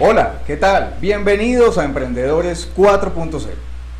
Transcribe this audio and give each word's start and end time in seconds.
Hola, 0.00 0.40
¿qué 0.48 0.56
tal? 0.56 0.96
Bienvenidos 1.00 1.78
a 1.78 1.84
Emprendedores 1.84 2.68
4.0. 2.76 3.50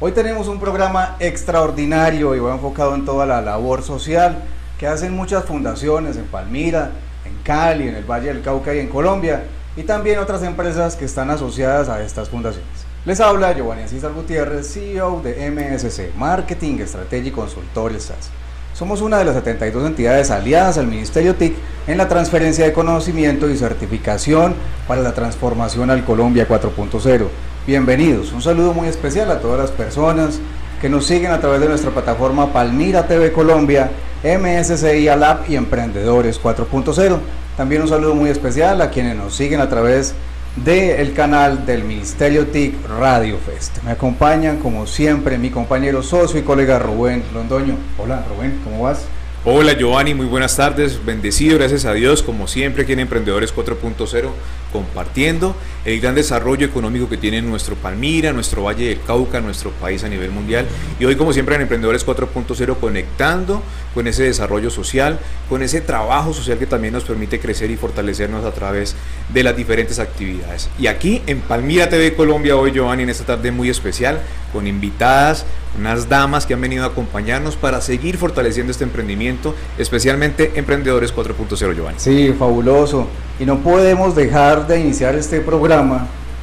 Hoy 0.00 0.10
tenemos 0.10 0.48
un 0.48 0.58
programa 0.58 1.14
extraordinario 1.20 2.34
y 2.34 2.40
va 2.40 2.54
enfocado 2.54 2.96
en 2.96 3.04
toda 3.04 3.24
la 3.24 3.40
labor 3.40 3.84
social 3.84 4.42
que 4.80 4.88
hacen 4.88 5.14
muchas 5.14 5.44
fundaciones 5.44 6.16
en 6.16 6.24
Palmira, 6.24 6.90
en 7.24 7.36
Cali, 7.42 7.88
en 7.88 7.94
el 7.94 8.04
Valle 8.04 8.28
del 8.28 8.42
Cauca 8.42 8.74
y 8.74 8.78
en 8.78 8.88
Colombia, 8.88 9.44
y 9.76 9.82
también 9.82 10.18
otras 10.18 10.42
empresas 10.42 10.96
que 10.96 11.04
están 11.04 11.30
asociadas 11.30 11.88
a 11.88 12.02
estas 12.02 12.28
fundaciones. 12.28 12.68
Les 13.04 13.20
habla 13.20 13.52
Giovanni 13.52 13.86
César 13.86 14.12
Gutiérrez, 14.12 14.72
CEO 14.72 15.20
de 15.22 15.50
MSC, 15.50 16.14
Marketing, 16.16 16.78
Estrategia 16.78 17.28
y 17.28 17.32
Consultores 17.32 18.04
SAS. 18.04 18.30
Somos 18.72 19.02
una 19.02 19.18
de 19.18 19.24
las 19.24 19.34
72 19.34 19.86
entidades 19.86 20.30
aliadas 20.30 20.78
al 20.78 20.86
Ministerio 20.86 21.34
TIC 21.36 21.54
en 21.86 21.98
la 21.98 22.08
transferencia 22.08 22.64
de 22.64 22.72
conocimiento 22.72 23.48
y 23.48 23.56
certificación 23.56 24.54
para 24.88 25.00
la 25.00 25.12
transformación 25.12 25.90
al 25.90 26.04
Colombia 26.04 26.48
4.0. 26.48 27.28
Bienvenidos, 27.66 28.32
un 28.32 28.42
saludo 28.42 28.72
muy 28.74 28.88
especial 28.88 29.30
a 29.30 29.38
todas 29.38 29.60
las 29.60 29.70
personas 29.70 30.40
que 30.80 30.88
nos 30.88 31.06
siguen 31.06 31.30
a 31.30 31.40
través 31.40 31.60
de 31.60 31.68
nuestra 31.68 31.92
plataforma 31.92 32.52
Palmira 32.52 33.06
TV 33.06 33.32
Colombia, 33.32 33.90
MSCI 34.24 35.06
Alap 35.08 35.50
y 35.50 35.56
Emprendedores 35.56 36.40
4.0. 36.42 37.18
También 37.58 37.82
un 37.82 37.88
saludo 37.88 38.14
muy 38.14 38.30
especial 38.30 38.80
a 38.80 38.88
quienes 38.88 39.16
nos 39.16 39.36
siguen 39.36 39.60
a 39.60 39.68
través 39.68 40.14
del 40.56 41.12
canal 41.12 41.66
del 41.66 41.84
Ministerio 41.84 42.46
TIC 42.46 42.74
Radio 42.98 43.36
Fest. 43.38 43.82
Me 43.82 43.90
acompañan 43.90 44.60
como 44.60 44.86
siempre 44.86 45.36
mi 45.36 45.50
compañero 45.50 46.02
socio 46.02 46.40
y 46.40 46.42
colega 46.42 46.78
Rubén 46.78 47.22
Londoño. 47.34 47.76
Hola 47.98 48.24
Rubén, 48.28 48.60
¿cómo 48.64 48.84
vas? 48.84 49.04
Hola 49.44 49.74
Giovanni, 49.74 50.14
muy 50.14 50.24
buenas 50.24 50.56
tardes, 50.56 51.04
bendecido, 51.04 51.58
gracias 51.58 51.84
a 51.84 51.92
Dios, 51.92 52.22
como 52.22 52.48
siempre 52.48 52.84
aquí 52.84 52.94
en 52.94 53.00
Emprendedores 53.00 53.54
4.0 53.54 54.30
compartiendo 54.72 55.54
el 55.84 56.00
gran 56.00 56.14
desarrollo 56.14 56.66
económico 56.66 57.08
que 57.08 57.16
tiene 57.16 57.42
nuestro 57.42 57.76
Palmira, 57.76 58.32
nuestro 58.32 58.62
Valle 58.64 58.88
del 58.88 59.00
Cauca, 59.02 59.40
nuestro 59.40 59.70
país 59.70 60.02
a 60.04 60.08
nivel 60.08 60.30
mundial. 60.30 60.66
Y 60.98 61.04
hoy, 61.04 61.16
como 61.16 61.32
siempre, 61.32 61.54
en 61.56 61.62
Emprendedores 61.62 62.06
4.0, 62.06 62.76
conectando 62.78 63.62
con 63.92 64.06
ese 64.06 64.24
desarrollo 64.24 64.70
social, 64.70 65.18
con 65.48 65.62
ese 65.62 65.80
trabajo 65.80 66.32
social 66.32 66.58
que 66.58 66.66
también 66.66 66.94
nos 66.94 67.04
permite 67.04 67.38
crecer 67.38 67.70
y 67.70 67.76
fortalecernos 67.76 68.44
a 68.44 68.52
través 68.52 68.96
de 69.32 69.42
las 69.42 69.56
diferentes 69.56 69.98
actividades. 69.98 70.68
Y 70.78 70.86
aquí 70.86 71.22
en 71.26 71.40
Palmira 71.40 71.88
TV 71.88 72.14
Colombia, 72.14 72.56
hoy, 72.56 72.72
Giovanni, 72.72 73.04
en 73.04 73.10
esta 73.10 73.24
tarde 73.24 73.50
muy 73.50 73.68
especial, 73.68 74.20
con 74.52 74.66
invitadas, 74.66 75.44
unas 75.78 76.08
damas 76.08 76.46
que 76.46 76.54
han 76.54 76.60
venido 76.60 76.84
a 76.84 76.88
acompañarnos 76.88 77.56
para 77.56 77.80
seguir 77.80 78.16
fortaleciendo 78.16 78.70
este 78.70 78.84
emprendimiento, 78.84 79.54
especialmente 79.76 80.52
Emprendedores 80.54 81.14
4.0, 81.14 81.74
Giovanni. 81.74 81.98
Sí, 81.98 82.32
fabuloso. 82.38 83.08
Y 83.40 83.44
no 83.44 83.58
podemos 83.58 84.14
dejar 84.14 84.68
de 84.68 84.78
iniciar 84.78 85.16
este 85.16 85.40
programa 85.40 85.73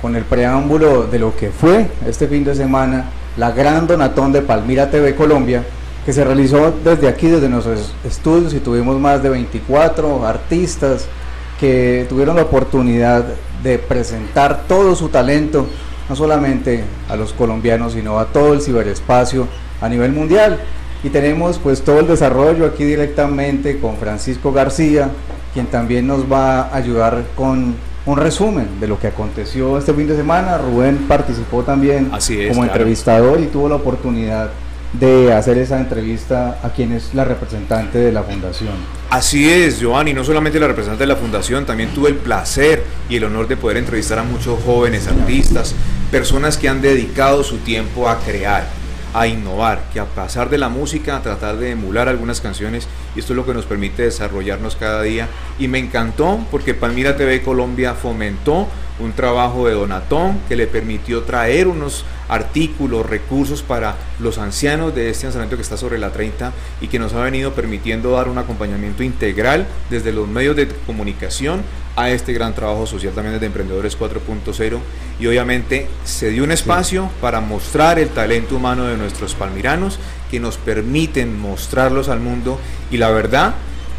con 0.02 0.18
el 0.18 0.26
preámbulo 0.26 1.04
de 1.04 1.18
lo 1.18 1.34
que 1.38 1.52
fue 1.52 1.88
este 2.06 2.28
fin 2.28 2.44
de 2.44 2.54
semana 2.54 3.06
la 3.38 3.52
gran 3.52 3.88
donatón 3.88 4.34
de 4.34 4.42
Palmira 4.42 4.92
TV 4.92 5.16
Colombia, 5.16 5.64
que 6.06 6.12
se 6.12 6.26
realizó 6.26 6.74
desde 6.84 7.08
aquí, 7.08 7.28
desde 7.28 7.48
nuestros 7.48 7.94
estudios, 8.04 8.54
y 8.54 8.60
tuvimos 8.60 9.00
más 9.00 9.24
de 9.24 9.30
24 9.30 10.26
artistas 10.28 11.06
que 11.62 12.06
tuvieron 12.10 12.36
la 12.36 12.42
oportunidad 12.42 13.24
de 13.64 13.80
presentar 13.80 14.64
todo 14.68 14.96
su 14.96 15.08
talento, 15.08 15.66
no 16.10 16.16
solamente 16.18 16.84
a 17.08 17.16
los 17.16 17.32
colombianos, 17.32 17.94
sino 17.94 18.20
a 18.20 18.26
todo 18.26 18.54
el 18.54 18.62
ciberespacio 18.62 19.48
a 19.80 19.88
nivel 19.88 20.12
mundial. 20.12 20.60
Y 21.06 21.10
tenemos 21.10 21.58
pues 21.58 21.84
todo 21.84 22.02
el 22.02 22.08
desarrollo 22.08 22.66
aquí 22.66 22.84
directamente 22.84 23.80
con 23.80 23.96
Francisco 23.96 24.52
García, 24.52 25.10
quien 25.54 25.68
también 25.68 26.06
nos 26.06 26.30
va 26.30 26.64
a 26.64 26.76
ayudar 26.76 27.24
con 27.36 27.76
un 28.06 28.18
resumen 28.18 28.80
de 28.80 28.88
lo 28.88 29.00
que 29.00 29.08
aconteció 29.08 29.78
este 29.78 29.94
fin 29.94 30.08
de 30.08 30.16
semana. 30.16 30.58
Rubén 30.58 31.06
participó 31.08 31.64
también 31.64 32.10
como 32.50 32.64
entrevistador 32.64 33.40
y 33.40 33.48
tuvo 33.48 33.70
la 33.70 33.76
oportunidad 33.76 34.52
de 34.94 35.34
hacer 35.34 35.58
esa 35.58 35.80
entrevista 35.80 36.60
a 36.64 36.70
quien 36.70 36.92
es 36.92 37.14
la 37.14 37.24
representante 37.24 37.98
de 37.98 38.12
la 38.12 38.24
fundación. 38.24 38.74
Así 39.10 39.50
es, 39.50 39.80
Giovanni, 39.80 40.14
no 40.14 40.24
solamente 40.24 40.60
la 40.60 40.68
representante 40.68 41.04
de 41.04 41.08
la 41.08 41.16
fundación, 41.16 41.66
también 41.66 41.90
tuve 41.90 42.10
el 42.10 42.16
placer 42.16 42.84
y 43.10 43.16
el 43.16 43.24
honor 43.24 43.48
de 43.48 43.56
poder 43.56 43.78
entrevistar 43.78 44.20
a 44.20 44.24
muchos 44.24 44.62
jóvenes 44.64 45.08
artistas, 45.08 45.76
personas 46.12 46.58
que 46.58 46.68
han 46.68 46.82
dedicado 46.82 47.44
su 47.44 47.58
tiempo 47.58 48.10
a 48.10 48.20
crear 48.20 48.81
a 49.14 49.28
innovar, 49.28 49.84
que 49.94 50.00
a 50.00 50.06
pasar 50.06 50.50
de 50.50 50.58
la 50.58 50.70
música, 50.70 51.18
a 51.18 51.22
tratar 51.22 51.58
de 51.58 51.72
emular 51.72 52.08
algunas 52.08 52.42
canciones, 52.42 52.88
y 53.16 53.20
esto 53.20 53.34
es 53.34 53.38
lo 53.38 53.46
que 53.46 53.54
nos 53.54 53.66
permite 53.66 54.04
desarrollarnos 54.04 54.76
cada 54.76 55.02
día. 55.02 55.28
Y 55.60 55.68
me 55.68 55.80
encantó 55.80 56.40
porque 56.50 56.74
Palmira 56.74 57.18
TV 57.18 57.42
Colombia 57.42 57.94
fomentó 57.94 58.68
un 59.00 59.14
trabajo 59.14 59.68
de 59.68 59.74
donatón 59.74 60.40
que 60.48 60.56
le 60.56 60.68
permitió 60.68 61.24
traer 61.24 61.68
unos 61.68 62.06
artículos, 62.32 63.06
recursos 63.06 63.62
para 63.62 63.96
los 64.20 64.38
ancianos 64.38 64.96
de 64.96 65.10
este 65.10 65.26
lanzamiento 65.26 65.58
que 65.58 65.62
está 65.62 65.76
sobre 65.76 66.00
la 66.00 66.12
30 66.12 66.54
y 66.80 66.88
que 66.88 66.98
nos 66.98 67.14
ha 67.14 67.22
venido 67.22 67.54
permitiendo 67.54 68.12
dar 68.12 68.30
un 68.30 68.38
acompañamiento 68.38 69.04
integral 69.04 69.68
desde 69.90 70.14
los 70.14 70.30
medios 70.30 70.56
de 70.56 70.70
comunicación 70.88 71.62
a 71.98 72.10
este 72.10 72.32
gran 72.32 72.56
trabajo 72.56 72.88
social 72.88 73.14
también 73.14 73.34
desde 73.34 73.48
Emprendedores 73.48 74.00
4.0 74.00 74.80
y 75.20 75.28
obviamente 75.28 75.88
se 76.06 76.30
dio 76.30 76.46
un 76.46 76.52
espacio 76.52 77.10
para 77.20 77.42
mostrar 77.42 78.00
el 78.00 78.08
talento 78.08 78.56
humano 78.56 78.86
de 78.86 78.96
nuestros 78.96 79.36
palmiranos 79.36 80.00
que 80.32 80.40
nos 80.40 80.56
permiten 80.58 81.38
mostrarlos 81.38 82.08
al 82.08 82.22
mundo. 82.22 82.58
Y 82.92 82.98
la 82.98 83.10
verdad 83.10 83.56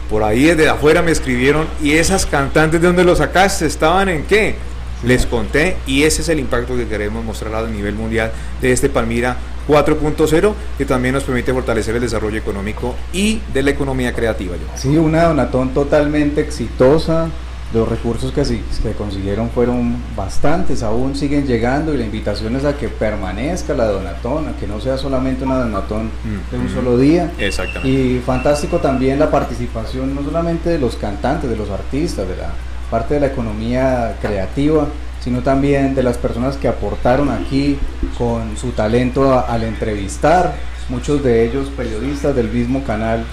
por 0.09 0.23
ahí 0.23 0.45
desde 0.45 0.71
afuera 0.71 1.03
me 1.03 1.11
escribieron 1.11 1.67
y 1.83 1.93
esas 1.93 2.25
cantantes 2.25 2.81
de 2.81 2.87
dónde 2.87 3.05
los 3.05 3.19
sacaste 3.19 3.67
estaban 3.67 4.09
en 4.09 4.25
qué 4.25 4.57
les 5.05 5.27
conté 5.27 5.77
y 5.87 6.05
ese 6.05 6.23
es 6.23 6.29
el 6.29 6.39
impacto 6.39 6.77
que 6.77 6.87
queremos 6.87 7.25
mostrar 7.25 7.55
a 7.55 7.69
nivel 7.69 7.95
mundial 7.95 8.33
de 8.61 8.73
este 8.73 8.89
Palmira 8.89 9.37
4.0 9.69 10.55
que 10.79 10.85
también 10.85 11.15
nos 11.15 11.25
permite 11.25 11.53
fortalecer 11.53 11.95
el 11.95 12.03
desarrollo 12.03 12.39
económico 12.39 12.95
y 13.13 13.41
de 13.53 13.63
la 13.63 13.71
economía 13.71 14.13
creativa. 14.13 14.55
Sí, 14.75 14.97
una 14.97 15.25
donatón 15.25 15.71
totalmente 15.75 16.41
exitosa. 16.41 17.29
Los 17.73 17.89
recursos 17.89 18.33
que, 18.33 18.43
que 18.43 18.93
consiguieron 18.93 19.49
fueron 19.49 19.97
bastantes, 20.15 20.83
aún 20.83 21.17
siguen 21.17 21.47
llegando 21.47 21.95
y 21.95 21.97
la 21.97 22.05
invitación 22.05 22.55
es 22.55 22.67
a 22.67 22.77
que 22.77 22.91
permanezca 22.91 23.73
la 23.73 23.87
donatón, 23.87 24.49
a 24.49 24.57
que 24.59 24.67
no 24.67 24.79
sea 24.79 24.99
solamente 24.99 25.45
una 25.45 25.57
donatón 25.57 26.11
de 26.51 26.59
un 26.59 26.69
solo 26.69 26.99
día. 26.99 27.33
Exactamente. 27.39 27.89
Y 27.89 28.21
fantástico 28.27 28.77
también 28.77 29.19
la 29.19 29.31
participación 29.31 30.15
no 30.15 30.23
solamente 30.23 30.69
de 30.69 30.79
los 30.79 30.97
cantantes, 30.97 31.49
de 31.49 31.57
los 31.57 31.71
artistas, 31.71 32.29
de 32.29 32.37
la 32.37 32.51
parte 32.93 33.15
de 33.15 33.21
la 33.21 33.29
economía 33.29 34.17
creativa, 34.21 34.87
sino 35.25 35.41
también 35.43 35.95
de 35.95 36.03
las 36.03 36.19
personas 36.19 36.59
que 36.59 36.69
aportaron 36.69 37.31
aquí 37.31 37.79
con 38.19 38.59
su 38.59 38.73
talento 38.73 39.45
al 39.49 39.63
entrevistar, 39.65 40.55
muchos 40.91 41.25
de 41.25 41.47
ellos 41.47 41.71
periodistas 41.75 42.37
del 42.37 42.51
mismo 42.51 42.85
canal 42.85 43.25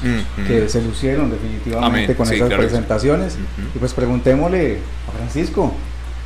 que 0.47 0.69
se 0.69 0.81
lucieron 0.81 1.29
definitivamente 1.29 2.15
con 2.15 2.31
esas 2.31 2.53
presentaciones. 2.53 3.37
Y 3.75 3.79
pues 3.79 3.93
preguntémosle 3.93 4.79
a 5.09 5.11
Francisco. 5.11 5.73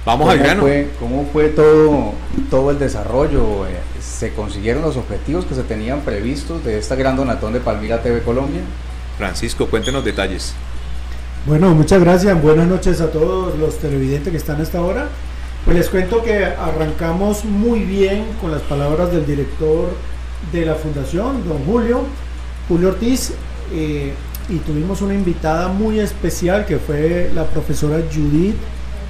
Vamos 0.06 0.30
al 0.30 0.38
grano. 0.38 0.62
Fue, 0.62 0.90
¿Cómo 1.00 1.26
fue 1.34 1.48
todo, 1.48 2.14
todo 2.52 2.70
el 2.70 2.78
desarrollo? 2.78 3.66
¿Se 4.00 4.32
consiguieron 4.34 4.84
los 4.84 4.96
objetivos 4.96 5.46
que 5.46 5.56
se 5.56 5.64
tenían 5.64 6.02
previstos 6.02 6.64
de 6.64 6.78
esta 6.78 6.96
gran 6.96 7.16
donatón 7.16 7.54
de 7.54 7.62
Palmira 7.62 8.04
TV 8.04 8.22
Colombia? 8.22 8.62
Francisco, 9.18 9.66
cuéntenos 9.68 10.06
detalles. 10.06 10.54
Bueno, 11.46 11.76
muchas 11.76 12.00
gracias. 12.00 12.42
Buenas 12.42 12.70
noches 12.70 13.02
a 13.02 13.12
todos 13.12 13.60
los 13.60 13.78
televidentes 13.78 14.32
que 14.32 14.38
están 14.38 14.62
a 14.62 14.64
esta 14.64 14.82
hora. 14.82 15.10
Pues 15.66 15.76
les 15.76 15.90
cuento 15.90 16.24
que 16.24 16.46
arrancamos 16.46 17.44
muy 17.44 17.82
bien 17.82 18.28
con 18.40 18.50
las 18.50 18.62
palabras 18.62 19.12
del 19.12 19.26
director 19.26 19.90
de 20.54 20.66
la 20.66 20.76
fundación, 20.76 21.46
don 21.46 21.66
Julio, 21.66 22.04
Julio 22.70 22.90
Ortiz, 22.90 23.34
eh, 23.74 24.14
y 24.48 24.58
tuvimos 24.60 25.02
una 25.02 25.16
invitada 25.16 25.68
muy 25.68 26.00
especial 26.00 26.66
que 26.66 26.78
fue 26.78 27.30
la 27.36 27.44
profesora 27.44 27.98
Judith, 28.10 28.56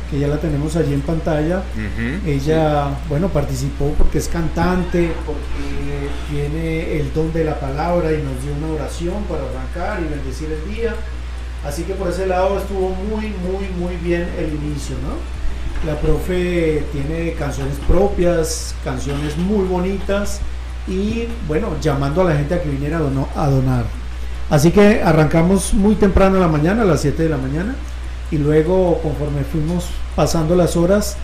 que 0.10 0.18
ya 0.18 0.28
la 0.28 0.38
tenemos 0.38 0.76
allí 0.76 0.96
en 0.96 1.02
pantalla. 1.02 1.62
Ella, 2.26 2.98
bueno, 3.10 3.30
participó 3.30 3.94
porque 3.96 4.18
es 4.18 4.28
cantante, 4.28 5.12
porque 5.28 6.10
tiene 6.32 7.00
el 7.00 7.14
don 7.14 7.32
de 7.32 7.44
la 7.44 7.60
palabra 7.60 8.12
y 8.12 8.24
nos 8.24 8.42
dio 8.42 8.54
una 8.58 8.74
oración 8.74 9.24
para 9.26 9.44
arrancar 9.44 10.02
y 10.02 10.10
bendecir 10.10 10.50
el 10.52 10.74
día. 10.74 10.96
Así 11.65 11.83
que 11.83 11.94
por 11.94 12.10
ese 12.10 12.27
lado 12.27 12.57
estuvo 12.57 12.89
muy, 12.89 13.27
muy, 13.27 13.69
muy 13.80 13.95
bien 13.98 14.27
el 14.38 14.54
inicio, 14.54 14.95
¿no? 14.98 15.89
La 15.89 16.00
profe 16.00 16.83
tiene 16.92 17.33
canciones 17.33 17.75
propias, 17.88 18.75
canciones 18.83 19.38
muy 19.38 19.65
bonitas 19.65 20.39
y 20.88 21.27
bueno, 21.48 21.69
llamando 21.81 22.21
a 22.21 22.25
la 22.25 22.36
gente 22.36 22.56
a 22.56 22.62
que 22.62 22.69
viniera 22.69 22.98
a 22.98 23.50
donar. 23.50 23.86
Así 24.50 24.71
que 24.71 25.01
arrancamos 25.01 25.74
muy 25.74 25.95
temprano 25.95 26.36
en 26.36 26.42
la 26.42 26.48
mañana, 26.48 26.83
a 26.83 26.86
las 26.86 27.01
7 27.01 27.24
de 27.24 27.30
la 27.30 27.38
mañana, 27.38 27.75
y 28.31 28.38
luego 28.38 29.00
conforme 29.01 29.44
fuimos 29.44 29.86
pasando 30.15 30.56
las 30.56 30.75
horas, 30.75 31.18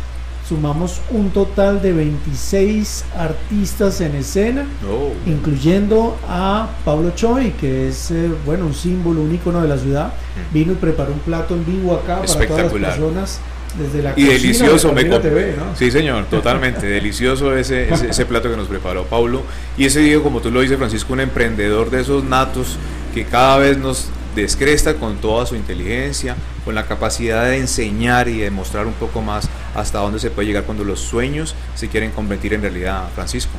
sumamos 0.50 1.00
un 1.12 1.30
total 1.30 1.81
de 1.81 1.94
26 1.94 3.06
artistas 3.16 4.01
en 4.01 4.16
escena, 4.16 4.66
Oh. 4.90 5.12
incluyendo 5.30 6.18
a 6.28 6.68
Pablo 6.84 7.12
Choi, 7.16 7.51
que 7.51 7.88
es 7.90 8.10
eh, 8.12 8.30
bueno 8.46 8.66
un 8.66 8.74
símbolo, 8.74 9.22
un 9.22 9.34
ícono 9.34 9.62
de 9.62 9.68
la 9.68 9.78
ciudad. 9.78 10.13
Vino 10.51 10.72
y 10.74 10.75
preparó 10.75 11.13
un 11.13 11.19
plato 11.19 11.54
en 11.54 11.66
vivo 11.66 11.94
acá 11.96 12.22
para 12.24 12.48
todas 12.48 12.74
las 12.74 12.96
personas 12.96 13.40
desde 13.78 14.01
la 14.01 14.12
Y 14.12 14.13
cocina 14.25 14.31
delicioso, 14.34 14.88
de 14.90 14.94
me 14.96 15.01
Palmira 15.01 15.16
com- 15.22 15.30
TV, 15.30 15.56
¿no? 15.57 15.75
Sí, 15.75 15.92
señor, 15.92 16.25
totalmente. 16.25 16.88
delicioso 17.00 17.56
ese, 17.56 17.94
ese, 17.94 18.10
ese 18.10 18.25
plato 18.25 18.50
que 18.50 18.57
nos 18.57 18.68
preparó 18.68 19.04
Paulo. 19.06 19.44
Y 19.78 19.86
ese 19.86 20.00
día, 20.00 20.19
como 20.22 20.42
tú 20.42 20.50
lo 20.50 20.62
dices, 20.62 20.78
Francisco, 20.78 21.13
un 21.13 21.19
emprendedor 21.19 21.92
de 21.92 22.01
esos 22.01 22.24
natos 22.24 22.78
que 23.13 23.25
cada 23.25 23.57
vez 23.60 23.78
nos 23.78 24.07
descresta 24.36 24.96
con 24.96 25.18
toda 25.18 25.46
su 25.46 25.56
inteligencia, 25.56 26.36
con 26.66 26.76
la 26.76 26.86
capacidad 26.86 27.46
de 27.46 27.58
enseñar 27.58 28.28
y 28.28 28.40
de 28.40 28.52
mostrar 28.52 28.86
un 28.88 28.94
poco 28.94 29.22
más 29.22 29.50
hasta 29.76 30.00
dónde 30.00 30.20
se 30.20 30.30
puede 30.30 30.48
llegar 30.48 30.64
cuando 30.64 30.84
los 30.84 31.00
sueños 31.00 31.56
se 31.76 31.88
quieren 31.88 32.12
convertir 32.12 32.54
en 32.54 32.62
realidad, 32.62 33.04
Francisco. 33.16 33.52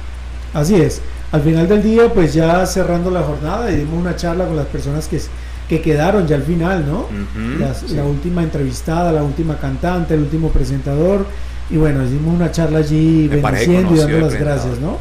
Así 0.55 0.77
es. 0.77 1.01
Al 1.33 1.43
final 1.43 1.69
del 1.69 1.83
día, 1.83 2.13
pues 2.13 2.35
ya 2.35 2.67
cerrando 2.67 3.11
la 3.11 3.23
jornada, 3.23 3.71
y 3.71 3.77
dimos 3.77 3.95
una 4.01 4.17
charla 4.17 4.47
con 4.47 4.57
las 4.57 4.67
personas 4.67 5.07
que, 5.07 5.21
que 5.69 5.81
quedaron 5.81 6.27
ya 6.27 6.37
al 6.37 6.43
final, 6.43 6.85
¿no? 6.87 7.01
Ujú, 7.03 7.59
Las- 7.61 7.85
sí. 7.87 7.95
La 7.95 8.05
última 8.05 8.43
entrevistada, 8.43 9.13
la 9.13 9.23
última 9.23 9.57
cantante, 9.59 10.15
el 10.15 10.21
último 10.21 10.51
presentador. 10.51 11.27
Y 11.71 11.77
bueno, 11.77 12.05
hicimos 12.05 12.35
una 12.35 12.51
charla 12.51 12.79
allí 12.81 13.29
bendiciendo 13.29 13.95
y 13.95 13.99
dando 13.99 14.19
las 14.19 14.35
gracias, 14.35 14.79
¿no? 14.81 14.99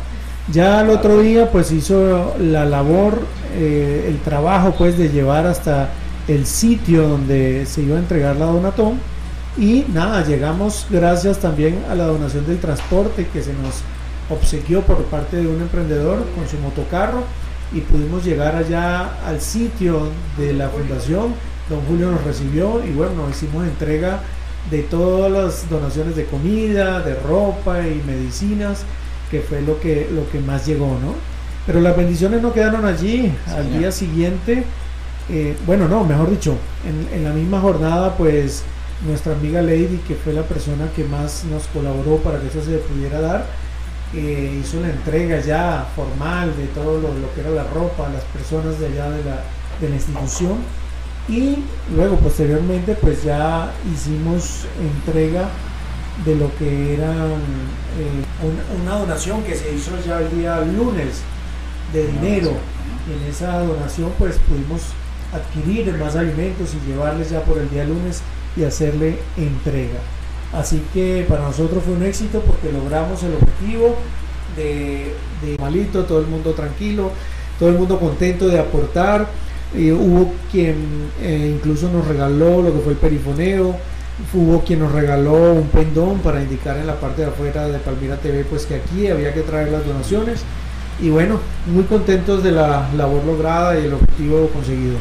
Ya 0.52 0.82
el 0.82 0.90
otro 0.90 1.20
día, 1.20 1.52
pues 1.52 1.72
hizo 1.72 2.36
la 2.40 2.66
labor, 2.66 3.22
eh, 3.56 4.06
el 4.08 4.20
trabajo, 4.20 4.74
pues, 4.78 4.98
de 4.98 5.10
llevar 5.10 5.46
hasta 5.46 5.90
el 6.28 6.46
sitio 6.46 7.08
donde 7.08 7.66
se 7.68 7.82
iba 7.82 7.98
a 7.98 8.00
entregar 8.00 8.36
la 8.36 8.46
donatón. 8.46 9.00
Y 9.58 9.86
nada, 9.94 10.24
llegamos 10.26 10.88
gracias 10.90 11.40
también 11.40 11.84
a 11.90 11.96
la 11.96 12.06
donación 12.06 12.48
del 12.48 12.60
transporte 12.60 13.28
que 13.32 13.44
se 13.44 13.54
nos 13.54 13.84
obsequió 14.30 14.82
por 14.82 15.04
parte 15.06 15.38
de 15.38 15.48
un 15.48 15.62
emprendedor 15.62 16.26
con 16.36 16.48
su 16.48 16.58
motocarro 16.58 17.24
y 17.72 17.82
pudimos 17.82 18.24
llegar 18.24 18.56
allá 18.56 19.26
al 19.26 19.42
sitio 19.42 20.10
de 20.38 20.54
la 20.54 20.70
fundación. 20.70 21.34
Don 21.70 21.82
Julio 21.88 22.12
nos 22.12 22.24
recibió 22.24 22.84
y 22.84 22.92
bueno, 22.92 23.30
hicimos 23.30 23.66
entrega 23.66 24.22
de 24.72 24.84
todas 24.84 25.32
las 25.32 25.70
donaciones 25.70 26.16
de 26.16 26.26
comida, 26.26 27.02
de 27.02 27.16
ropa 27.16 27.82
y 27.88 28.02
medicinas, 28.06 28.84
que 29.30 29.42
fue 29.42 29.62
lo 29.62 29.80
que, 29.80 30.10
lo 30.12 30.30
que 30.32 30.40
más 30.40 30.66
llegó, 30.66 30.88
¿no? 30.88 31.14
Pero 31.66 31.82
las 31.82 31.96
bendiciones 31.96 32.42
no 32.42 32.54
quedaron 32.54 32.86
allí. 32.86 33.32
Al 33.48 33.64
señor. 33.64 33.80
día 33.80 33.92
siguiente, 33.92 34.64
eh, 35.30 35.56
bueno, 35.66 35.88
no, 35.88 36.04
mejor 36.04 36.30
dicho, 36.30 36.56
en, 36.86 37.18
en 37.18 37.24
la 37.24 37.32
misma 37.32 37.60
jornada, 37.60 38.16
pues 38.18 38.64
nuestra 39.06 39.34
amiga 39.34 39.62
Lady, 39.62 40.02
que 40.08 40.16
fue 40.16 40.34
la 40.34 40.44
persona 40.44 40.90
que 40.96 41.04
más 41.04 41.46
nos 41.46 41.68
colaboró 41.68 42.18
para 42.18 42.40
que 42.40 42.48
eso 42.48 42.62
se 42.64 42.78
pudiera 42.78 43.22
dar, 43.22 43.46
eh, 44.14 44.60
hizo 44.60 44.80
una 44.80 44.90
entrega 44.90 45.40
ya 45.40 45.88
formal 45.96 46.56
de 46.58 46.66
todo 46.68 47.00
lo, 47.00 47.14
lo 47.14 47.34
que 47.36 47.42
era 47.42 47.52
la 47.52 47.64
ropa 47.66 48.10
las 48.10 48.24
personas 48.24 48.80
de 48.80 48.88
allá 48.88 49.12
de 49.12 49.24
la, 49.24 49.44
de 49.80 49.90
la 49.90 49.96
institución 49.96 50.58
y 51.28 51.60
luego 51.96 52.16
posteriormente 52.16 52.96
pues 53.00 53.24
ya 53.24 53.72
hicimos 53.94 54.66
entrega 54.82 55.50
de 56.26 56.36
lo 56.36 56.56
que 56.58 56.94
era 56.96 57.12
eh, 57.12 58.24
un- 58.44 58.82
una 58.82 58.96
donación 59.00 59.44
que 59.44 59.56
se 59.56 59.74
hizo 59.74 59.92
ya 60.06 60.20
el 60.20 60.30
día 60.38 60.60
lunes 60.62 61.22
de 61.94 62.08
dinero 62.08 62.52
en 63.10 63.30
esa 63.30 63.60
donación 63.60 64.12
pues 64.20 64.38
pudimos 64.48 64.82
adquirir 65.34 65.94
más 65.98 66.16
alimentos 66.16 66.70
y 66.74 66.90
llevarles 66.92 67.30
ya 67.30 67.42
por 67.44 67.58
el 67.58 67.70
día 67.70 67.84
lunes 67.86 68.22
y 68.58 68.64
hacerle 68.64 69.18
entrega. 69.38 70.00
Así 70.54 70.82
que 70.94 71.26
para 71.30 71.44
nosotros 71.44 71.84
fue 71.84 71.94
un 71.94 72.04
éxito 72.04 72.42
porque 72.42 72.72
logramos 72.72 73.22
el 73.24 73.34
objetivo 73.36 73.96
de, 74.58 75.14
de 75.44 75.58
malito, 75.60 76.04
todo 76.06 76.20
el 76.20 76.28
mundo 76.28 76.54
tranquilo, 76.54 77.12
todo 77.60 77.70
el 77.70 77.76
mundo 77.78 78.00
contento 78.00 78.48
de 78.48 78.60
aportar. 78.60 79.28
Eh, 79.76 79.92
hubo 79.94 80.34
quien 80.52 81.12
eh, 81.22 81.54
incluso 81.56 81.90
nos 81.92 82.08
regaló 82.08 82.64
lo 82.64 82.74
que 82.74 82.80
fue 82.80 82.94
el 82.94 82.98
perifoneo, 82.98 83.76
hubo 84.34 84.64
quien 84.64 84.80
nos 84.80 84.92
regaló 84.92 85.54
un 85.54 85.68
pendón 85.68 86.20
para 86.20 86.42
indicar 86.42 86.78
en 86.78 86.88
la 86.88 87.00
parte 87.00 87.22
de 87.22 87.30
afuera 87.30 87.68
de 87.68 87.80
Palmira 87.80 88.18
TV 88.18 88.44
pues 88.44 88.66
que 88.66 88.76
aquí 88.76 89.08
había 89.08 89.34
que 89.34 89.42
traer 89.42 89.72
las 89.72 89.86
donaciones 89.86 90.44
y 91.02 91.10
bueno, 91.10 91.40
muy 91.68 91.84
contentos 91.84 92.44
de 92.44 92.52
la 92.52 92.90
labor 92.96 93.24
lograda 93.24 93.80
y 93.80 93.86
el 93.86 93.94
objetivo 93.94 94.50
conseguido. 94.50 94.98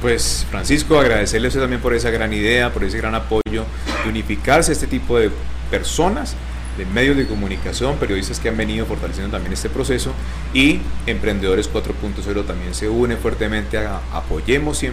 Pues 0.00 0.46
Francisco, 0.50 0.98
agradecerle 0.98 1.46
a 1.46 1.48
usted 1.48 1.60
también 1.60 1.80
por 1.80 1.94
esa 1.94 2.10
gran 2.10 2.32
idea, 2.32 2.72
por 2.72 2.84
ese 2.84 2.98
gran 2.98 3.14
apoyo 3.14 3.64
de 4.02 4.08
unificarse 4.08 4.72
este 4.72 4.86
tipo 4.86 5.18
de 5.18 5.30
personas, 5.70 6.34
de 6.76 6.86
medios 6.86 7.16
de 7.16 7.26
comunicación, 7.26 7.96
periodistas 7.96 8.40
que 8.40 8.48
han 8.48 8.56
venido 8.56 8.86
fortaleciendo 8.86 9.30
también 9.30 9.52
este 9.52 9.68
proceso 9.68 10.12
y 10.54 10.80
Emprendedores 11.06 11.70
4.0 11.70 12.46
también 12.46 12.74
se 12.74 12.88
une 12.88 13.16
fuertemente 13.16 13.76
a 13.78 14.00
apoyemos 14.12 14.82
100% 14.82 14.90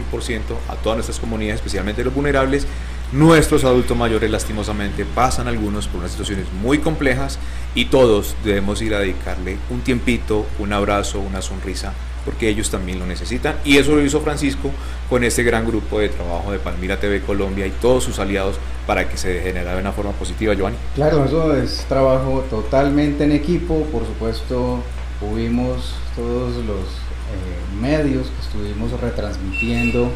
a 0.68 0.76
todas 0.76 0.98
nuestras 0.98 1.20
comunidades, 1.20 1.56
especialmente 1.56 2.04
los 2.04 2.14
vulnerables. 2.14 2.68
Nuestros 3.12 3.64
adultos 3.64 3.98
mayores 3.98 4.30
lastimosamente 4.30 5.04
pasan 5.04 5.48
algunos 5.48 5.88
por 5.88 6.02
unas 6.02 6.12
situaciones 6.12 6.46
muy 6.62 6.78
complejas 6.78 7.40
y 7.74 7.86
todos 7.86 8.36
debemos 8.44 8.82
ir 8.84 8.94
a 8.94 9.00
dedicarle 9.00 9.58
un 9.72 9.82
tiempito, 9.82 10.46
un 10.60 10.74
abrazo, 10.74 11.20
una 11.20 11.42
sonrisa 11.42 11.94
porque 12.26 12.50
ellos 12.50 12.70
también 12.70 13.00
lo 13.00 13.08
necesitan. 13.08 13.56
Y 13.66 13.78
eso 13.78 13.96
lo 13.96 14.04
hizo 14.04 14.22
Francisco 14.22 14.70
con 15.10 15.24
este 15.24 15.42
gran 15.42 15.66
grupo 15.66 16.00
de 16.00 16.10
trabajo 16.10 16.52
de 16.52 16.60
Palmira 16.60 17.00
TV 17.00 17.22
Colombia 17.22 17.66
y 17.66 17.72
todos 17.72 18.04
sus 18.04 18.20
aliados 18.20 18.58
para 18.86 19.10
que 19.10 19.18
se 19.18 19.42
generara 19.42 19.76
de 19.76 19.82
una 19.82 19.94
forma 19.94 20.12
positiva, 20.12 20.54
Giovanni. 20.54 20.78
Claro, 20.94 21.26
eso 21.26 21.56
es 21.56 21.86
trabajo 21.88 22.46
totalmente 22.50 23.24
en 23.24 23.32
equipo, 23.32 23.84
por 23.92 24.06
supuesto 24.06 24.84
hubimos 25.22 25.96
todos 26.16 26.56
los 26.66 26.80
eh, 26.80 27.82
medios 27.82 28.28
que 28.28 28.42
estuvimos 28.42 28.92
retransmitiendo 29.02 30.12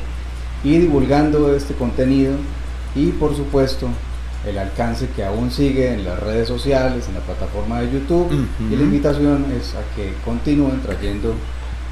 y 0.63 0.77
divulgando 0.77 1.55
este 1.55 1.73
contenido 1.73 2.33
y 2.95 3.07
por 3.11 3.35
supuesto 3.35 3.87
el 4.45 4.57
alcance 4.57 5.07
que 5.15 5.23
aún 5.23 5.51
sigue 5.51 5.93
en 5.93 6.03
las 6.03 6.19
redes 6.19 6.47
sociales, 6.47 7.07
en 7.07 7.15
la 7.15 7.21
plataforma 7.21 7.79
de 7.79 7.91
YouTube 7.91 8.29
y 8.59 8.75
la 8.75 8.83
invitación 8.83 9.45
es 9.57 9.73
a 9.73 9.95
que 9.95 10.13
continúen 10.25 10.81
trayendo 10.81 11.33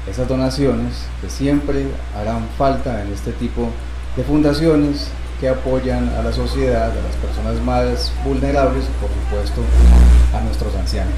esas 0.08 0.28
donaciones 0.28 1.06
que 1.20 1.30
siempre 1.30 1.86
harán 2.14 2.46
falta 2.58 3.02
en 3.02 3.12
este 3.12 3.32
tipo 3.32 3.68
de 4.16 4.24
fundaciones 4.24 5.08
que 5.40 5.48
apoyan 5.48 6.08
a 6.10 6.22
la 6.22 6.32
sociedad, 6.32 6.90
a 6.90 7.02
las 7.02 7.16
personas 7.16 7.60
más 7.64 8.12
vulnerables 8.24 8.84
y 8.84 9.00
por 9.00 9.10
supuesto 9.10 9.62
a 10.36 10.40
nuestros 10.42 10.74
ancianos. 10.76 11.14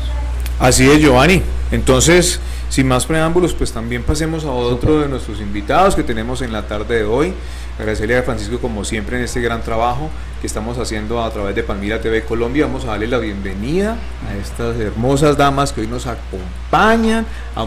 Así 0.58 0.88
es, 0.88 1.00
Giovanni. 1.00 1.42
Entonces, 1.72 2.38
sin 2.68 2.86
más 2.86 3.06
preámbulos, 3.06 3.54
pues 3.54 3.72
también 3.72 4.04
pasemos 4.04 4.44
a 4.44 4.52
otro 4.52 5.00
de 5.00 5.08
nuestros 5.08 5.40
invitados 5.40 5.96
que 5.96 6.04
tenemos 6.04 6.42
en 6.42 6.52
la 6.52 6.62
tarde 6.62 6.98
de 6.98 7.04
hoy. 7.04 7.34
Agradecerle 7.76 8.16
a 8.16 8.22
Francisco, 8.22 8.58
como 8.60 8.84
siempre, 8.84 9.16
en 9.16 9.24
este 9.24 9.40
gran 9.40 9.62
trabajo 9.62 10.08
que 10.40 10.46
estamos 10.46 10.78
haciendo 10.78 11.22
a 11.24 11.30
través 11.30 11.56
de 11.56 11.64
Palmira 11.64 12.00
TV 12.00 12.24
Colombia. 12.24 12.66
Vamos 12.66 12.84
a 12.84 12.88
darle 12.88 13.08
la 13.08 13.18
bienvenida 13.18 13.96
a 14.28 14.36
estas 14.36 14.78
hermosas 14.78 15.36
damas 15.36 15.72
que 15.72 15.80
hoy 15.80 15.88
nos 15.88 16.06
acompañan 16.06 17.26
a, 17.56 17.62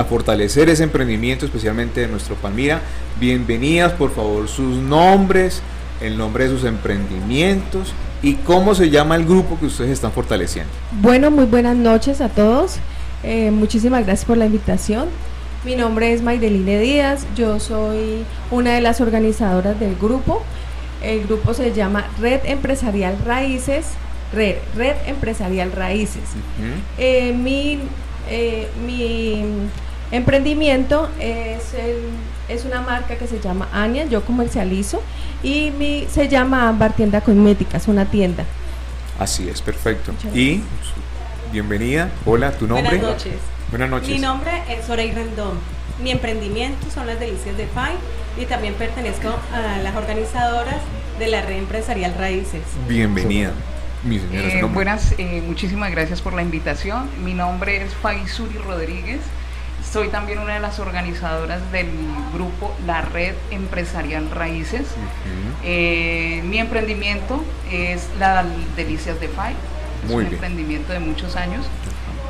a 0.00 0.04
fortalecer 0.04 0.70
ese 0.70 0.84
emprendimiento, 0.84 1.44
especialmente 1.44 2.00
de 2.00 2.08
nuestro 2.08 2.34
Palmira. 2.36 2.80
Bienvenidas, 3.20 3.92
por 3.92 4.14
favor, 4.14 4.48
sus 4.48 4.76
nombres, 4.78 5.60
el 6.00 6.16
nombre 6.18 6.44
de 6.48 6.50
sus 6.50 6.64
emprendimientos 6.64 7.92
y 8.22 8.34
cómo 8.34 8.74
se 8.74 8.90
llama 8.90 9.16
el 9.16 9.24
grupo 9.24 9.58
que 9.58 9.66
ustedes 9.66 9.90
están 9.90 10.12
fortaleciendo. 10.12 10.70
Bueno, 11.00 11.30
muy 11.30 11.44
buenas 11.44 11.76
noches 11.76 12.20
a 12.20 12.28
todos. 12.28 12.76
Eh, 13.22 13.50
muchísimas 13.50 14.04
gracias 14.04 14.24
por 14.26 14.36
la 14.36 14.46
invitación. 14.46 15.08
Mi 15.64 15.74
nombre 15.74 16.12
es 16.12 16.22
Maideline 16.22 16.80
Díaz. 16.80 17.26
Yo 17.36 17.58
soy 17.60 18.24
una 18.50 18.74
de 18.74 18.80
las 18.80 19.00
organizadoras 19.00 19.78
del 19.80 19.96
grupo. 19.96 20.42
El 21.02 21.24
grupo 21.26 21.54
se 21.54 21.72
llama 21.72 22.06
Red 22.20 22.40
Empresarial 22.44 23.16
Raíces. 23.24 23.86
Red, 24.32 24.56
Red 24.76 24.96
Empresarial 25.06 25.72
Raíces. 25.72 26.22
Eh, 26.98 27.32
mi, 27.32 27.78
eh, 28.28 28.68
mi 28.86 29.44
emprendimiento 30.10 31.08
es, 31.20 31.74
el- 31.74 32.35
es 32.48 32.64
una 32.64 32.80
marca 32.80 33.16
que 33.16 33.26
se 33.26 33.40
llama 33.40 33.68
Ania, 33.72 34.06
yo 34.06 34.24
comercializo, 34.24 35.02
y 35.42 35.70
mi, 35.72 36.06
se 36.10 36.28
llama 36.28 36.68
Ámbar 36.68 36.94
Tienda 36.94 37.20
Cosmética, 37.20 37.76
es 37.76 37.88
una 37.88 38.04
tienda. 38.06 38.44
Así 39.18 39.48
es, 39.48 39.62
perfecto. 39.62 40.12
Y 40.34 40.60
bienvenida. 41.52 42.10
Hola, 42.24 42.52
¿tu 42.52 42.66
nombre? 42.66 42.98
Buenas 42.98 43.16
noches. 43.16 43.34
Buenas 43.70 43.90
noches. 43.90 44.08
Mi 44.08 44.18
nombre 44.18 44.62
es 44.68 44.86
Sorey 44.86 45.12
Rendón. 45.12 45.58
Mi 46.02 46.10
emprendimiento 46.10 46.90
son 46.90 47.06
las 47.06 47.18
delicias 47.18 47.56
de 47.56 47.66
FAI 47.66 47.94
y 48.38 48.44
también 48.44 48.74
pertenezco 48.74 49.28
a 49.52 49.78
las 49.78 49.96
organizadoras 49.96 50.80
de 51.18 51.28
la 51.28 51.42
red 51.42 51.56
empresarial 51.56 52.14
Raíces. 52.18 52.60
Bienvenida, 52.86 53.52
mi 54.04 54.18
señora. 54.18 54.48
Eh, 54.48 54.62
buenas, 54.64 55.14
eh, 55.16 55.42
muchísimas 55.46 55.90
gracias 55.90 56.20
por 56.20 56.34
la 56.34 56.42
invitación. 56.42 57.08
Mi 57.24 57.32
nombre 57.32 57.82
es 57.82 57.94
Faisuri 57.94 58.58
Rodríguez. 58.58 59.20
Soy 59.92 60.08
también 60.08 60.38
una 60.38 60.54
de 60.54 60.60
las 60.60 60.78
organizadoras 60.78 61.60
del 61.72 61.88
grupo 62.32 62.74
La 62.86 63.02
Red 63.02 63.34
Empresarial 63.50 64.30
Raíces. 64.30 64.86
Eh, 65.64 66.42
mi 66.44 66.58
emprendimiento 66.58 67.42
es 67.70 68.08
la 68.18 68.44
Delicias 68.76 69.20
de 69.20 69.28
FAI, 69.28 69.54
es 70.04 70.10
un 70.10 70.26
emprendimiento 70.26 70.92
de 70.92 71.00
muchos 71.00 71.36
años. 71.36 71.66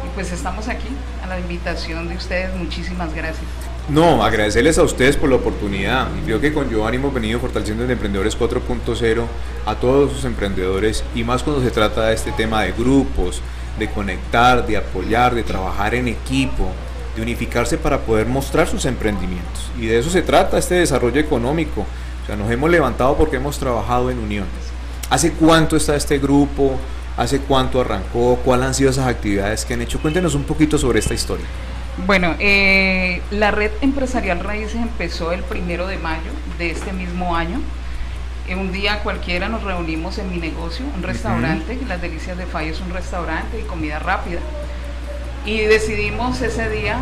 Y 0.04 0.14
pues 0.14 0.32
estamos 0.32 0.68
aquí 0.68 0.88
a 1.24 1.26
la 1.26 1.40
invitación 1.40 2.08
de 2.08 2.16
ustedes. 2.16 2.54
Muchísimas 2.54 3.12
gracias. 3.14 3.46
No, 3.88 4.24
agradecerles 4.24 4.78
a 4.78 4.82
ustedes 4.82 5.16
por 5.16 5.30
la 5.30 5.36
oportunidad. 5.36 6.08
Creo 6.24 6.40
que 6.40 6.52
con 6.52 6.68
Giovanni 6.68 6.96
hemos 6.96 7.14
venido 7.14 7.38
fortaleciendo 7.38 7.84
el 7.84 7.90
Emprendedores 7.90 8.36
4.0 8.38 9.24
a 9.64 9.74
todos 9.76 10.12
los 10.12 10.24
emprendedores 10.24 11.04
y 11.14 11.22
más 11.22 11.42
cuando 11.44 11.62
se 11.62 11.70
trata 11.70 12.06
de 12.06 12.14
este 12.14 12.32
tema 12.32 12.62
de 12.62 12.72
grupos, 12.72 13.42
de 13.78 13.88
conectar, 13.88 14.66
de 14.66 14.76
apoyar, 14.76 15.34
de 15.34 15.44
trabajar 15.44 15.94
en 15.94 16.08
equipo, 16.08 16.72
de 17.16 17.22
unificarse 17.22 17.78
para 17.78 18.00
poder 18.00 18.26
mostrar 18.26 18.68
sus 18.68 18.84
emprendimientos. 18.84 19.70
Y 19.80 19.86
de 19.86 19.98
eso 19.98 20.10
se 20.10 20.22
trata 20.22 20.58
este 20.58 20.76
desarrollo 20.76 21.20
económico. 21.20 21.80
O 22.22 22.26
sea, 22.26 22.36
nos 22.36 22.50
hemos 22.50 22.70
levantado 22.70 23.16
porque 23.16 23.36
hemos 23.36 23.58
trabajado 23.58 24.10
en 24.10 24.18
unión. 24.18 24.46
¿Hace 25.10 25.32
cuánto 25.32 25.76
está 25.76 25.96
este 25.96 26.18
grupo? 26.18 26.78
¿Hace 27.16 27.40
cuánto 27.40 27.80
arrancó? 27.80 28.38
¿Cuáles 28.44 28.66
han 28.66 28.74
sido 28.74 28.90
esas 28.90 29.06
actividades 29.06 29.64
que 29.64 29.74
han 29.74 29.82
hecho? 29.82 30.00
Cuéntenos 30.00 30.34
un 30.34 30.44
poquito 30.44 30.76
sobre 30.76 30.98
esta 30.98 31.14
historia. 31.14 31.46
Bueno, 32.04 32.34
eh, 32.38 33.22
la 33.30 33.52
red 33.52 33.70
empresarial 33.80 34.40
Raíces 34.40 34.74
empezó 34.74 35.32
el 35.32 35.42
primero 35.42 35.86
de 35.86 35.96
mayo 35.96 36.30
de 36.58 36.70
este 36.70 36.92
mismo 36.92 37.34
año. 37.34 37.60
En 38.48 38.58
un 38.58 38.70
día 38.70 39.00
cualquiera 39.02 39.48
nos 39.48 39.62
reunimos 39.62 40.18
en 40.18 40.30
mi 40.30 40.36
negocio, 40.36 40.84
un 40.94 41.02
restaurante, 41.02 41.78
Las 41.88 42.00
Delicias 42.00 42.36
de 42.36 42.46
Fay 42.46 42.68
es 42.68 42.80
un 42.80 42.90
restaurante 42.90 43.58
y 43.58 43.62
comida 43.64 43.98
rápida. 43.98 44.40
Y 45.46 45.60
decidimos 45.60 46.42
ese 46.42 46.68
día 46.68 46.98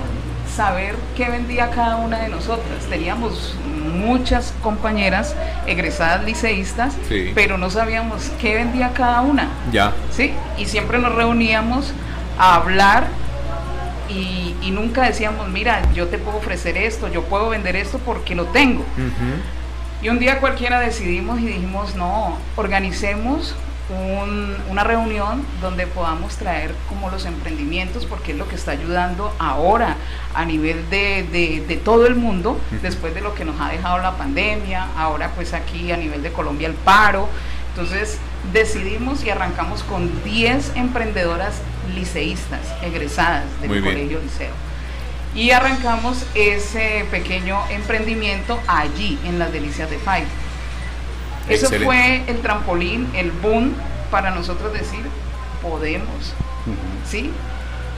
saber 0.54 0.96
qué 1.16 1.28
vendía 1.30 1.70
cada 1.70 1.96
una 1.96 2.20
de 2.20 2.28
nosotras. 2.28 2.84
Teníamos 2.88 3.56
muchas 3.94 4.52
compañeras 4.62 5.34
egresadas 5.66 6.24
liceístas, 6.24 6.94
pero 7.34 7.58
no 7.58 7.70
sabíamos 7.70 8.30
qué 8.40 8.54
vendía 8.54 8.92
cada 8.92 9.22
una. 9.22 9.48
Ya. 9.72 9.92
Sí, 10.12 10.32
y 10.58 10.66
siempre 10.66 10.98
nos 10.98 11.14
reuníamos 11.14 11.92
a 12.38 12.56
hablar 12.56 13.08
y, 14.08 14.70
nunca 14.70 15.02
decíamos, 15.02 15.48
mira, 15.48 15.82
yo 15.94 16.08
te 16.08 16.18
puedo 16.18 16.38
ofrecer 16.38 16.76
esto, 16.76 17.08
yo 17.08 17.22
puedo 17.22 17.48
vender 17.48 17.76
esto 17.76 17.98
porque 17.98 18.34
lo 18.34 18.46
tengo. 18.46 18.84
Y 20.02 20.08
un 20.10 20.18
día 20.18 20.40
cualquiera 20.40 20.80
decidimos 20.80 21.40
y 21.40 21.46
dijimos, 21.46 21.94
no, 21.94 22.36
organicemos 22.56 23.54
una 24.70 24.82
reunión 24.82 25.44
donde 25.60 25.86
podamos 25.86 26.36
traer 26.36 26.74
como 26.88 27.10
los 27.10 27.26
emprendimientos, 27.26 28.06
porque 28.06 28.32
es 28.32 28.38
lo 28.38 28.48
que 28.48 28.54
está 28.54 28.70
ayudando 28.70 29.34
ahora 29.38 29.96
a 30.34 30.44
nivel 30.44 30.88
de, 30.88 31.80
todo 31.84 32.06
el 32.06 32.14
mundo, 32.14 32.58
después 32.82 33.14
de 33.14 33.20
lo 33.20 33.34
que 33.34 33.44
nos 33.44 33.60
ha 33.60 33.68
dejado 33.68 33.98
la 33.98 34.16
pandemia, 34.16 34.88
ahora 34.96 35.30
pues 35.34 35.52
aquí 35.52 35.92
a 35.92 35.96
nivel 35.96 36.22
de 36.22 36.32
Colombia 36.32 36.68
el 36.68 36.74
paro. 36.74 37.28
Entonces 37.70 38.18
decidimos 38.52 39.24
y 39.24 39.30
arrancamos 39.30 39.82
con 39.82 40.22
10 40.24 40.76
emprendedoras 40.76 41.60
liceístas, 41.94 42.60
egresadas 42.82 43.44
del 43.60 43.82
colegio 43.82 44.20
liceo. 44.20 44.52
Y 45.34 45.50
arrancamos 45.50 46.24
ese 46.34 47.04
pequeño 47.10 47.58
emprendimiento 47.68 48.60
allí, 48.68 49.18
en 49.24 49.40
las 49.40 49.52
delicias 49.52 49.90
de 49.90 49.98
Eso 51.48 51.68
fue 51.84 52.24
el 52.26 52.40
trampolín, 52.40 53.08
el 53.14 53.30
boom 53.30 53.74
para 54.10 54.30
nosotros 54.30 54.72
decir, 54.72 55.02
podemos. 55.62 56.34
¿Sí? 57.08 57.30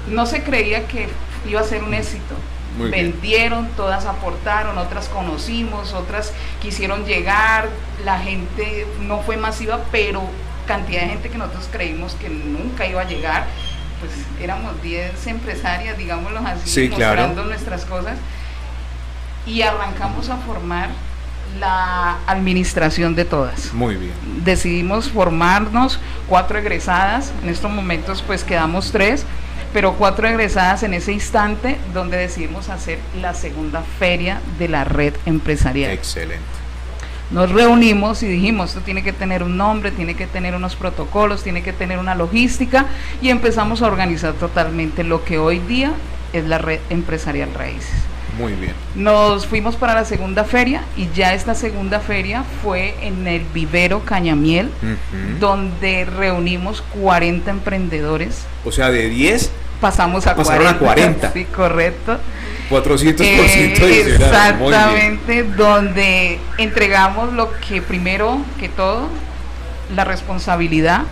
No 0.08 0.26
se 0.26 0.42
creía 0.42 0.86
que 0.86 1.08
iba 1.48 1.60
a 1.60 1.64
ser 1.64 1.82
un 1.82 1.94
éxito. 1.94 2.34
Vendieron, 2.78 3.68
todas 3.68 4.04
aportaron, 4.04 4.76
otras 4.76 5.08
conocimos, 5.08 5.94
otras 5.94 6.32
quisieron 6.60 7.06
llegar, 7.06 7.70
la 8.04 8.18
gente 8.18 8.86
no 9.00 9.20
fue 9.20 9.38
masiva, 9.38 9.80
pero 9.90 10.22
cantidad 10.66 11.02
de 11.02 11.08
gente 11.08 11.30
que 11.30 11.38
nosotros 11.38 11.68
creímos 11.72 12.14
que 12.16 12.28
nunca 12.28 12.86
iba 12.86 13.00
a 13.00 13.04
llegar, 13.04 13.46
pues 13.98 14.12
éramos 14.42 14.82
10 14.82 15.26
empresarias, 15.26 15.96
digámoslo 15.96 16.40
así, 16.40 16.88
mostrando 16.90 17.44
nuestras 17.44 17.86
cosas, 17.86 18.18
y 19.46 19.62
arrancamos 19.62 20.28
a 20.28 20.36
formar 20.36 20.90
la 21.58 22.18
administración 22.26 23.14
de 23.14 23.24
todas. 23.24 23.72
Muy 23.72 23.96
bien. 23.96 24.12
Decidimos 24.44 25.10
formarnos 25.10 25.98
cuatro 26.28 26.58
egresadas, 26.58 27.32
en 27.42 27.48
estos 27.48 27.70
momentos 27.70 28.22
pues 28.26 28.44
quedamos 28.44 28.92
tres, 28.92 29.24
pero 29.72 29.94
cuatro 29.94 30.26
egresadas 30.26 30.82
en 30.82 30.94
ese 30.94 31.12
instante 31.12 31.76
donde 31.92 32.16
decidimos 32.16 32.68
hacer 32.68 32.98
la 33.20 33.34
segunda 33.34 33.82
feria 33.98 34.40
de 34.58 34.68
la 34.68 34.84
red 34.84 35.14
empresarial. 35.26 35.92
Excelente. 35.92 36.42
Nos 37.30 37.50
reunimos 37.50 38.22
y 38.22 38.28
dijimos, 38.28 38.70
esto 38.70 38.82
tiene 38.82 39.02
que 39.02 39.12
tener 39.12 39.42
un 39.42 39.56
nombre, 39.56 39.90
tiene 39.90 40.14
que 40.14 40.28
tener 40.28 40.54
unos 40.54 40.76
protocolos, 40.76 41.42
tiene 41.42 41.62
que 41.62 41.72
tener 41.72 41.98
una 41.98 42.14
logística 42.14 42.86
y 43.20 43.30
empezamos 43.30 43.82
a 43.82 43.86
organizar 43.86 44.34
totalmente 44.34 45.02
lo 45.02 45.24
que 45.24 45.36
hoy 45.38 45.58
día 45.58 45.92
es 46.32 46.44
la 46.44 46.58
red 46.58 46.78
empresarial 46.88 47.52
Raíces. 47.52 48.05
Muy 48.38 48.52
bien. 48.52 48.74
Nos 48.94 49.46
fuimos 49.46 49.76
para 49.76 49.94
la 49.94 50.04
segunda 50.04 50.44
feria 50.44 50.82
y 50.96 51.08
ya 51.14 51.34
esta 51.34 51.54
segunda 51.54 52.00
feria 52.00 52.44
fue 52.62 52.94
en 53.00 53.26
el 53.26 53.42
vivero 53.54 54.00
Cañamiel, 54.04 54.70
donde 55.40 56.04
reunimos 56.04 56.82
40 56.82 57.50
emprendedores. 57.50 58.44
O 58.64 58.72
sea, 58.72 58.90
de 58.90 59.08
10 59.08 59.50
pasamos 59.80 60.26
a 60.26 60.34
Pasaron 60.34 60.74
40. 60.74 60.76
a 60.76 60.78
40. 60.78 61.32
Sí, 61.32 61.44
correcto. 61.44 62.18
400% 62.70 63.20
eh, 63.20 64.16
Exactamente, 64.16 65.44
donde 65.44 66.38
entregamos 66.58 67.32
lo 67.32 67.52
que 67.60 67.80
primero 67.80 68.40
que 68.58 68.68
todo, 68.68 69.08
la 69.94 70.04
responsabilidad, 70.04 71.02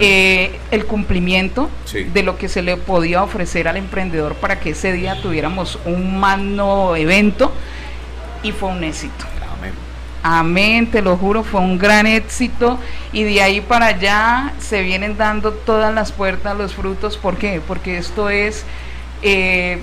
eh, 0.00 0.58
el 0.70 0.86
cumplimiento 0.86 1.70
de 2.12 2.22
lo 2.22 2.36
que 2.38 2.48
se 2.48 2.62
le 2.62 2.76
podía 2.76 3.22
ofrecer 3.22 3.68
al 3.68 3.76
emprendedor 3.76 4.34
para 4.34 4.60
que 4.60 4.70
ese 4.70 4.92
día 4.92 5.20
tuviéramos 5.20 5.78
un 5.84 6.18
magno 6.18 6.96
evento 6.96 7.52
y 8.42 8.52
fue 8.52 8.70
un 8.70 8.82
éxito. 8.84 9.24
Amén. 9.56 9.72
Amén, 10.22 10.90
te 10.90 11.02
lo 11.02 11.16
juro, 11.16 11.44
fue 11.44 11.60
un 11.60 11.78
gran 11.78 12.06
éxito 12.06 12.78
y 13.12 13.24
de 13.24 13.42
ahí 13.42 13.60
para 13.60 13.86
allá 13.86 14.52
se 14.58 14.82
vienen 14.82 15.16
dando 15.16 15.52
todas 15.52 15.94
las 15.94 16.12
puertas, 16.12 16.56
los 16.56 16.74
frutos. 16.74 17.16
¿Por 17.16 17.36
qué? 17.36 17.60
Porque 17.66 17.98
esto 17.98 18.30
es, 18.30 18.64
eh, 19.22 19.78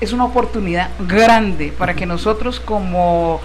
es 0.00 0.12
una 0.12 0.24
oportunidad 0.24 0.90
grande 1.06 1.72
para 1.76 1.94
que 1.94 2.06
nosotros 2.06 2.60
como, 2.60 3.40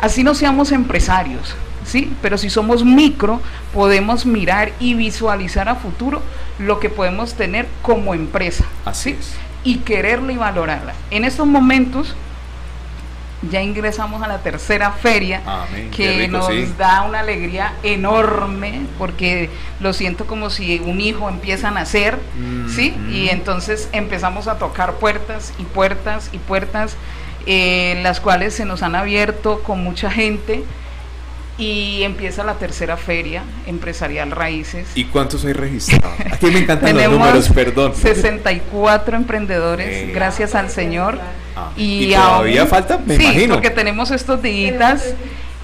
así 0.00 0.24
no 0.24 0.34
seamos 0.34 0.72
empresarios, 0.72 1.54
¿sí? 1.86 2.12
Pero 2.20 2.36
si 2.36 2.50
somos 2.50 2.84
micro, 2.84 3.40
podemos 3.72 4.26
mirar 4.26 4.72
y 4.80 4.94
visualizar 4.94 5.68
a 5.68 5.76
futuro 5.76 6.22
lo 6.58 6.80
que 6.80 6.90
podemos 6.90 7.34
tener 7.34 7.66
como 7.82 8.14
empresa. 8.14 8.64
Así 8.84 9.16
Y 9.64 9.78
quererla 9.78 10.32
y 10.32 10.36
valorarla. 10.36 10.94
En 11.10 11.24
estos 11.24 11.46
momentos 11.46 12.14
ya 13.50 13.62
ingresamos 13.62 14.22
a 14.22 14.28
la 14.28 14.38
tercera 14.38 14.92
feria 14.92 15.42
que 15.94 16.26
nos 16.28 16.48
da 16.78 17.02
una 17.02 17.20
alegría 17.20 17.74
enorme 17.82 18.80
porque 18.98 19.50
lo 19.78 19.92
siento 19.92 20.26
como 20.26 20.48
si 20.48 20.80
un 20.80 21.00
hijo 21.00 21.28
empieza 21.28 21.68
a 21.68 21.70
nacer, 21.70 22.18
mm, 22.38 22.68
¿sí? 22.70 22.92
Mm. 22.96 23.12
Y 23.12 23.28
entonces 23.28 23.88
empezamos 23.92 24.48
a 24.48 24.58
tocar 24.58 24.94
puertas 24.94 25.52
y 25.58 25.64
puertas 25.64 26.30
y 26.32 26.38
puertas, 26.38 26.96
eh, 27.46 28.00
las 28.02 28.20
cuales 28.20 28.54
se 28.54 28.64
nos 28.64 28.82
han 28.82 28.94
abierto 28.94 29.62
con 29.62 29.84
mucha 29.84 30.10
gente 30.10 30.64
y 31.58 32.02
empieza 32.02 32.44
la 32.44 32.54
tercera 32.54 32.96
feria 32.96 33.42
empresarial 33.66 34.30
Raíces. 34.30 34.88
¿Y 34.94 35.04
cuántos 35.04 35.44
hay 35.44 35.54
registrados? 35.54 36.18
Aquí 36.32 36.46
me 36.46 36.60
encantan 36.60 36.94
los 36.94 37.10
números, 37.10 37.48
perdón. 37.48 37.94
64 37.94 39.16
emprendedores, 39.16 40.12
gracias 40.12 40.54
al 40.54 40.70
Señor. 40.70 41.18
Ah, 41.56 41.70
y, 41.76 42.12
todavía 42.12 42.66
falta, 42.66 42.98
me 42.98 43.16
sí, 43.16 43.46
porque 43.48 43.70
tenemos 43.70 44.10
estos 44.10 44.42
días 44.42 45.14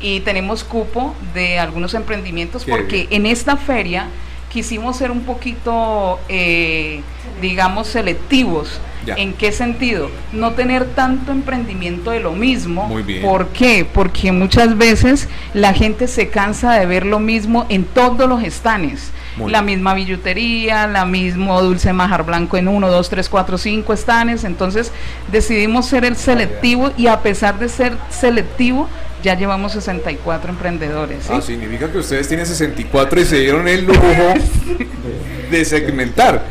y 0.00 0.20
tenemos 0.20 0.64
cupo 0.64 1.14
de 1.34 1.58
algunos 1.58 1.94
emprendimientos, 1.94 2.64
porque 2.64 3.06
en 3.10 3.26
esta 3.26 3.56
feria 3.56 4.06
quisimos 4.50 4.96
ser 4.96 5.10
un 5.10 5.22
poquito, 5.22 6.18
eh, 6.28 7.02
digamos, 7.40 7.88
selectivos. 7.88 8.80
¿En 9.06 9.32
qué 9.34 9.52
sentido? 9.52 10.10
No 10.32 10.52
tener 10.52 10.86
tanto 10.94 11.32
emprendimiento 11.32 12.10
de 12.10 12.20
lo 12.20 12.32
mismo. 12.32 12.86
Muy 12.86 13.02
bien. 13.02 13.22
¿Por 13.22 13.48
qué? 13.48 13.86
Porque 13.90 14.32
muchas 14.32 14.76
veces 14.76 15.28
la 15.54 15.74
gente 15.74 16.08
se 16.08 16.28
cansa 16.28 16.72
de 16.72 16.86
ver 16.86 17.06
lo 17.06 17.18
mismo 17.18 17.66
en 17.68 17.84
todos 17.84 18.28
los 18.28 18.42
estanes. 18.42 19.10
la 19.46 19.62
misma 19.62 19.94
billutería, 19.94 20.86
la 20.86 21.06
mismo 21.06 21.60
dulce 21.62 21.92
majar 21.94 22.24
blanco 22.24 22.58
en 22.58 22.68
uno, 22.68 22.90
dos, 22.90 23.08
tres, 23.08 23.28
cuatro, 23.28 23.56
cinco 23.56 23.92
estanes. 23.92 24.44
Entonces 24.44 24.92
decidimos 25.30 25.86
ser 25.86 26.04
el 26.04 26.16
selectivo 26.16 26.92
y 26.96 27.06
a 27.06 27.20
pesar 27.20 27.58
de 27.58 27.68
ser 27.68 27.96
selectivo, 28.10 28.88
ya 29.22 29.34
llevamos 29.34 29.72
64 29.72 30.50
emprendedores. 30.50 31.30
Ah, 31.30 31.40
significa 31.40 31.90
que 31.90 31.98
ustedes 31.98 32.28
tienen 32.28 32.44
64 32.44 33.20
y 33.20 33.24
se 33.24 33.38
dieron 33.38 33.68
el 33.68 33.84
lujo 33.86 34.00
de 35.50 35.64
segmentar. 35.64 36.44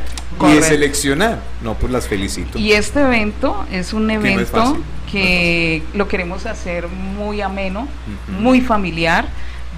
Y 0.50 0.56
de 0.56 0.64
seleccionar. 0.64 1.40
No, 1.62 1.76
pues 1.76 1.92
las 1.92 2.08
felicito. 2.08 2.58
Y 2.58 2.74
este 2.74 3.02
evento 3.02 3.66
es 3.72 3.94
un 3.94 4.10
evento 4.10 4.78
que, 5.12 5.84
lo 5.94 6.08
queremos 6.08 6.46
hacer 6.46 6.88
muy 6.88 7.42
ameno, 7.42 7.88
muy 8.28 8.62
familiar, 8.62 9.28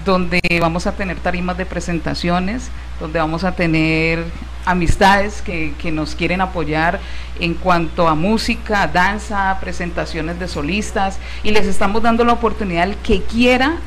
donde 0.04 0.40
vamos 0.60 0.86
a 0.86 0.92
tener 0.92 1.16
tarimas 1.18 1.56
de 1.56 1.66
presentaciones, 1.66 2.68
donde 3.00 3.18
vamos 3.18 3.42
a 3.44 3.52
tener 3.52 4.24
amistades 4.66 5.42
que, 5.42 5.72
que, 5.78 5.90
nos 5.90 6.14
quieren 6.14 6.40
apoyar 6.40 7.00
en 7.40 7.54
cuanto 7.54 8.08
a 8.08 8.14
música, 8.14 8.86
danza, 8.86 9.58
presentaciones 9.60 10.38
de 10.38 10.48
solistas 10.48 11.18
y 11.42 11.50
les 11.50 11.66
estamos 11.66 12.02
dando 12.02 12.24
la 12.24 12.32
oportunidad 12.32 12.84
al 12.84 12.96
que 12.98 13.22
quiera 13.22 13.78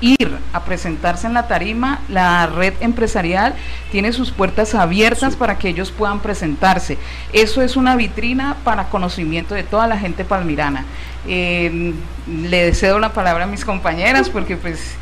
ir 0.00 0.36
a 0.52 0.64
presentarse 0.64 1.26
en 1.26 1.34
la 1.34 1.48
tarima, 1.48 2.00
la 2.08 2.46
red 2.46 2.74
empresarial 2.80 3.54
tiene 3.90 4.12
sus 4.12 4.30
puertas 4.30 4.74
abiertas 4.74 5.36
para 5.36 5.58
que 5.58 5.68
ellos 5.68 5.90
puedan 5.90 6.20
presentarse. 6.20 6.98
Eso 7.32 7.62
es 7.62 7.76
una 7.76 7.96
vitrina 7.96 8.56
para 8.64 8.88
conocimiento 8.88 9.54
de 9.54 9.62
toda 9.62 9.86
la 9.86 9.98
gente 9.98 10.24
palmirana. 10.24 10.84
Eh, 11.26 11.92
le 12.26 12.74
cedo 12.74 12.98
la 12.98 13.12
palabra 13.12 13.44
a 13.44 13.46
mis 13.46 13.64
compañeras 13.64 14.30
porque 14.30 14.56
pues 14.56 14.96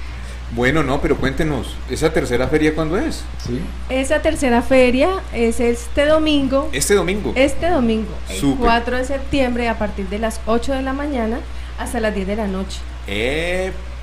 bueno, 0.55 0.85
no, 0.85 1.01
pero 1.01 1.17
cuéntenos, 1.17 1.75
¿esa 1.91 2.13
tercera 2.13 2.47
feria 2.47 2.75
cuándo 2.75 2.97
es? 2.97 3.25
¿Sí? 3.45 3.61
Esa 3.89 4.23
tercera 4.23 4.63
feria 4.63 5.11
es 5.33 5.59
este 5.59 6.07
domingo. 6.07 6.71
¿Este 6.73 6.95
domingo? 6.95 7.33
Este 7.35 7.69
domingo, 7.69 8.13
el 8.31 8.55
4 8.57 8.97
de 8.97 9.05
septiembre, 9.05 9.69
a 9.69 9.77
partir 9.77 10.09
de 10.09 10.21
las 10.21 10.41
8 10.47 10.73
de 10.75 10.83
la 10.83 10.93
mañana 10.93 11.41
hasta 11.79 11.99
las 11.99 12.15
10 12.15 12.29
de 12.29 12.37
la 12.37 12.47
noche. 12.47 12.79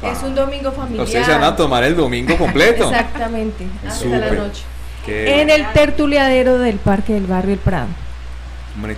Es 0.03 0.23
un 0.23 0.35
domingo 0.35 0.71
familiar. 0.71 1.05
Ustedes 1.05 1.25
se 1.25 1.31
van 1.31 1.43
a 1.43 1.55
tomar 1.55 1.83
el 1.83 1.95
domingo 1.95 2.37
completo. 2.37 2.83
Exactamente, 2.89 3.65
hasta 3.87 4.07
la 4.07 4.31
noche. 4.31 4.63
En 5.07 5.49
el 5.49 5.71
tertuliadero 5.73 6.57
del 6.57 6.77
Parque 6.77 7.13
del 7.13 7.25
Barrio 7.25 7.53
El 7.53 7.59
Prado. 7.59 7.87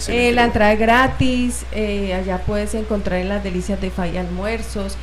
Eh, 0.08 0.32
la 0.32 0.46
entrada 0.46 0.72
es 0.72 0.80
gratis, 0.80 1.65
eh, 1.74 2.13
allá 2.13 2.38
puedes 2.38 2.74
encontrar 2.76 3.20
en 3.20 3.28
las 3.28 3.44
delicias 3.44 3.82
de 3.82 3.91
Falla 3.91 4.22
almuerzos, 4.22 4.96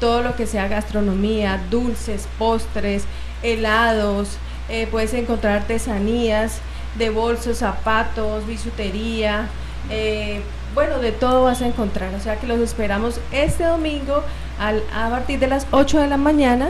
todo 0.00 0.22
lo 0.22 0.34
que 0.34 0.46
sea 0.46 0.66
gastronomía, 0.66 1.60
dulces, 1.70 2.26
postres, 2.36 3.04
helados, 3.42 4.36
eh, 4.68 4.88
puedes 4.90 5.14
encontrar 5.14 5.58
artesanías 5.58 6.58
de 6.98 7.10
bolsos, 7.10 7.58
zapatos, 7.58 8.46
bisutería, 8.46 9.46
eh, 9.90 10.40
bueno, 10.76 10.98
de 10.98 11.10
todo 11.10 11.42
vas 11.42 11.62
a 11.62 11.66
encontrar. 11.66 12.14
O 12.14 12.20
sea 12.20 12.36
que 12.36 12.46
los 12.46 12.60
esperamos 12.60 13.18
este 13.32 13.64
domingo 13.64 14.22
al, 14.60 14.82
a 14.94 15.08
partir 15.08 15.40
de 15.40 15.48
las 15.48 15.66
8 15.70 16.00
de 16.02 16.06
la 16.06 16.18
mañana 16.18 16.68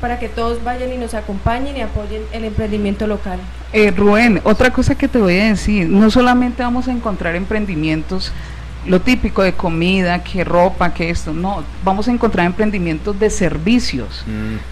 para 0.00 0.18
que 0.18 0.28
todos 0.28 0.62
vayan 0.64 0.92
y 0.92 0.98
nos 0.98 1.14
acompañen 1.14 1.76
y 1.76 1.80
apoyen 1.80 2.22
el 2.32 2.44
emprendimiento 2.44 3.06
local. 3.06 3.38
Eh, 3.72 3.92
Rubén, 3.92 4.40
otra 4.42 4.70
cosa 4.70 4.96
que 4.96 5.06
te 5.06 5.18
voy 5.18 5.38
a 5.38 5.44
decir, 5.46 5.88
no 5.88 6.10
solamente 6.10 6.64
vamos 6.64 6.88
a 6.88 6.92
encontrar 6.92 7.36
emprendimientos 7.36 8.32
lo 8.86 9.00
típico 9.00 9.42
de 9.42 9.54
comida, 9.54 10.22
que 10.22 10.44
ropa, 10.44 10.92
que 10.92 11.10
esto, 11.10 11.32
no, 11.32 11.64
vamos 11.82 12.08
a 12.08 12.10
encontrar 12.10 12.46
emprendimientos 12.46 13.18
de 13.18 13.30
servicios, 13.30 14.24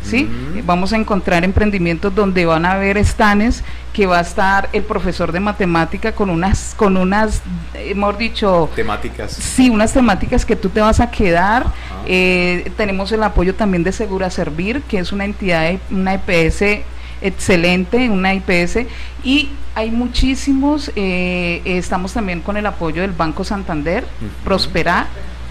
¿sí? 0.03 0.29
Vamos 0.65 0.93
a 0.93 0.97
encontrar 0.97 1.45
emprendimientos 1.45 2.15
donde 2.15 2.45
van 2.47 2.67
a 2.67 2.73
haber 2.73 2.99
estanes 2.99 3.65
que 3.93 4.07
va 4.07 4.19
a 4.19 4.23
estar 4.23 4.69
el 4.73 4.83
profesor 4.83 5.33
de 5.33 5.41
matemática 5.41 6.13
con 6.13 6.31
unas, 6.31 6.75
con 6.77 6.97
unas, 6.97 7.43
hemos 7.75 8.17
dicho... 8.19 8.71
Temáticas. 8.75 9.33
Sí, 9.33 9.69
unas 9.69 9.93
temáticas 9.93 10.47
que 10.47 10.57
tú 10.57 10.71
te 10.71 10.81
vas 10.81 11.01
a 11.01 11.11
quedar. 11.11 11.67
Eh, 12.07 12.71
tenemos 12.77 13.13
el 13.13 13.23
apoyo 13.23 13.55
también 13.55 13.85
de 13.85 13.93
Segura 13.93 14.31
Servir, 14.31 14.83
que 14.83 14.99
es 14.99 15.13
una 15.13 15.25
entidad, 15.25 15.75
una 15.91 16.15
EPS 16.15 16.85
excelente, 17.23 18.09
una 18.11 18.35
IPS, 18.35 18.87
y 19.25 19.51
hay 19.75 19.91
muchísimos, 19.91 20.91
eh, 20.97 21.63
estamos 21.65 22.13
también 22.13 22.41
con 22.41 22.57
el 22.57 22.67
apoyo 22.67 23.03
del 23.03 23.13
Banco 23.13 23.45
Santander, 23.45 24.05
Prospera, 24.45 25.07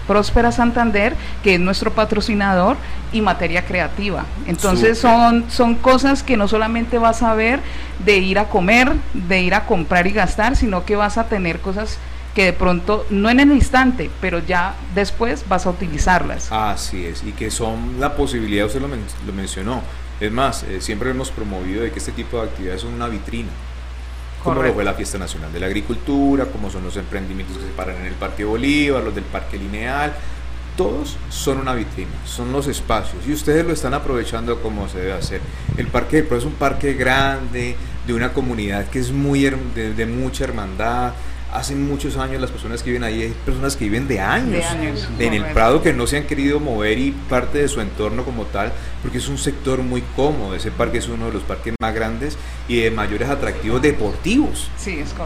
Próspera 0.06 0.52
Santander, 0.52 1.14
que 1.42 1.54
es 1.54 1.60
nuestro 1.60 1.92
patrocinador, 1.92 2.76
y 3.12 3.20
materia 3.20 3.64
creativa. 3.64 4.24
Entonces 4.46 4.98
son, 4.98 5.50
son 5.50 5.74
cosas 5.74 6.22
que 6.22 6.36
no 6.36 6.48
solamente 6.48 6.98
vas 6.98 7.22
a 7.22 7.34
ver 7.34 7.60
de 8.04 8.18
ir 8.18 8.38
a 8.38 8.48
comer, 8.48 8.92
de 9.12 9.42
ir 9.42 9.54
a 9.54 9.66
comprar 9.66 10.06
y 10.06 10.12
gastar, 10.12 10.56
sino 10.56 10.84
que 10.84 10.96
vas 10.96 11.18
a 11.18 11.24
tener 11.24 11.60
cosas 11.60 11.98
que 12.34 12.46
de 12.46 12.52
pronto, 12.54 13.06
no 13.10 13.28
en 13.28 13.40
el 13.40 13.52
instante, 13.52 14.10
pero 14.20 14.38
ya 14.38 14.74
después 14.94 15.44
vas 15.48 15.66
a 15.66 15.70
utilizarlas. 15.70 16.50
Así 16.50 17.04
es, 17.04 17.22
y 17.22 17.32
que 17.32 17.50
son 17.50 18.00
la 18.00 18.16
posibilidad, 18.16 18.66
usted 18.66 18.80
lo, 18.80 18.88
lo 18.88 19.32
mencionó, 19.34 19.82
es 20.22 20.32
más, 20.32 20.62
eh, 20.64 20.80
siempre 20.80 21.10
hemos 21.10 21.30
promovido 21.30 21.82
de 21.82 21.90
que 21.90 21.98
este 21.98 22.12
tipo 22.12 22.38
de 22.38 22.44
actividades 22.48 22.82
son 22.82 22.94
una 22.94 23.08
vitrina. 23.08 23.50
Como 24.42 24.62
lo 24.62 24.72
fue 24.72 24.84
la 24.84 24.94
Fiesta 24.94 25.18
Nacional 25.18 25.52
de 25.52 25.60
la 25.60 25.66
Agricultura, 25.66 26.46
como 26.46 26.70
son 26.70 26.84
los 26.84 26.96
emprendimientos 26.96 27.58
que 27.58 27.64
se 27.64 27.70
paran 27.70 27.96
en 27.96 28.06
el 28.06 28.14
Parque 28.14 28.44
Bolívar, 28.44 29.02
los 29.02 29.14
del 29.14 29.24
Parque 29.24 29.56
Lineal, 29.56 30.14
todos 30.76 31.16
son 31.28 31.58
una 31.58 31.74
vitrina, 31.74 32.10
son 32.24 32.50
los 32.50 32.66
espacios 32.66 33.24
y 33.26 33.32
ustedes 33.32 33.64
lo 33.64 33.72
están 33.72 33.94
aprovechando 33.94 34.60
como 34.60 34.88
se 34.88 34.98
debe 34.98 35.12
hacer. 35.12 35.40
El 35.76 35.86
Parque 35.88 36.16
de 36.16 36.22
Pro 36.24 36.38
es 36.38 36.44
un 36.44 36.54
parque 36.54 36.94
grande, 36.94 37.76
de 38.06 38.14
una 38.14 38.32
comunidad 38.32 38.88
que 38.88 38.98
es 38.98 39.12
muy 39.12 39.42
de 39.42 40.06
mucha 40.06 40.44
hermandad, 40.44 41.12
hace 41.52 41.74
muchos 41.74 42.16
años 42.16 42.40
las 42.40 42.50
personas 42.50 42.82
que 42.82 42.90
viven 42.90 43.04
ahí, 43.04 43.22
hay 43.22 43.34
personas 43.44 43.76
que 43.76 43.84
viven 43.84 44.08
de 44.08 44.20
años, 44.20 44.64
en 45.18 45.34
el 45.34 45.44
Prado 45.46 45.82
que 45.82 45.92
no 45.92 46.06
se 46.06 46.16
han 46.16 46.24
querido 46.24 46.60
mover 46.60 46.98
y 46.98 47.12
parte 47.12 47.58
de 47.58 47.68
su 47.68 47.80
entorno 47.80 48.24
como 48.24 48.44
tal, 48.44 48.72
porque 49.02 49.18
es 49.18 49.28
un 49.28 49.38
sector 49.38 49.80
muy 49.82 50.02
cómodo, 50.16 50.54
ese 50.54 50.70
parque 50.70 50.98
es 50.98 51.08
uno 51.08 51.26
de 51.26 51.32
los 51.32 51.42
parques 51.42 51.74
más 51.80 51.94
grandes 51.94 52.38
y 52.68 52.80
de 52.80 52.90
mayores 52.90 53.28
atractivos 53.28 53.82
deportivos, 53.82 54.70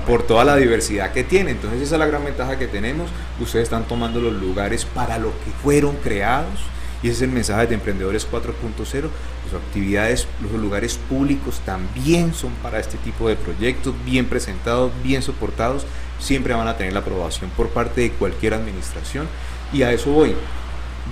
por 0.06 0.24
toda 0.24 0.44
la 0.44 0.56
diversidad 0.56 1.12
que 1.12 1.22
tiene, 1.22 1.52
entonces 1.52 1.80
esa 1.82 1.94
es 1.94 1.98
la 2.00 2.06
gran 2.06 2.24
ventaja 2.24 2.58
que 2.58 2.66
tenemos, 2.66 3.08
ustedes 3.40 3.64
están 3.64 3.84
tomando 3.84 4.20
los 4.20 4.34
lugares 4.34 4.84
para 4.84 5.18
lo 5.18 5.30
que 5.30 5.50
fueron 5.62 5.96
creados, 5.96 6.60
y 7.02 7.08
ese 7.08 7.16
es 7.16 7.22
el 7.22 7.30
mensaje 7.30 7.66
de 7.66 7.74
Emprendedores 7.74 8.26
4.0. 8.28 9.10
Las 9.44 9.62
actividades, 9.62 10.26
los 10.42 10.50
lugares 10.60 10.98
públicos 11.08 11.60
también 11.64 12.34
son 12.34 12.50
para 12.62 12.80
este 12.80 12.96
tipo 12.96 13.28
de 13.28 13.36
proyectos, 13.36 13.94
bien 14.04 14.24
presentados, 14.24 14.90
bien 15.04 15.22
soportados 15.22 15.86
siempre 16.18 16.54
van 16.54 16.68
a 16.68 16.76
tener 16.76 16.92
la 16.92 17.00
aprobación 17.00 17.50
por 17.50 17.68
parte 17.68 18.02
de 18.02 18.10
cualquier 18.10 18.54
administración. 18.54 19.28
Y 19.72 19.82
a 19.82 19.92
eso 19.92 20.10
voy, 20.10 20.34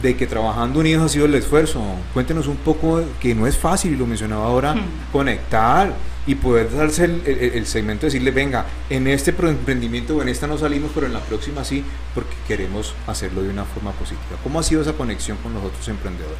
de 0.03 0.17
que 0.17 0.27
trabajando 0.27 0.81
unidos 0.81 1.05
ha 1.05 1.09
sido 1.09 1.27
el 1.27 1.35
esfuerzo. 1.35 1.83
Cuéntenos 2.12 2.47
un 2.47 2.57
poco, 2.57 3.03
que 3.21 3.35
no 3.35 3.47
es 3.47 3.57
fácil, 3.57 3.93
y 3.93 3.97
lo 3.97 4.07
mencionaba 4.07 4.47
ahora, 4.47 4.75
hmm. 4.75 5.12
conectar 5.12 5.95
y 6.27 6.37
poder 6.37 6.75
darse 6.75 7.05
el, 7.05 7.67
segmento 7.67 8.03
de 8.03 8.07
decirle, 8.07 8.31
venga, 8.31 8.64
en 8.88 9.07
este 9.07 9.31
emprendimiento 9.31 10.17
o 10.17 10.23
en 10.23 10.29
esta 10.29 10.47
no 10.47 10.57
salimos, 10.57 10.90
pero 10.95 11.07
en 11.07 11.12
la 11.12 11.21
próxima 11.21 11.64
sí, 11.64 11.85
porque 12.14 12.35
queremos 12.49 12.95
hacerlo 13.07 13.43
de 13.43 13.51
una 13.51 13.64
forma 13.64 13.93
positiva. 13.93 14.38
¿Cómo 14.43 14.59
ha 14.59 14.62
sido 14.62 14.81
esa 14.83 14.95
conexión 14.95 15.37
con 15.38 15.53
los 15.53 15.62
otros 15.62 15.87
emprendedores? 15.88 16.38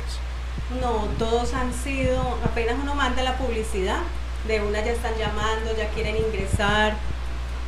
No, 0.81 1.07
todos 1.19 1.53
han 1.53 1.73
sido, 1.75 2.39
apenas 2.43 2.77
uno 2.83 2.95
manda 2.95 3.23
la 3.23 3.37
publicidad, 3.37 3.99
de 4.49 4.63
una 4.63 4.83
ya 4.85 4.93
están 4.93 5.13
llamando, 5.19 5.77
ya 5.77 5.89
quieren 5.91 6.17
ingresar, 6.17 6.97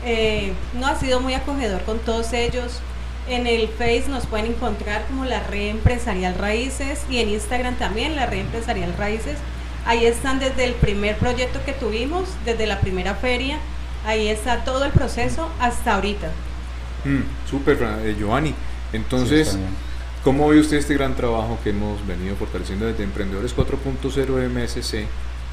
eh, 0.05 0.53
no 0.75 0.87
ha 0.87 0.99
sido 0.99 1.21
muy 1.21 1.35
acogedor 1.35 1.83
con 1.83 1.99
todos 1.99 2.33
ellos. 2.33 2.81
En 3.29 3.47
el 3.47 3.69
Face 3.69 4.05
nos 4.09 4.27
pueden 4.27 4.47
encontrar 4.47 5.05
como 5.07 5.25
la 5.25 5.43
red 5.43 5.71
empresarial 5.71 6.37
Raíces 6.37 7.01
y 7.11 7.19
en 7.19 7.31
Instagram 7.31 7.75
también 7.75 8.15
la 8.15 8.27
red 8.27 8.41
empresarial 8.41 8.95
Raíces. 8.97 9.39
Ahí 9.85 10.05
están 10.05 10.39
desde 10.39 10.65
el 10.65 10.75
primer 10.75 11.17
proyecto 11.17 11.61
que 11.65 11.73
tuvimos, 11.73 12.29
desde 12.45 12.67
la 12.67 12.81
primera 12.81 13.15
feria. 13.15 13.59
Ahí 14.05 14.29
está 14.29 14.65
todo 14.65 14.85
el 14.85 14.93
proceso 14.93 15.49
hasta 15.61 15.95
ahorita. 15.95 16.29
Mm, 17.05 17.49
Súper, 17.49 17.79
eh, 18.05 18.15
Giovanni. 18.17 18.55
Entonces, 18.93 19.59
¿cómo 20.23 20.49
ve 20.49 20.61
usted 20.61 20.77
este 20.77 20.95
gran 20.95 21.17
trabajo 21.17 21.59
que 21.65 21.71
hemos 21.71 22.05
venido 22.07 22.37
fortaleciendo 22.37 22.87
desde 22.87 23.03
Emprendedores 23.03 23.53
4.0 23.57 24.49
MSC 24.49 25.07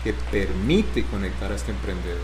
que 0.03 0.13
permite 0.31 1.03
conectar 1.05 1.51
a 1.51 1.55
este 1.55 1.71
emprendedor? 1.71 2.21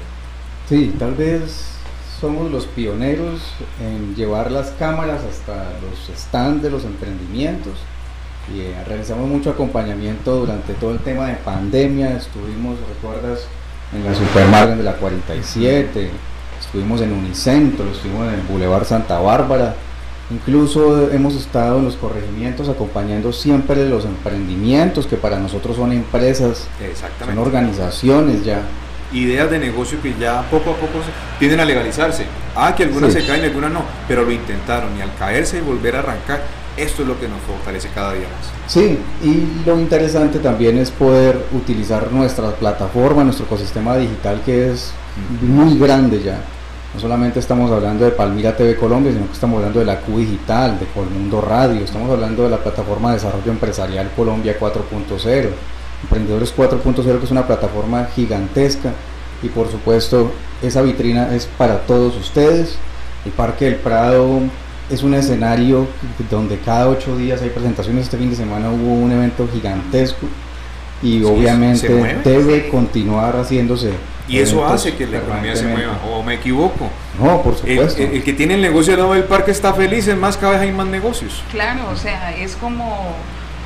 Sí, 0.68 0.94
tal 1.00 1.16
vez 1.16 1.79
somos 2.20 2.52
los 2.52 2.66
pioneros 2.66 3.42
en 3.82 4.16
llevar 4.16 4.52
las 4.52 4.72
cámaras 4.72 5.22
hasta 5.24 5.56
los 5.82 6.18
stands 6.18 6.62
de 6.62 6.70
los 6.70 6.84
emprendimientos. 6.84 7.74
Y 8.54 8.62
eh, 8.62 8.84
realizamos 8.86 9.28
mucho 9.30 9.52
acompañamiento 9.52 10.36
durante 10.36 10.74
todo 10.74 10.92
el 10.92 11.00
tema 11.00 11.28
de 11.28 11.36
pandemia. 11.36 12.18
Estuvimos, 12.18 12.78
recuerdas, 12.88 13.46
en 13.94 14.06
la 14.06 14.14
Supermargen 14.14 14.78
de 14.78 14.84
la 14.84 14.94
47, 14.94 16.10
estuvimos 16.60 17.02
en 17.02 17.14
Unicentro, 17.14 17.86
estuvimos 17.90 18.28
en 18.28 18.36
el 18.36 18.42
Boulevard 18.42 18.86
Santa 18.86 19.20
Bárbara. 19.20 19.76
Incluso 20.32 21.10
hemos 21.12 21.34
estado 21.36 21.80
en 21.80 21.86
los 21.86 21.96
corregimientos 21.96 22.70
acompañando 22.70 23.34
siempre 23.34 23.90
los 23.90 24.06
emprendimientos 24.06 25.08
que 25.08 25.16
para 25.16 25.40
nosotros 25.40 25.76
son 25.76 25.92
empresas, 25.92 26.68
son 27.26 27.38
organizaciones 27.40 28.46
ya 28.46 28.62
ideas 29.12 29.50
de 29.50 29.60
negocio 29.60 30.02
que 30.02 30.14
ya 30.20 30.42
poco 30.50 30.72
a 30.72 30.76
poco 30.76 31.00
tienden 31.40 31.60
a 31.60 31.66
legalizarse. 31.66 32.26
Ah, 32.56 32.76
que 32.76 32.84
algunas 32.84 33.14
se 33.14 33.26
caen, 33.26 33.44
algunas 33.44 33.72
no, 33.72 33.84
pero 34.08 34.24
lo 34.24 34.32
intentaron 34.32 34.98
y 34.98 35.02
al 35.02 35.14
caerse 35.16 35.58
y 35.58 35.62
volver 35.62 35.96
a 35.96 36.00
arrancar, 36.00 36.42
esto 36.78 37.02
es 37.02 37.08
lo 37.08 37.20
que 37.20 37.28
nos 37.28 37.42
fortalece 37.42 37.90
cada 37.94 38.14
día 38.14 38.28
más. 38.28 38.72
Sí, 38.72 39.00
y 39.24 39.66
lo 39.66 39.80
interesante 39.80 40.40
también 40.40 40.78
es 40.78 40.92
poder 40.92 41.46
utilizar 41.54 42.12
nuestra 42.12 42.52
plataforma, 42.52 43.24
nuestro 43.24 43.46
ecosistema 43.46 43.98
digital 43.98 44.42
que 44.46 44.72
es 44.72 44.92
muy 45.42 45.78
grande 45.78 46.22
ya. 46.22 46.42
No 46.94 47.00
solamente 47.00 47.40
estamos 47.40 47.72
hablando 47.72 48.04
de 48.04 48.12
Palmira 48.12 48.56
TV 48.56 48.76
Colombia, 48.76 49.12
sino 49.12 49.28
que 49.28 49.34
estamos 49.34 49.58
hablando 49.58 49.80
de 49.80 49.86
la 49.86 50.00
Q 50.00 50.18
Digital, 50.18 50.80
de 50.80 50.88
Colmundo 50.88 51.40
Radio, 51.40 51.84
estamos 51.84 52.10
hablando 52.10 52.44
de 52.44 52.50
la 52.50 52.58
plataforma 52.58 53.10
de 53.10 53.16
desarrollo 53.16 53.52
empresarial 53.52 54.10
Colombia 54.16 54.58
4.0, 54.60 55.50
Emprendedores 56.04 56.56
4.0 56.56 57.20
que 57.20 57.26
es 57.26 57.32
una 57.32 57.46
plataforma 57.46 58.06
gigantesca 58.16 58.94
y 59.42 59.48
por 59.50 59.70
supuesto 59.70 60.32
esa 60.62 60.82
vitrina 60.82 61.34
es 61.36 61.46
para 61.46 61.82
todos 61.82 62.16
ustedes. 62.16 62.78
El 63.26 63.32
Parque 63.32 63.66
del 63.66 63.76
Prado 63.76 64.42
es 64.90 65.04
un 65.04 65.14
escenario 65.14 65.88
donde 66.30 66.58
cada 66.60 66.88
ocho 66.88 67.18
días 67.18 67.42
hay 67.42 67.50
presentaciones. 67.50 68.06
Este 68.06 68.18
fin 68.18 68.30
de 68.30 68.36
semana 68.36 68.70
hubo 68.70 68.94
un 68.94 69.12
evento 69.12 69.48
gigantesco 69.52 70.28
y 71.02 71.24
obviamente 71.24 71.88
debe 72.24 72.70
continuar 72.70 73.36
haciéndose 73.38 73.92
y 74.30 74.40
eso 74.40 74.64
hace 74.64 74.94
que 74.94 75.08
la 75.08 75.18
economía 75.18 75.56
se 75.56 75.66
mueva, 75.66 76.00
o 76.08 76.22
me 76.22 76.36
equivoco. 76.36 76.88
No, 77.20 77.42
por 77.42 77.56
supuesto. 77.56 78.02
El, 78.02 78.24
que 78.24 78.34
tiene 78.34 78.54
el 78.54 78.62
negocio 78.62 78.94
al 78.94 79.00
lado 79.00 79.14
del 79.14 79.24
parque 79.24 79.50
está 79.50 79.74
feliz, 79.74 80.08
es 80.08 80.16
más, 80.16 80.38
cada 80.38 80.54
vez 80.54 80.62
hay 80.62 80.72
más 80.72 80.86
negocios. 80.86 81.44
Claro, 81.52 81.90
o 81.92 81.96
sea, 81.96 82.36
es 82.38 82.56
como, 82.56 83.16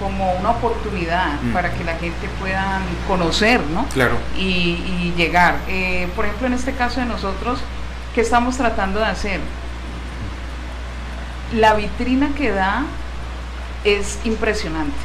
como 0.04 0.34
una 0.34 0.52
oportunidad 0.52 1.42
mm. 1.42 1.54
para 1.54 1.72
que 1.72 1.86
la 1.86 1.96
gente 1.96 2.28
pueda 2.40 2.80
conocer, 3.08 3.62
¿no? 3.62 3.86
Claro. 3.86 4.18
Y, 4.38 5.14
llegar. 5.16 5.60
Eh, 5.68 6.10
por 6.16 6.26
ejemplo, 6.26 6.48
en 6.48 6.54
este 6.54 6.74
caso 6.74 7.00
de 7.00 7.06
nosotros, 7.06 7.60
¿qué 8.14 8.22
estamos 8.22 8.58
tratando 8.58 9.00
de 9.00 9.06
hacer? 9.06 9.40
La 11.54 11.74
vitrina 11.74 12.30
que 12.36 12.52
da 12.52 12.84
es 13.86 14.20
impresionante, 14.26 14.98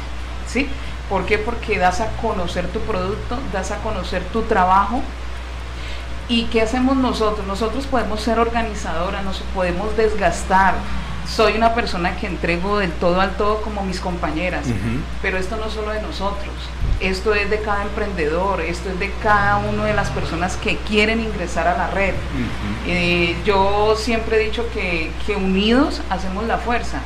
¿sí? 0.47 0.67
¿Por 1.09 1.25
qué? 1.25 1.37
Porque 1.37 1.79
das 1.79 2.01
a 2.01 2.07
conocer 2.21 2.67
tu 2.67 2.79
producto, 2.81 3.39
das 3.53 3.71
a 3.71 3.77
conocer 3.77 4.23
tu 4.33 4.41
trabajo, 4.43 5.01
¿Y 6.29 6.43
qué 6.43 6.61
hacemos 6.61 6.95
nosotros? 6.95 7.47
Nosotros 7.47 7.87
podemos 7.87 8.21
ser 8.21 8.37
organizadoras, 8.37 9.25
nos 9.25 9.39
podemos 9.55 9.97
desgastar. 9.97 10.75
Soy 11.35 11.53
una 11.53 11.73
persona 11.73 12.15
que 12.17 12.27
entrego 12.27 12.79
del 12.79 12.91
todo 12.91 13.21
al 13.21 13.37
todo 13.37 13.61
como 13.61 13.83
mis 13.83 13.99
compañeras, 13.99 14.65
pero 15.21 15.37
esto 15.37 15.57
no 15.57 15.65
es 15.65 15.73
solo 15.73 15.91
de 15.91 16.01
nosotros, 16.01 16.53
esto 16.99 17.33
es 17.33 17.49
de 17.49 17.59
cada 17.59 17.83
emprendedor, 17.83 18.61
esto 18.61 18.89
es 18.89 18.99
de 18.99 19.11
cada 19.21 19.57
una 19.57 19.85
de 19.85 19.93
las 19.93 20.09
personas 20.09 20.57
que 20.57 20.77
quieren 20.77 21.19
ingresar 21.19 21.67
a 21.67 21.77
la 21.77 21.87
red. 21.91 22.13
Eh, 22.87 23.35
yo 23.45 23.95
siempre 23.97 24.37
he 24.37 24.45
dicho 24.45 24.65
que, 24.73 25.11
unidos 25.35 26.01
hacemos 26.09 26.45
la 26.45 26.57
fuerza 26.57 26.99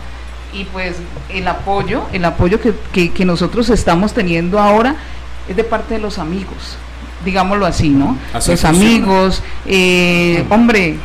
y 0.53 0.63
pues 0.65 0.95
el 1.29 1.47
apoyo, 1.47 2.03
el 2.13 2.23
apoyo 2.23 2.59
que, 2.59 3.12
que 3.12 3.25
nosotros 3.25 3.69
estamos 3.69 4.13
teniendo 4.13 4.59
ahora 4.59 4.95
es 5.49 5.55
de 5.55 5.63
parte 5.63 5.95
de 5.95 5.99
los 5.99 6.17
amigos 6.19 6.77
digámoslo 7.23 7.65
así, 7.65 7.89
¿no? 7.89 8.17
Los 8.33 8.65
amigos, 8.65 9.41
eh, 9.65 10.45
hombre, 10.49 10.97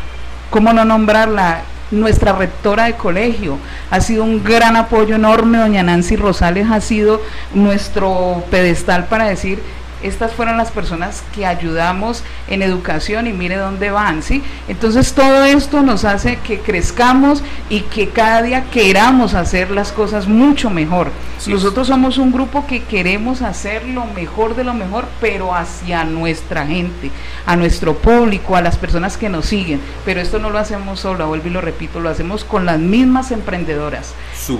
¿cómo 0.50 0.72
no 0.72 0.84
nombrarla? 0.84 1.62
Nuestra 1.90 2.32
rectora 2.32 2.84
de 2.84 2.94
colegio. 2.94 3.58
Ha 3.90 4.00
sido 4.00 4.24
un 4.24 4.44
gran 4.44 4.76
apoyo 4.76 5.14
enorme, 5.14 5.58
doña 5.58 5.82
Nancy 5.82 6.16
Rosales 6.16 6.66
ha 6.70 6.80
sido 6.80 7.22
nuestro 7.54 8.44
pedestal 8.50 9.06
para 9.06 9.24
decir 9.24 9.60
estas 10.02 10.32
fueron 10.32 10.56
las 10.56 10.70
personas 10.70 11.22
que 11.34 11.46
ayudamos 11.46 12.22
en 12.48 12.62
educación 12.62 13.26
y 13.26 13.32
mire 13.32 13.56
dónde 13.56 13.90
van, 13.90 14.22
¿sí? 14.22 14.42
Entonces 14.68 15.12
todo 15.12 15.44
esto 15.44 15.82
nos 15.82 16.04
hace 16.04 16.36
que 16.38 16.60
crezcamos 16.60 17.42
y 17.68 17.80
que 17.80 18.08
cada 18.08 18.42
día 18.42 18.64
queramos 18.70 19.34
hacer 19.34 19.70
las 19.70 19.92
cosas 19.92 20.28
mucho 20.28 20.70
mejor. 20.70 21.10
Nosotros 21.46 21.86
somos 21.86 22.18
un 22.18 22.32
grupo 22.32 22.66
que 22.66 22.82
queremos 22.82 23.42
hacer 23.42 23.86
lo 23.86 24.04
mejor 24.06 24.56
de 24.56 24.64
lo 24.64 24.74
mejor, 24.74 25.06
pero 25.20 25.54
hacia 25.54 26.04
nuestra 26.04 26.66
gente, 26.66 27.10
a 27.46 27.56
nuestro 27.56 27.96
público, 27.96 28.56
a 28.56 28.60
las 28.60 28.76
personas 28.76 29.16
que 29.16 29.28
nos 29.28 29.46
siguen. 29.46 29.80
Pero 30.04 30.20
esto 30.20 30.38
no 30.38 30.50
lo 30.50 30.58
hacemos 30.58 31.00
solo, 31.00 31.28
vuelvo 31.28 31.48
y 31.48 31.50
lo 31.50 31.60
repito, 31.60 32.00
lo 32.00 32.08
hacemos 32.08 32.44
con 32.44 32.66
las 32.66 32.78
mismas 32.78 33.30
emprendedoras. 33.30 34.14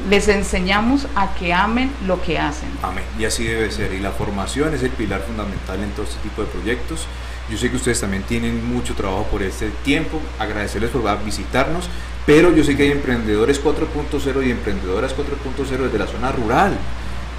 Les 0.08 0.28
enseñamos 0.28 1.06
a 1.14 1.34
que 1.34 1.52
amen 1.52 1.90
lo 2.06 2.22
que 2.22 2.38
hacen. 2.38 2.68
Amén. 2.82 3.04
Y 3.18 3.24
así 3.24 3.44
debe 3.44 3.70
ser. 3.70 3.92
Y 3.92 4.00
la 4.00 4.12
formación 4.12 4.74
es 4.74 4.82
el 4.82 4.90
pilar 4.90 5.22
fundamental 5.28 5.80
en 5.82 5.90
todo 5.90 6.04
este 6.06 6.18
tipo 6.20 6.42
de 6.42 6.48
proyectos. 6.48 7.06
Yo 7.50 7.56
sé 7.56 7.70
que 7.70 7.76
ustedes 7.76 8.00
también 8.00 8.24
tienen 8.24 8.66
mucho 8.66 8.94
trabajo 8.94 9.24
por 9.30 9.42
este 9.42 9.70
tiempo. 9.84 10.20
Agradecerles 10.38 10.90
por 10.90 11.24
visitarnos, 11.24 11.88
pero 12.26 12.54
yo 12.54 12.64
sé 12.64 12.76
que 12.76 12.82
hay 12.82 12.90
emprendedores 12.90 13.62
4.0 13.62 14.46
y 14.46 14.50
emprendedoras 14.50 15.14
4.0 15.14 15.78
desde 15.78 15.98
la 15.98 16.06
zona 16.06 16.32
rural 16.32 16.76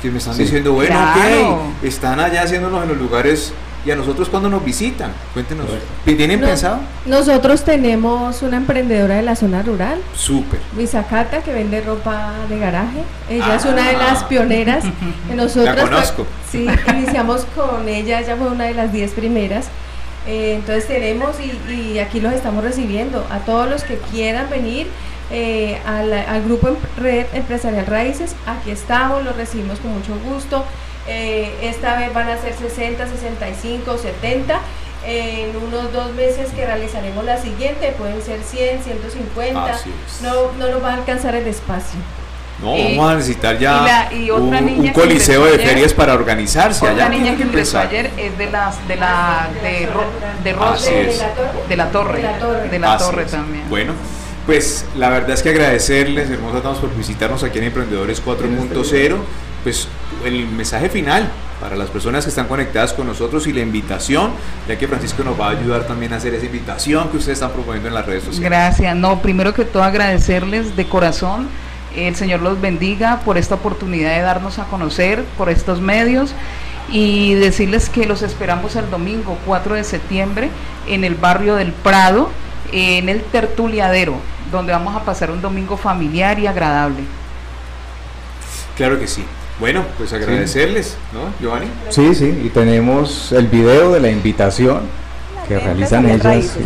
que 0.01 0.09
me 0.09 0.19
están 0.19 0.37
diciendo, 0.37 0.73
bueno, 0.73 0.97
ok, 0.97 1.83
están 1.83 2.19
allá 2.19 2.43
haciéndonos 2.43 2.83
en 2.83 2.89
los 2.89 2.97
lugares 2.97 3.53
y 3.85 3.91
a 3.91 3.95
nosotros 3.95 4.27
cuando 4.29 4.49
nos 4.49 4.63
visitan, 4.63 5.11
cuéntenos, 5.33 5.67
¿tienen 6.03 6.41
pensado? 6.41 6.79
Nosotros 7.05 7.63
tenemos 7.63 8.41
una 8.41 8.57
emprendedora 8.57 9.15
de 9.15 9.21
la 9.23 9.35
zona 9.35 9.61
rural, 9.61 9.99
súper, 10.13 10.59
Cata, 11.09 11.41
que 11.41 11.53
vende 11.53 11.81
ropa 11.81 12.33
de 12.49 12.59
garaje. 12.59 13.03
Ella 13.29 13.55
es 13.55 13.65
una 13.65 13.87
de 13.87 13.93
las 13.93 14.23
ah. 14.23 14.27
pioneras. 14.27 14.83
Nosotros, 15.35 15.75
la 15.75 15.81
conozco. 15.81 16.27
sí, 16.51 16.67
iniciamos 16.89 17.45
con 17.55 17.87
ella, 17.87 18.19
ella 18.19 18.35
fue 18.35 18.47
una 18.47 18.65
de 18.65 18.73
las 18.73 18.91
10 18.91 19.11
primeras. 19.11 19.67
Eh, 20.27 20.55
entonces 20.55 20.87
tenemos 20.87 21.37
y, 21.39 21.99
aquí 21.99 22.19
los 22.19 22.33
estamos 22.33 22.63
recibiendo 22.63 23.25
a 23.29 23.39
todos 23.39 23.69
los 23.69 23.83
que 23.83 23.97
quieran 24.11 24.49
venir. 24.49 24.87
Eh, 25.31 25.79
al, 25.85 26.11
al, 26.11 26.43
grupo 26.43 26.75
Red 26.97 27.27
Empresarial 27.33 27.85
Raíces, 27.85 28.35
aquí 28.47 28.71
estamos, 28.71 29.23
los 29.23 29.35
recibimos 29.35 29.79
con 29.79 29.93
mucho 29.93 30.17
gusto. 30.27 30.65
Eh, 31.09 31.51
esta 31.63 31.97
vez 31.97 32.13
van 32.13 32.29
a 32.29 32.37
ser 32.37 32.53
60, 32.53 33.07
65, 33.07 33.97
70. 33.97 34.59
En 35.05 35.55
unos 35.55 35.91
dos 35.93 36.13
meses 36.13 36.51
que 36.51 36.65
realizaremos 36.65 37.23
la 37.23 37.37
siguiente, 37.37 37.95
pueden 37.97 38.21
ser 38.21 38.43
100, 38.43 38.83
150. 38.83 39.79
No, 40.21 40.51
no 40.59 40.69
nos 40.69 40.83
va 40.83 40.91
a 40.91 40.93
alcanzar 40.95 41.35
el 41.35 41.47
espacio. 41.47 41.99
No, 42.61 42.71
vamos 42.73 43.11
a 43.11 43.15
necesitar 43.15 43.57
ya 43.57 44.09
un, 44.35 44.89
coliseo 44.89 45.45
de 45.45 45.59
ferias 45.59 45.93
para 45.93 46.13
organizarse. 46.13 46.85
Otra 46.85 47.05
allá 47.05 47.09
niña 47.09 47.37
que 47.37 47.43
empezó 47.43 47.79
ayer 47.79 48.11
es 48.17 48.37
de 48.37 48.51
las 48.51 48.85
de 48.85 48.97
la 48.97 49.47
de, 49.63 49.69
de, 49.69 50.53
de, 51.69 51.77
la 51.77 51.89
torre, 51.89 52.21
de 52.69 52.79
la 52.79 52.97
torre, 52.97 53.25
también. 53.25 53.69
Bueno, 53.69 53.93
pues 54.49 54.83
la 54.97 55.09
verdad 55.09 55.29
es 55.29 55.43
que 55.43 55.49
agradecerles, 55.49 56.27
hermosa, 56.27 56.57
estamos 56.57 56.79
por 56.79 56.95
visitarnos 56.95 57.43
aquí 57.43 57.59
en 57.59 57.65
Emprendedores 57.65 58.19
4.0 58.25 59.17
pues 59.61 59.87
el 60.25 60.47
mensaje 60.47 60.89
final 60.89 61.29
para 61.61 61.75
las 61.75 61.87
personas 61.89 62.23
que 62.25 62.29
están 62.29 62.47
conectadas 62.47 62.93
con 62.93 63.05
nosotros 63.05 63.45
y 63.45 63.53
la 63.53 63.59
invitación, 63.59 64.31
ya 64.67 64.75
que 64.75 64.87
Francisco 64.87 65.23
nos 65.23 65.39
va 65.39 65.49
a 65.49 65.51
ayudar 65.51 65.85
también 65.85 66.13
a 66.13 66.15
hacer 66.15 66.33
esa 66.33 66.47
invitación 66.47 67.09
que 67.09 67.17
ustedes 67.17 67.35
están 67.35 67.51
proponiendo 67.51 67.89
en 67.89 67.93
las 67.93 68.07
redes 68.07 68.23
sociales. 68.23 68.49
Gracias, 68.49 68.95
no, 68.95 69.21
primero 69.21 69.53
que 69.53 69.65
todo 69.65 69.83
agradecerles 69.83 70.75
de 70.75 70.87
corazón, 70.87 71.47
el 71.95 72.15
Señor 72.15 72.41
los 72.41 72.59
bendiga 72.59 73.19
por 73.19 73.37
esta 73.37 73.53
oportunidad 73.53 74.15
de 74.15 74.21
darnos 74.21 74.57
a 74.57 74.63
conocer 74.63 75.25
por 75.37 75.51
estos 75.51 75.79
medios 75.79 76.33
y 76.91 77.35
decirles 77.35 77.87
que 77.87 78.07
los 78.07 78.23
esperamos 78.23 78.75
el 78.75 78.89
domingo 78.89 79.37
4 79.45 79.75
de 79.75 79.83
septiembre 79.83 80.49
en 80.87 81.03
el 81.03 81.13
barrio 81.13 81.53
del 81.53 81.71
Prado, 81.71 82.31
en 82.71 83.09
el 83.09 83.21
Tertuliadero, 83.23 84.15
donde 84.51 84.73
vamos 84.73 84.95
a 84.95 85.03
pasar 85.03 85.31
un 85.31 85.41
domingo 85.41 85.77
familiar 85.77 86.39
y 86.39 86.47
agradable. 86.47 87.03
Claro 88.75 88.99
que 88.99 89.07
sí. 89.07 89.23
Bueno, 89.59 89.83
pues 89.97 90.13
agradecerles, 90.13 90.95
¿no, 91.13 91.33
Giovanni? 91.41 91.67
Sí, 91.89 92.15
sí, 92.15 92.43
y 92.45 92.49
tenemos 92.49 93.33
el 93.33 93.47
video 93.47 93.91
de 93.91 93.99
la 93.99 94.09
invitación 94.09 94.83
que 95.49 95.59
realizan 95.59 96.07
ellas. 96.07 96.57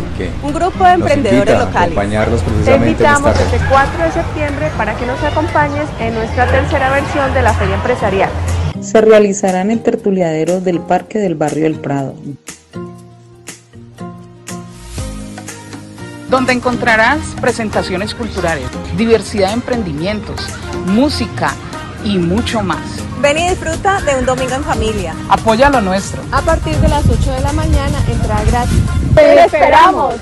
un 0.42 0.52
grupo 0.52 0.84
de 0.84 0.92
emprendedores 0.92 1.58
locales. 1.58 1.74
acompañarlos 1.74 2.42
precisamente 2.42 2.84
Te 2.84 2.90
invitamos 2.90 3.40
este 3.40 3.58
4 3.68 4.04
de 4.04 4.12
septiembre 4.12 4.70
para 4.76 4.94
que 4.94 5.06
nos 5.06 5.20
acompañes 5.22 5.88
en 5.98 6.14
nuestra 6.14 6.46
tercera 6.46 6.90
versión 6.90 7.32
de 7.32 7.42
la 7.42 7.54
Feria 7.54 7.74
Empresarial. 7.76 8.30
Se 8.80 9.00
realizará 9.00 9.62
en 9.62 9.70
el 9.70 9.82
tertuliadero 9.82 10.60
del 10.60 10.80
Parque 10.80 11.18
del 11.18 11.34
Barrio 11.34 11.64
del 11.64 11.76
Prado. 11.76 12.14
Donde 16.34 16.52
encontrarás 16.52 17.20
presentaciones 17.40 18.12
culturales, 18.12 18.66
diversidad 18.96 19.46
de 19.48 19.52
emprendimientos, 19.52 20.34
música, 20.84 21.52
y 22.02 22.18
mucho 22.18 22.60
más. 22.60 22.84
Ven 23.20 23.38
y 23.38 23.50
disfruta 23.50 24.00
de 24.00 24.16
un 24.16 24.26
domingo 24.26 24.54
en 24.56 24.64
familia. 24.64 25.14
Apoya 25.28 25.70
lo 25.70 25.80
nuestro. 25.80 26.22
A 26.32 26.42
partir 26.42 26.76
de 26.78 26.88
las 26.88 27.04
8 27.08 27.32
de 27.32 27.40
la 27.40 27.52
mañana, 27.52 27.98
entrada 28.10 28.44
gratis. 28.44 28.80
¡Te 29.14 29.44
esperamos! 29.44 30.14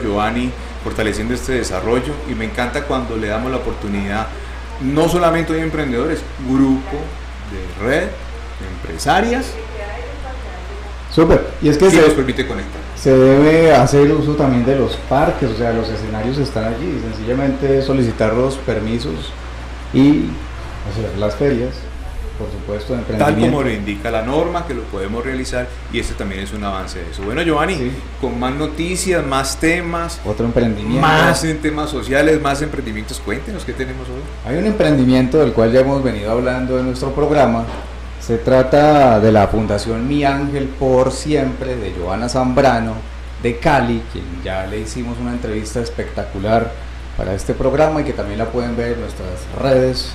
Giovanni, 0.00 0.50
fortaleciendo 0.82 1.34
este 1.34 1.52
desarrollo 1.52 2.12
y 2.30 2.34
me 2.34 2.44
encanta 2.44 2.84
cuando 2.84 3.16
le 3.16 3.28
damos 3.28 3.50
la 3.50 3.58
oportunidad 3.58 4.26
no 4.80 5.08
solamente 5.08 5.52
hoy 5.52 5.60
emprendedores, 5.60 6.20
grupo 6.48 6.98
de 7.50 7.84
red, 7.84 8.02
de 8.02 8.68
empresarias. 8.76 9.46
Súper. 11.14 11.46
Y 11.60 11.68
es 11.68 11.76
que 11.76 11.90
se 11.90 12.00
nos 12.00 12.14
permite 12.14 12.46
conectar. 12.46 12.80
Se 12.96 13.10
debe 13.10 13.74
hacer 13.74 14.10
uso 14.12 14.34
también 14.34 14.64
de 14.64 14.76
los 14.76 14.96
parques, 15.08 15.50
o 15.50 15.56
sea, 15.56 15.72
los 15.72 15.88
escenarios 15.88 16.38
están 16.38 16.64
allí, 16.64 17.00
sencillamente 17.02 17.82
solicitar 17.82 18.32
los 18.32 18.56
permisos 18.56 19.32
y 19.92 20.30
hacer 20.90 21.18
las 21.18 21.34
ferias 21.36 21.74
por 22.42 22.50
supuesto, 22.50 22.94
Tal 23.16 23.38
como 23.38 23.62
lo 23.62 23.70
indica 23.70 24.10
la 24.10 24.22
norma, 24.22 24.66
que 24.66 24.74
lo 24.74 24.82
podemos 24.82 25.24
realizar 25.24 25.68
y 25.92 26.00
este 26.00 26.14
también 26.14 26.42
es 26.42 26.52
un 26.52 26.64
avance 26.64 26.98
de 26.98 27.10
eso. 27.10 27.22
Bueno, 27.22 27.42
Giovanni, 27.42 27.92
con 28.20 28.38
más 28.38 28.54
noticias, 28.54 29.24
más 29.24 29.58
temas. 29.58 30.20
Otro 30.24 30.46
emprendimiento. 30.46 31.00
Más 31.00 31.44
en 31.44 31.60
temas 31.60 31.90
sociales, 31.90 32.40
más 32.40 32.60
emprendimientos. 32.62 33.20
Cuéntenos 33.20 33.64
qué 33.64 33.72
tenemos 33.72 34.08
hoy. 34.08 34.50
Hay 34.50 34.58
un 34.58 34.66
emprendimiento 34.66 35.38
del 35.38 35.52
cual 35.52 35.72
ya 35.72 35.80
hemos 35.80 36.02
venido 36.02 36.32
hablando 36.32 36.78
en 36.78 36.86
nuestro 36.86 37.14
programa. 37.14 37.64
Se 38.20 38.38
trata 38.38 39.20
de 39.20 39.32
la 39.32 39.48
Fundación 39.48 40.06
Mi 40.06 40.24
Ángel 40.24 40.66
por 40.66 41.12
Siempre 41.12 41.76
de 41.76 41.92
Joana 41.92 42.28
Zambrano 42.28 42.94
de 43.42 43.58
Cali, 43.58 44.02
quien 44.12 44.24
ya 44.44 44.66
le 44.66 44.80
hicimos 44.80 45.18
una 45.18 45.32
entrevista 45.32 45.80
espectacular 45.80 46.72
para 47.16 47.34
este 47.34 47.54
programa 47.54 48.00
y 48.00 48.04
que 48.04 48.12
también 48.12 48.38
la 48.38 48.46
pueden 48.46 48.76
ver 48.76 48.92
en 48.92 49.00
nuestras 49.00 49.28
redes 49.60 50.12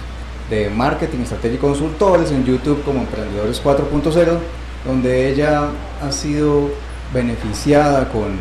de 0.50 0.70
marketing, 0.70 1.20
estrategia 1.20 1.56
y 1.56 1.60
consultores 1.60 2.32
en 2.32 2.46
YouTube 2.46 2.84
como 2.84 3.02
Emprendedores 3.02 3.62
4.0, 3.64 4.38
donde 4.86 5.30
ella 5.30 5.70
ha 6.02 6.12
sido 6.12 6.70
beneficiada 7.14 8.10
con 8.10 8.38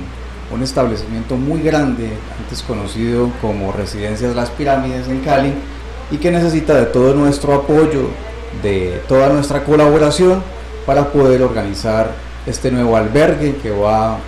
un 0.53 0.63
establecimiento 0.63 1.37
muy 1.37 1.61
grande, 1.61 2.11
antes 2.39 2.63
conocido 2.63 3.31
como 3.41 3.73
Residencias 3.73 4.37
Las 4.37 4.51
Pirámides 4.51 5.09
en 5.09 5.21
Cali, 5.21 5.53
y 6.11 6.19
que 6.19 6.31
necesita 6.31 6.75
de 6.75 6.87
todo 6.87 7.15
nuestro 7.15 7.55
apoyo, 7.55 8.09
de 8.63 9.03
toda 9.09 9.29
nuestra 9.29 9.65
colaboración 9.65 10.43
para 10.87 11.13
poder 11.13 11.43
organizar 11.43 12.13
este 12.47 12.71
nuevo 12.71 12.97
albergue 12.97 13.57
que 13.57 13.71
va 13.71 14.19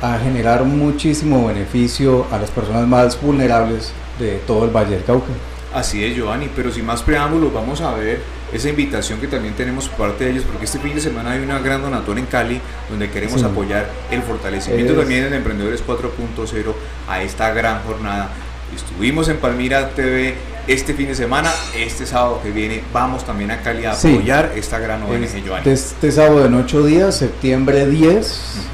a 0.00 0.18
generar 0.18 0.64
muchísimo 0.64 1.46
beneficio 1.48 2.26
a 2.30 2.38
las 2.38 2.50
personas 2.50 2.86
más 2.86 3.20
vulnerables 3.20 3.92
de 4.18 4.36
todo 4.46 4.64
el 4.64 4.70
Valle 4.70 4.94
del 4.94 5.04
Cauca. 5.04 5.32
Así 5.74 6.04
es, 6.04 6.14
Giovanni, 6.14 6.48
pero 6.54 6.70
sin 6.70 6.86
más 6.86 7.02
preámbulos, 7.02 7.52
vamos 7.52 7.80
a 7.80 7.92
ver 7.94 8.20
esa 8.52 8.68
invitación 8.68 9.20
que 9.20 9.26
también 9.26 9.54
tenemos 9.54 9.88
por 9.88 10.10
parte 10.10 10.24
de 10.24 10.30
ellos, 10.30 10.44
porque 10.44 10.66
este 10.66 10.78
fin 10.78 10.94
de 10.94 11.00
semana 11.00 11.32
hay 11.32 11.42
una 11.42 11.58
gran 11.58 11.82
donatón 11.82 12.18
en 12.18 12.26
Cali, 12.26 12.60
donde 12.88 13.10
queremos 13.10 13.42
apoyar 13.42 13.90
el 14.12 14.22
fortalecimiento 14.22 14.94
también 14.94 15.28
de 15.28 15.36
Emprendedores 15.36 15.82
4.0 15.84 16.72
a 17.08 17.22
esta 17.22 17.52
gran 17.52 17.82
jornada. 17.82 18.28
Estuvimos 18.72 19.28
en 19.28 19.38
Palmira 19.38 19.90
TV 19.90 20.36
este 20.68 20.94
fin 20.94 21.08
de 21.08 21.16
semana, 21.16 21.50
este 21.76 22.06
sábado 22.06 22.40
que 22.40 22.52
viene 22.52 22.84
vamos 22.92 23.26
también 23.26 23.50
a 23.50 23.60
Cali 23.60 23.84
a 23.84 23.92
apoyar 23.94 24.52
esta 24.54 24.78
gran 24.78 25.02
ONG, 25.02 25.42
Giovanni. 25.44 25.68
Este 25.68 26.12
sábado 26.12 26.46
en 26.46 26.54
ocho 26.54 26.84
días, 26.84 27.16
septiembre 27.16 27.86
10, 27.86 28.68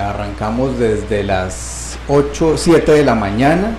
arrancamos 0.00 0.78
desde 0.78 1.24
las 1.24 1.98
8, 2.06 2.54
7 2.56 2.92
de 2.92 3.04
la 3.04 3.16
mañana 3.16 3.72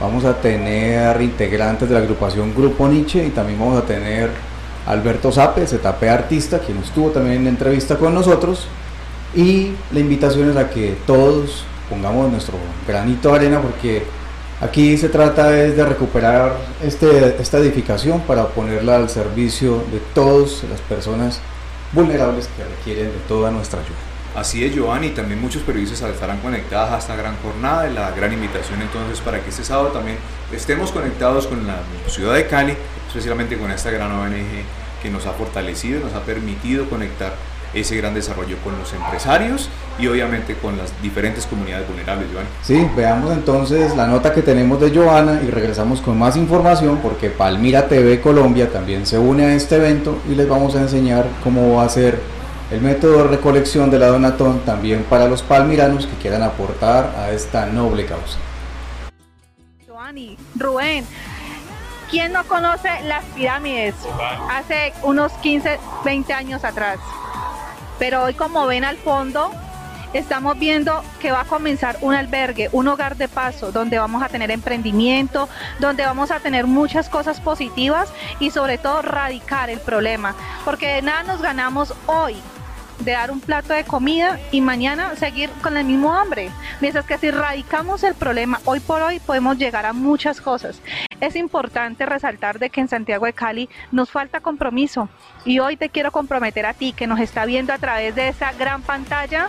Vamos 0.00 0.24
a 0.24 0.40
tener 0.40 1.20
integrantes 1.20 1.88
de 1.88 1.94
la 1.94 2.00
agrupación 2.00 2.54
Grupo 2.54 2.86
Nietzsche 2.86 3.26
y 3.26 3.30
también 3.30 3.58
vamos 3.58 3.82
a 3.82 3.84
tener 3.84 4.30
Alberto 4.86 5.32
Zape, 5.32 5.66
ZP 5.66 6.04
Artista, 6.08 6.60
quien 6.60 6.78
estuvo 6.78 7.10
también 7.10 7.42
en 7.42 7.48
entrevista 7.48 7.96
con 7.96 8.14
nosotros. 8.14 8.68
Y 9.34 9.72
la 9.92 9.98
invitación 9.98 10.50
es 10.50 10.56
a 10.56 10.70
que 10.70 10.96
todos 11.04 11.64
pongamos 11.90 12.30
nuestro 12.30 12.54
granito 12.86 13.30
de 13.30 13.36
arena 13.36 13.60
porque 13.60 14.04
aquí 14.60 14.96
se 14.96 15.08
trata 15.08 15.50
de 15.50 15.84
recuperar 15.84 16.52
este, 16.82 17.36
esta 17.40 17.58
edificación 17.58 18.20
para 18.20 18.46
ponerla 18.46 18.96
al 18.96 19.08
servicio 19.08 19.82
de 19.90 19.98
todas 20.14 20.62
las 20.70 20.80
personas 20.82 21.40
vulnerables 21.92 22.48
que 22.56 22.62
requieren 22.62 23.06
de 23.06 23.18
toda 23.26 23.50
nuestra 23.50 23.80
ayuda. 23.80 24.07
Así 24.34 24.64
es, 24.64 24.74
Giovanni, 24.74 25.10
también 25.10 25.40
muchos 25.40 25.62
periodistas 25.62 26.02
estarán 26.02 26.38
conectados 26.38 26.92
a 26.92 26.98
esta 26.98 27.16
gran 27.16 27.36
jornada 27.42 27.88
y 27.88 27.94
la 27.94 28.10
gran 28.12 28.32
invitación 28.32 28.80
entonces 28.80 29.20
para 29.20 29.40
que 29.40 29.50
este 29.50 29.64
sábado 29.64 29.88
también 29.88 30.16
estemos 30.52 30.92
conectados 30.92 31.46
con 31.46 31.66
la 31.66 31.78
ciudad 32.06 32.34
de 32.34 32.46
Cali, 32.46 32.74
especialmente 33.08 33.58
con 33.58 33.70
esta 33.70 33.90
gran 33.90 34.12
ONG 34.12 34.62
que 35.02 35.10
nos 35.10 35.26
ha 35.26 35.32
fortalecido, 35.32 36.00
nos 36.00 36.14
ha 36.14 36.20
permitido 36.20 36.88
conectar 36.88 37.34
ese 37.74 37.96
gran 37.96 38.14
desarrollo 38.14 38.56
con 38.64 38.78
los 38.78 38.92
empresarios 38.94 39.68
y 39.98 40.06
obviamente 40.06 40.54
con 40.54 40.76
las 40.78 40.90
diferentes 41.02 41.44
comunidades 41.46 41.86
vulnerables, 41.86 42.28
Giovanni. 42.30 42.48
Sí, 42.62 42.88
veamos 42.96 43.32
entonces 43.32 43.94
la 43.94 44.06
nota 44.06 44.32
que 44.32 44.42
tenemos 44.42 44.80
de 44.80 44.90
Joana 44.90 45.40
y 45.46 45.50
regresamos 45.50 46.00
con 46.00 46.18
más 46.18 46.36
información 46.36 47.00
porque 47.02 47.28
Palmira 47.28 47.88
TV 47.88 48.20
Colombia 48.20 48.70
también 48.70 49.06
se 49.06 49.18
une 49.18 49.44
a 49.44 49.54
este 49.54 49.76
evento 49.76 50.18
y 50.30 50.34
les 50.34 50.48
vamos 50.48 50.76
a 50.76 50.80
enseñar 50.80 51.26
cómo 51.42 51.76
va 51.76 51.84
a 51.84 51.88
ser 51.88 52.18
el 52.70 52.82
método 52.82 53.22
de 53.22 53.28
recolección 53.28 53.90
de 53.90 53.98
la 53.98 54.08
donatón 54.08 54.60
también 54.60 55.04
para 55.04 55.26
los 55.26 55.42
palmiranos 55.42 56.06
que 56.06 56.16
quieran 56.16 56.42
aportar 56.42 57.14
a 57.16 57.30
esta 57.30 57.66
noble 57.66 58.04
causa. 58.04 58.38
Joani, 59.86 60.36
Rubén, 60.54 61.06
¿quién 62.10 62.32
no 62.32 62.44
conoce 62.44 62.90
las 63.04 63.24
pirámides? 63.34 63.94
Hace 64.50 64.92
unos 65.02 65.32
15, 65.34 65.78
20 66.04 66.32
años 66.34 66.64
atrás. 66.64 66.98
Pero 67.98 68.24
hoy 68.24 68.34
como 68.34 68.66
ven 68.66 68.84
al 68.84 68.98
fondo, 68.98 69.50
estamos 70.12 70.58
viendo 70.58 71.02
que 71.20 71.32
va 71.32 71.40
a 71.40 71.44
comenzar 71.44 71.96
un 72.02 72.14
albergue, 72.14 72.68
un 72.72 72.86
hogar 72.86 73.16
de 73.16 73.28
paso, 73.28 73.72
donde 73.72 73.98
vamos 73.98 74.22
a 74.22 74.28
tener 74.28 74.50
emprendimiento, 74.50 75.48
donde 75.80 76.04
vamos 76.04 76.30
a 76.30 76.40
tener 76.40 76.66
muchas 76.66 77.08
cosas 77.08 77.40
positivas 77.40 78.12
y 78.40 78.50
sobre 78.50 78.76
todo 78.76 79.00
radicar 79.00 79.70
el 79.70 79.80
problema, 79.80 80.34
porque 80.66 80.88
de 80.88 81.02
nada 81.02 81.22
nos 81.24 81.42
ganamos 81.42 81.94
hoy 82.06 82.36
de 83.00 83.12
dar 83.12 83.30
un 83.30 83.40
plato 83.40 83.72
de 83.72 83.84
comida 83.84 84.38
y 84.50 84.60
mañana 84.60 85.16
seguir 85.16 85.50
con 85.62 85.76
el 85.76 85.84
mismo 85.84 86.14
hambre. 86.14 86.50
Mientras 86.80 87.04
que 87.06 87.18
si 87.18 87.30
radicamos 87.30 88.02
el 88.04 88.14
problema 88.14 88.60
hoy 88.64 88.80
por 88.80 89.02
hoy 89.02 89.20
podemos 89.20 89.58
llegar 89.58 89.86
a 89.86 89.92
muchas 89.92 90.40
cosas. 90.40 90.80
Es 91.20 91.36
importante 91.36 92.06
resaltar 92.06 92.58
de 92.58 92.70
que 92.70 92.80
en 92.80 92.88
Santiago 92.88 93.26
de 93.26 93.32
Cali 93.32 93.68
nos 93.90 94.10
falta 94.10 94.40
compromiso 94.40 95.08
y 95.44 95.58
hoy 95.58 95.76
te 95.76 95.88
quiero 95.88 96.12
comprometer 96.12 96.66
a 96.66 96.74
ti 96.74 96.92
que 96.92 97.06
nos 97.06 97.20
está 97.20 97.44
viendo 97.44 97.72
a 97.72 97.78
través 97.78 98.14
de 98.14 98.28
esa 98.28 98.52
gran 98.52 98.82
pantalla 98.82 99.48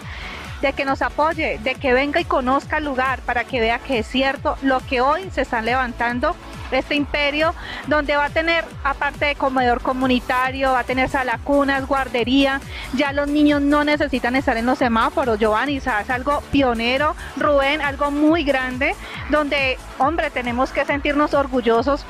de 0.62 0.74
que 0.74 0.86
nos 0.86 1.02
apoye, 1.02 1.60
de 1.64 1.76
que 1.76 1.94
venga 1.94 2.20
y 2.20 2.26
conozca 2.26 2.78
el 2.78 2.86
lugar 2.86 3.22
para 3.22 3.46
que 3.46 3.60
vea 3.60 3.80
que 3.80 4.00
es 4.00 4.08
cierto 4.08 4.58
lo 4.62 4.80
que 4.82 5.02
hoy 5.02 5.30
se 5.32 5.42
están 5.42 5.66
levantando 5.66 6.36
este 6.72 6.96
imperio, 6.96 7.54
donde 7.88 8.16
va 8.16 8.26
a 8.26 8.30
tener, 8.30 8.66
aparte 8.84 9.26
de 9.26 9.36
comedor 9.36 9.82
comunitario, 9.82 10.72
va 10.72 10.80
a 10.80 10.84
tener 10.84 11.10
salacunas, 11.10 11.88
guardería, 11.88 12.62
ya 12.94 13.12
los 13.12 13.28
niños 13.28 13.62
no 13.62 13.84
necesitan 13.84 14.36
estar 14.36 14.58
en 14.58 14.66
los 14.66 14.78
semáforos, 14.78 15.40
Giovanni, 15.40 15.78
es 15.78 15.88
algo 15.88 16.42
pionero, 16.52 17.16
Rubén, 17.38 17.82
algo 17.82 18.12
muy 18.12 18.44
grande, 18.44 18.96
donde, 19.30 19.78
hombre, 19.98 20.30
tenemos 20.30 20.72
que 20.72 20.86
sentirnos 20.86 21.34
orgullosos 21.34 22.06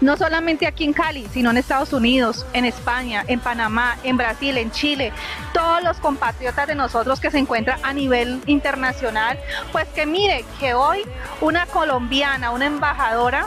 no 0.00 0.16
solamente 0.16 0.66
aquí 0.66 0.84
en 0.84 0.92
Cali, 0.92 1.28
sino 1.30 1.50
en 1.50 1.58
Estados 1.58 1.92
Unidos, 1.92 2.46
en 2.52 2.64
España, 2.64 3.24
en 3.26 3.40
Panamá, 3.40 3.96
en 4.02 4.16
Brasil, 4.16 4.56
en 4.56 4.70
Chile, 4.70 5.12
todos 5.52 5.82
los 5.82 5.98
compatriotas 5.98 6.66
de 6.66 6.74
nosotros 6.74 7.20
que 7.20 7.30
se 7.30 7.38
encuentran 7.38 7.78
a 7.82 7.92
nivel 7.92 8.40
internacional, 8.46 9.38
pues 9.72 9.86
que 9.88 10.06
mire 10.06 10.44
que 10.58 10.74
hoy 10.74 11.02
una 11.40 11.66
colombiana, 11.66 12.50
una 12.50 12.66
embajadora, 12.66 13.46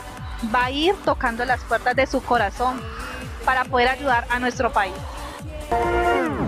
va 0.54 0.66
a 0.66 0.72
ir 0.72 0.96
tocando 1.06 1.46
las 1.46 1.62
puertas 1.62 1.96
de 1.96 2.08
su 2.08 2.22
corazón 2.22 2.82
para 3.46 3.66
poder 3.66 3.90
ayudar 3.90 4.26
a 4.30 4.40
nuestro 4.40 4.72
país. 4.72 4.94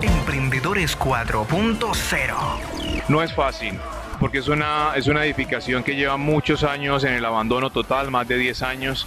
Emprendedores 0.02 0.98
4.0 0.98 2.34
No 3.08 3.22
es 3.22 3.32
fácil, 3.34 3.78
porque 4.18 4.38
es 4.38 4.48
una, 4.48 4.92
es 4.94 5.06
una 5.06 5.24
edificación 5.24 5.82
que 5.82 5.94
lleva 5.94 6.16
muchos 6.16 6.64
años 6.64 7.04
en 7.04 7.14
el 7.14 7.24
abandono 7.24 7.70
total, 7.70 8.10
más 8.10 8.26
de 8.28 8.36
10 8.38 8.62
años. 8.62 9.06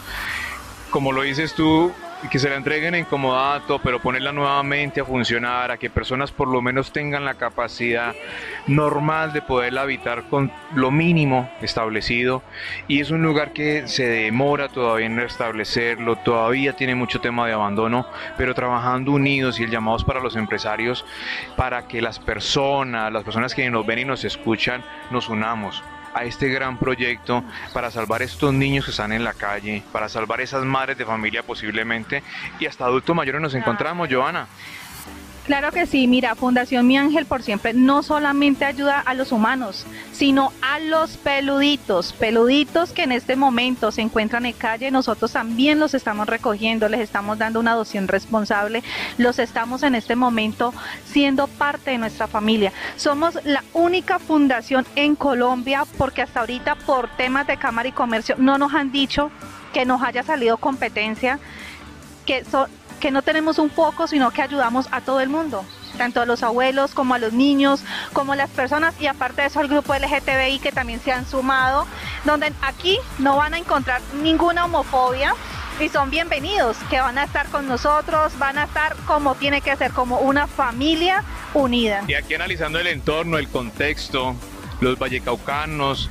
Como 0.89 1.11
lo 1.11 1.21
dices 1.21 1.53
tú, 1.53 1.93
que 2.27 2.39
se 2.39 2.49
la 2.49 2.57
entreguen 2.57 2.95
en 2.95 3.05
comodato, 3.05 3.79
pero 3.79 3.99
ponerla 3.99 4.31
nuevamente 4.31 4.99
a 4.99 5.05
funcionar, 5.05 5.71
a 5.71 5.77
que 5.77 5.89
personas 5.89 6.31
por 6.31 6.49
lo 6.49 6.61
menos 6.61 6.91
tengan 6.91 7.23
la 7.23 7.35
capacidad 7.35 8.13
normal 8.67 9.31
de 9.31 9.41
poderla 9.41 9.81
habitar 9.81 10.23
con 10.29 10.51
lo 10.75 10.91
mínimo 10.91 11.49
establecido. 11.61 12.43
Y 12.87 12.99
es 12.99 13.11
un 13.11 13.23
lugar 13.23 13.53
que 13.53 13.87
se 13.87 14.07
demora 14.07 14.67
todavía 14.67 15.05
en 15.05 15.17
restablecerlo, 15.17 16.17
todavía 16.17 16.73
tiene 16.73 16.95
mucho 16.95 17.21
tema 17.21 17.47
de 17.47 17.53
abandono, 17.53 18.05
pero 18.37 18.53
trabajando 18.53 19.11
unidos 19.11 19.59
y 19.59 19.63
el 19.63 19.71
llamado 19.71 19.97
es 19.97 20.03
para 20.03 20.19
los 20.19 20.35
empresarios 20.35 21.05
para 21.55 21.87
que 21.87 22.01
las 22.01 22.19
personas, 22.19 23.11
las 23.13 23.23
personas 23.23 23.55
que 23.55 23.69
nos 23.69 23.85
ven 23.85 23.99
y 23.99 24.05
nos 24.05 24.25
escuchan, 24.25 24.83
nos 25.09 25.29
unamos 25.29 25.81
a 26.13 26.23
este 26.23 26.49
gran 26.49 26.77
proyecto 26.77 27.43
para 27.73 27.91
salvar 27.91 28.21
estos 28.21 28.53
niños 28.53 28.85
que 28.85 28.91
están 28.91 29.11
en 29.11 29.23
la 29.23 29.33
calle, 29.33 29.83
para 29.91 30.09
salvar 30.09 30.41
esas 30.41 30.63
madres 30.65 30.97
de 30.97 31.05
familia 31.05 31.43
posiblemente 31.43 32.23
y 32.59 32.65
hasta 32.65 32.85
adultos 32.85 33.15
mayores 33.15 33.41
nos 33.41 33.55
encontramos, 33.55 34.09
Joana. 34.11 34.47
Claro 35.49 35.71
que 35.71 35.87
sí, 35.87 36.05
mira, 36.05 36.35
Fundación 36.35 36.85
Mi 36.85 36.95
Ángel 36.95 37.25
por 37.25 37.41
siempre 37.41 37.73
no 37.73 38.03
solamente 38.03 38.65
ayuda 38.65 38.99
a 38.99 39.15
los 39.15 39.31
humanos, 39.31 39.87
sino 40.11 40.53
a 40.61 40.77
los 40.77 41.17
peluditos, 41.17 42.13
peluditos 42.13 42.91
que 42.91 43.01
en 43.01 43.11
este 43.11 43.35
momento 43.35 43.91
se 43.91 44.01
encuentran 44.01 44.45
en 44.45 44.53
calle, 44.53 44.91
nosotros 44.91 45.31
también 45.31 45.79
los 45.79 45.95
estamos 45.95 46.27
recogiendo, 46.27 46.87
les 46.87 46.99
estamos 46.99 47.39
dando 47.39 47.59
una 47.59 47.71
adopción 47.71 48.07
responsable, 48.07 48.83
los 49.17 49.39
estamos 49.39 49.81
en 49.81 49.95
este 49.95 50.15
momento 50.15 50.71
siendo 51.05 51.47
parte 51.47 51.89
de 51.89 51.97
nuestra 51.97 52.27
familia. 52.27 52.71
Somos 52.95 53.39
la 53.43 53.63
única 53.73 54.19
fundación 54.19 54.85
en 54.95 55.15
Colombia 55.15 55.83
porque 55.97 56.21
hasta 56.21 56.41
ahorita 56.41 56.75
por 56.75 57.09
temas 57.17 57.47
de 57.47 57.57
Cámara 57.57 57.89
y 57.89 57.91
Comercio 57.91 58.35
no 58.37 58.59
nos 58.59 58.75
han 58.75 58.91
dicho 58.91 59.31
que 59.73 59.83
nos 59.83 60.03
haya 60.03 60.21
salido 60.21 60.57
competencia, 60.57 61.39
que 62.27 62.45
son 62.45 62.69
que 62.99 63.11
no 63.11 63.21
tenemos 63.21 63.57
un 63.59 63.69
foco, 63.69 64.07
sino 64.07 64.31
que 64.31 64.41
ayudamos 64.41 64.87
a 64.91 65.01
todo 65.01 65.21
el 65.21 65.29
mundo, 65.29 65.65
tanto 65.97 66.21
a 66.21 66.25
los 66.25 66.43
abuelos 66.43 66.93
como 66.93 67.13
a 67.13 67.19
los 67.19 67.33
niños, 67.33 67.81
como 68.13 68.33
a 68.33 68.35
las 68.35 68.49
personas 68.49 68.93
y 68.99 69.07
aparte 69.07 69.41
de 69.41 69.47
eso 69.47 69.59
al 69.59 69.67
grupo 69.67 69.93
LGTBI 69.95 70.59
que 70.59 70.71
también 70.71 70.99
se 70.99 71.11
han 71.11 71.25
sumado, 71.25 71.87
donde 72.25 72.53
aquí 72.61 72.97
no 73.17 73.37
van 73.37 73.53
a 73.53 73.57
encontrar 73.57 74.01
ninguna 74.21 74.65
homofobia 74.65 75.33
y 75.79 75.87
son 75.87 76.09
bienvenidos, 76.09 76.77
que 76.89 76.99
van 76.99 77.17
a 77.17 77.23
estar 77.23 77.47
con 77.47 77.67
nosotros, 77.67 78.37
van 78.37 78.57
a 78.57 78.65
estar 78.65 78.95
como 79.07 79.35
tiene 79.35 79.61
que 79.61 79.75
ser, 79.77 79.91
como 79.91 80.19
una 80.19 80.45
familia 80.45 81.23
unida. 81.53 82.03
Y 82.07 82.15
aquí 82.15 82.33
analizando 82.33 82.79
el 82.79 82.87
entorno, 82.87 83.37
el 83.37 83.47
contexto, 83.47 84.35
los 84.81 84.97
vallecaucanos. 84.97 86.09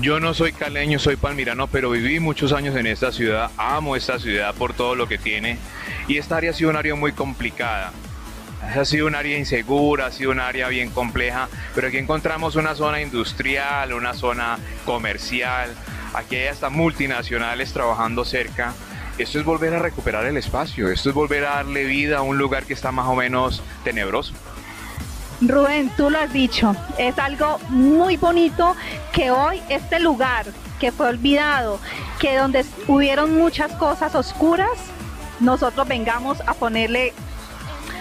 Yo 0.00 0.20
no 0.20 0.34
soy 0.34 0.52
caleño, 0.52 0.98
soy 0.98 1.16
palmirano, 1.16 1.66
pero 1.66 1.90
viví 1.90 2.20
muchos 2.20 2.52
años 2.52 2.76
en 2.76 2.86
esta 2.86 3.12
ciudad, 3.12 3.50
amo 3.56 3.96
esta 3.96 4.18
ciudad 4.18 4.54
por 4.54 4.74
todo 4.74 4.94
lo 4.94 5.08
que 5.08 5.18
tiene 5.18 5.58
y 6.08 6.18
esta 6.18 6.36
área 6.36 6.50
ha 6.50 6.54
sido 6.54 6.70
un 6.70 6.76
área 6.76 6.94
muy 6.94 7.12
complicada. 7.12 7.92
Ha 8.62 8.84
sido 8.84 9.06
un 9.06 9.14
área 9.14 9.38
insegura, 9.38 10.06
ha 10.06 10.12
sido 10.12 10.32
un 10.32 10.40
área 10.40 10.68
bien 10.68 10.90
compleja, 10.90 11.48
pero 11.74 11.88
aquí 11.88 11.96
encontramos 11.96 12.56
una 12.56 12.74
zona 12.74 13.00
industrial, 13.00 13.94
una 13.94 14.12
zona 14.12 14.58
comercial, 14.84 15.74
aquí 16.12 16.36
hay 16.36 16.48
hasta 16.48 16.68
multinacionales 16.68 17.72
trabajando 17.72 18.24
cerca. 18.24 18.74
Esto 19.16 19.38
es 19.38 19.44
volver 19.44 19.74
a 19.74 19.78
recuperar 19.78 20.26
el 20.26 20.36
espacio, 20.36 20.90
esto 20.90 21.08
es 21.10 21.14
volver 21.14 21.44
a 21.44 21.56
darle 21.56 21.84
vida 21.84 22.18
a 22.18 22.22
un 22.22 22.38
lugar 22.38 22.64
que 22.64 22.74
está 22.74 22.92
más 22.92 23.06
o 23.06 23.14
menos 23.14 23.62
tenebroso. 23.82 24.34
Rubén, 25.40 25.90
tú 25.96 26.10
lo 26.10 26.18
has 26.18 26.32
dicho, 26.32 26.76
es 26.98 27.18
algo 27.18 27.58
muy 27.70 28.18
bonito 28.18 28.76
que 29.12 29.30
hoy 29.30 29.62
este 29.70 29.98
lugar 29.98 30.44
que 30.78 30.92
fue 30.92 31.08
olvidado, 31.08 31.78
que 32.18 32.36
donde 32.36 32.64
hubieron 32.88 33.34
muchas 33.36 33.72
cosas 33.72 34.14
oscuras, 34.14 34.70
nosotros 35.40 35.88
vengamos 35.88 36.42
a 36.46 36.52
ponerle 36.52 37.14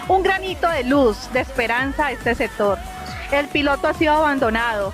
un 0.10 0.21
granito 0.21 0.67
de 0.69 0.84
luz, 0.84 1.32
de 1.32 1.39
esperanza 1.39 2.08
a 2.08 2.12
este 2.12 2.36
sector. 2.36 2.78
El 3.32 3.47
piloto 3.47 3.88
ha 3.88 3.93
sido 3.93 4.15
abandonado, 4.15 4.93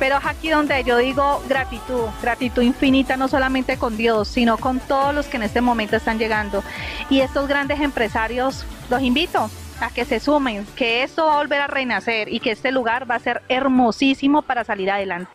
pero 0.00 0.18
es 0.18 0.26
aquí 0.26 0.50
donde 0.50 0.82
yo 0.82 0.96
digo 0.96 1.44
gratitud, 1.48 2.08
gratitud 2.20 2.62
infinita 2.62 3.16
no 3.16 3.28
solamente 3.28 3.76
con 3.76 3.96
Dios, 3.96 4.26
sino 4.26 4.58
con 4.58 4.80
todos 4.80 5.14
los 5.14 5.26
que 5.26 5.36
en 5.36 5.44
este 5.44 5.60
momento 5.60 5.94
están 5.94 6.18
llegando. 6.18 6.64
Y 7.08 7.20
estos 7.20 7.46
grandes 7.46 7.80
empresarios, 7.80 8.64
los 8.90 9.00
invito 9.00 9.48
a 9.80 9.90
que 9.90 10.04
se 10.04 10.20
sumen, 10.20 10.66
que 10.76 11.02
esto 11.02 11.26
va 11.26 11.34
a 11.34 11.36
volver 11.36 11.60
a 11.60 11.66
renacer 11.66 12.32
y 12.32 12.40
que 12.40 12.52
este 12.52 12.72
lugar 12.72 13.10
va 13.10 13.16
a 13.16 13.18
ser 13.18 13.42
hermosísimo 13.48 14.42
para 14.42 14.64
salir 14.64 14.90
adelante. 14.90 15.30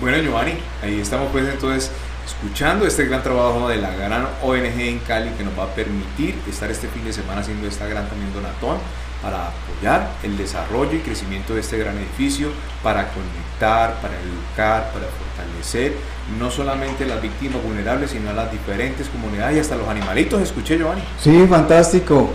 Bueno, 0.00 0.18
Giovanni, 0.18 0.52
ahí 0.82 1.00
estamos 1.00 1.28
pues 1.32 1.48
entonces 1.48 1.90
escuchando 2.24 2.86
este 2.86 3.06
gran 3.06 3.22
trabajo 3.22 3.68
de 3.68 3.78
la 3.78 3.90
gran 3.90 4.28
ONG 4.42 4.80
en 4.80 4.98
Cali 5.00 5.30
que 5.30 5.42
nos 5.42 5.58
va 5.58 5.64
a 5.64 5.74
permitir 5.74 6.36
estar 6.48 6.70
este 6.70 6.86
fin 6.88 7.04
de 7.04 7.12
semana 7.12 7.40
haciendo 7.40 7.66
esta 7.66 7.86
gran 7.86 8.08
también 8.08 8.32
donatón 8.32 8.78
para 9.22 9.48
apoyar 9.48 10.10
el 10.22 10.36
desarrollo 10.36 10.94
y 10.94 11.00
crecimiento 11.00 11.54
de 11.54 11.60
este 11.60 11.78
gran 11.78 11.96
edificio, 11.96 12.48
para 12.82 13.08
conectar, 13.08 14.00
para 14.00 14.14
educar, 14.14 14.90
para 14.92 15.06
fortalecer 15.06 15.94
no 16.38 16.50
solamente 16.50 17.06
las 17.06 17.20
víctimas 17.22 17.62
vulnerables, 17.62 18.10
sino 18.10 18.30
a 18.30 18.32
las 18.32 18.52
diferentes 18.52 19.08
comunidades 19.08 19.56
y 19.56 19.60
hasta 19.60 19.76
los 19.76 19.88
animalitos. 19.88 20.42
Escuché, 20.42 20.76
Giovanni. 20.76 21.02
Sí, 21.20 21.46
fantástico. 21.48 22.30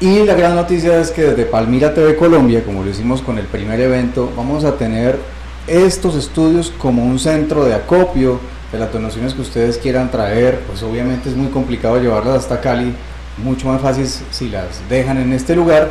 Y 0.00 0.24
la 0.24 0.34
gran 0.34 0.54
noticia 0.54 0.98
es 1.00 1.10
que 1.10 1.22
desde 1.22 1.44
Palmira 1.44 1.94
TV 1.94 2.16
Colombia, 2.16 2.64
como 2.64 2.82
lo 2.82 2.90
hicimos 2.90 3.22
con 3.22 3.38
el 3.38 3.46
primer 3.46 3.80
evento, 3.80 4.32
vamos 4.36 4.64
a 4.64 4.76
tener 4.76 5.18
estos 5.66 6.14
estudios 6.14 6.72
como 6.78 7.04
un 7.04 7.18
centro 7.18 7.64
de 7.64 7.74
acopio 7.74 8.40
de 8.70 8.78
las 8.78 8.92
donaciones 8.92 9.34
que 9.34 9.42
ustedes 9.42 9.78
quieran 9.78 10.10
traer. 10.10 10.60
Pues 10.66 10.82
obviamente 10.82 11.28
es 11.28 11.36
muy 11.36 11.48
complicado 11.48 11.98
llevarlas 12.00 12.38
hasta 12.38 12.60
Cali, 12.60 12.92
mucho 13.38 13.68
más 13.68 13.80
fácil 13.80 14.06
si 14.06 14.48
las 14.48 14.88
dejan 14.88 15.18
en 15.18 15.32
este 15.32 15.56
lugar 15.56 15.88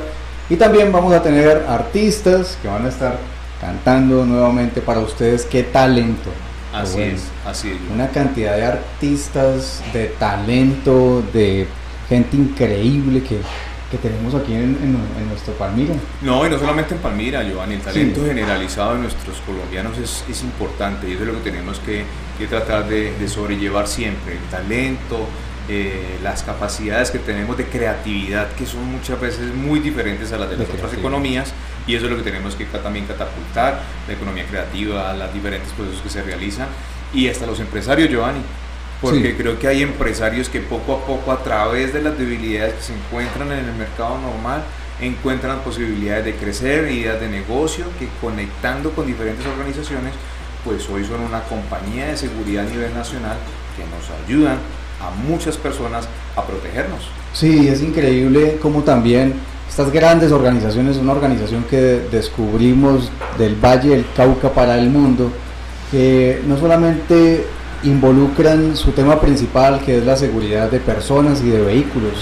y 0.49 0.55
también 0.55 0.91
vamos 0.91 1.13
a 1.13 1.23
tener 1.23 1.65
artistas 1.67 2.57
que 2.61 2.67
van 2.67 2.85
a 2.85 2.89
estar 2.89 3.17
cantando 3.61 4.25
nuevamente 4.25 4.81
para 4.81 4.99
ustedes. 4.99 5.45
Qué 5.45 5.63
talento. 5.63 6.29
Así 6.73 7.01
es, 7.01 7.23
así 7.45 7.69
es. 7.69 7.77
Una 7.93 8.09
cantidad 8.09 8.55
de 8.55 8.65
artistas, 8.65 9.81
de 9.93 10.07
talento, 10.07 11.23
de 11.33 11.67
gente 12.09 12.35
increíble 12.35 13.23
que, 13.23 13.39
tenemos 14.01 14.33
aquí 14.33 14.55
en, 14.55 14.97
nuestro 15.29 15.53
Palmira. 15.53 15.93
No, 16.23 16.43
y 16.47 16.49
no 16.49 16.57
solamente 16.57 16.95
en 16.95 16.99
Palmira, 16.99 17.43
Giovanni, 17.43 17.75
el 17.75 17.81
talento 17.81 18.25
generalizado 18.25 18.95
de 18.95 19.01
nuestros 19.01 19.37
colombianos 19.41 19.99
es, 19.99 20.41
importante 20.41 21.07
y 21.07 21.13
eso 21.13 21.21
es 21.21 21.27
lo 21.27 21.35
que 21.35 21.51
tenemos 21.51 21.79
que, 21.79 22.03
tratar 22.47 22.87
de, 22.87 23.13
de, 23.13 23.27
sobrellevar 23.27 23.87
siempre. 23.87 24.33
El 24.33 24.43
talento, 24.49 25.27
eh, 25.69 26.19
las 26.21 26.43
capacidades 26.43 27.09
que 27.09 27.19
tenemos 27.19 27.57
de 27.57 27.65
creatividad, 27.65 28.51
que 28.51 28.65
son 28.65 28.85
muchas 28.91 29.19
veces 29.21 29.53
muy 29.53 29.79
diferentes 29.79 30.33
a 30.33 30.37
las 30.37 30.49
de 30.49 30.57
las 30.57 30.69
otras 30.69 30.93
economías, 30.93 31.53
y 31.87 31.95
eso 31.95 32.05
es 32.05 32.11
lo 32.11 32.17
que 32.17 32.23
tenemos 32.23 32.55
que 32.55 32.65
también 32.65 33.05
catapultar, 33.05 33.81
la 34.05 34.13
economía 34.13 34.45
creativa, 34.45 35.13
los 35.13 35.33
diferentes 35.33 35.71
procesos 35.71 36.01
que 36.01 36.09
se 36.09 36.21
realizan, 36.21 36.67
y 37.13 37.29
hasta 37.29 37.45
los 37.45 37.61
empresarios, 37.61 38.09
Giovanni, 38.09 38.41
porque 39.01 39.37
creo 39.37 39.57
que 39.57 39.69
hay 39.69 39.83
empresarios 39.83 40.49
que 40.49 40.59
poco 40.59 40.95
a 40.95 41.05
poco, 41.05 41.31
a 41.31 41.41
través 41.41 41.93
de 41.93 42.01
las 42.01 42.17
debilidades 42.17 42.73
que 42.73 42.81
se 42.81 42.93
encuentran 42.93 43.51
en 43.53 43.59
el 43.59 43.73
mercado 43.73 44.17
normal, 44.19 44.63
encuentran 44.99 45.59
posibilidades 45.59 46.25
de 46.25 46.35
crecer, 46.35 46.91
ideas 46.91 47.21
de 47.21 47.29
negocio, 47.29 47.85
que 47.99 48.09
conectando 48.19 48.91
con 48.91 49.07
diferentes 49.07 49.45
organizaciones, 49.45 50.13
pues 50.65 50.89
hoy 50.89 51.05
son 51.05 51.21
una 51.21 51.41
compañía 51.43 52.07
de 52.07 52.17
seguridad 52.17 52.65
a 52.65 52.69
nivel 52.69 52.93
nacional 52.93 53.37
que 53.77 53.83
nos 53.83 54.09
ayudan 54.25 54.57
a 55.03 55.11
muchas 55.27 55.57
personas 55.57 56.07
a 56.35 56.43
protegernos. 56.43 57.01
Sí, 57.33 57.67
es 57.67 57.81
increíble 57.81 58.57
como 58.61 58.83
también 58.83 59.33
estas 59.69 59.91
grandes 59.91 60.31
organizaciones, 60.31 60.97
una 60.97 61.13
organización 61.13 61.63
que 61.63 62.01
descubrimos 62.11 63.09
del 63.37 63.55
Valle 63.55 63.89
del 63.89 64.05
Cauca 64.15 64.49
para 64.49 64.77
el 64.77 64.89
mundo, 64.89 65.31
que 65.91 66.41
no 66.47 66.57
solamente 66.57 67.45
involucran 67.83 68.77
su 68.77 68.91
tema 68.91 69.19
principal, 69.19 69.81
que 69.81 69.97
es 69.97 70.05
la 70.05 70.15
seguridad 70.15 70.69
de 70.69 70.79
personas 70.79 71.41
y 71.41 71.49
de 71.49 71.61
vehículos, 71.61 72.13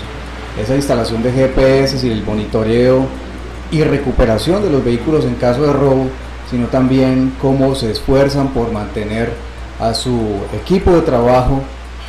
esa 0.61 0.75
instalación 0.75 1.21
de 1.23 1.31
GPS 1.31 2.05
y 2.05 2.11
el 2.11 2.23
monitoreo 2.23 3.05
y 3.71 3.83
recuperación 3.83 4.63
de 4.63 4.69
los 4.69 4.83
vehículos 4.83 5.25
en 5.25 5.35
caso 5.35 5.63
de 5.63 5.73
robo, 5.73 6.07
sino 6.49 6.67
también 6.67 7.33
cómo 7.41 7.75
se 7.75 7.91
esfuerzan 7.91 8.49
por 8.49 8.71
mantener 8.71 9.31
a 9.79 9.93
su 9.93 10.37
equipo 10.53 10.91
de 10.91 11.01
trabajo 11.01 11.61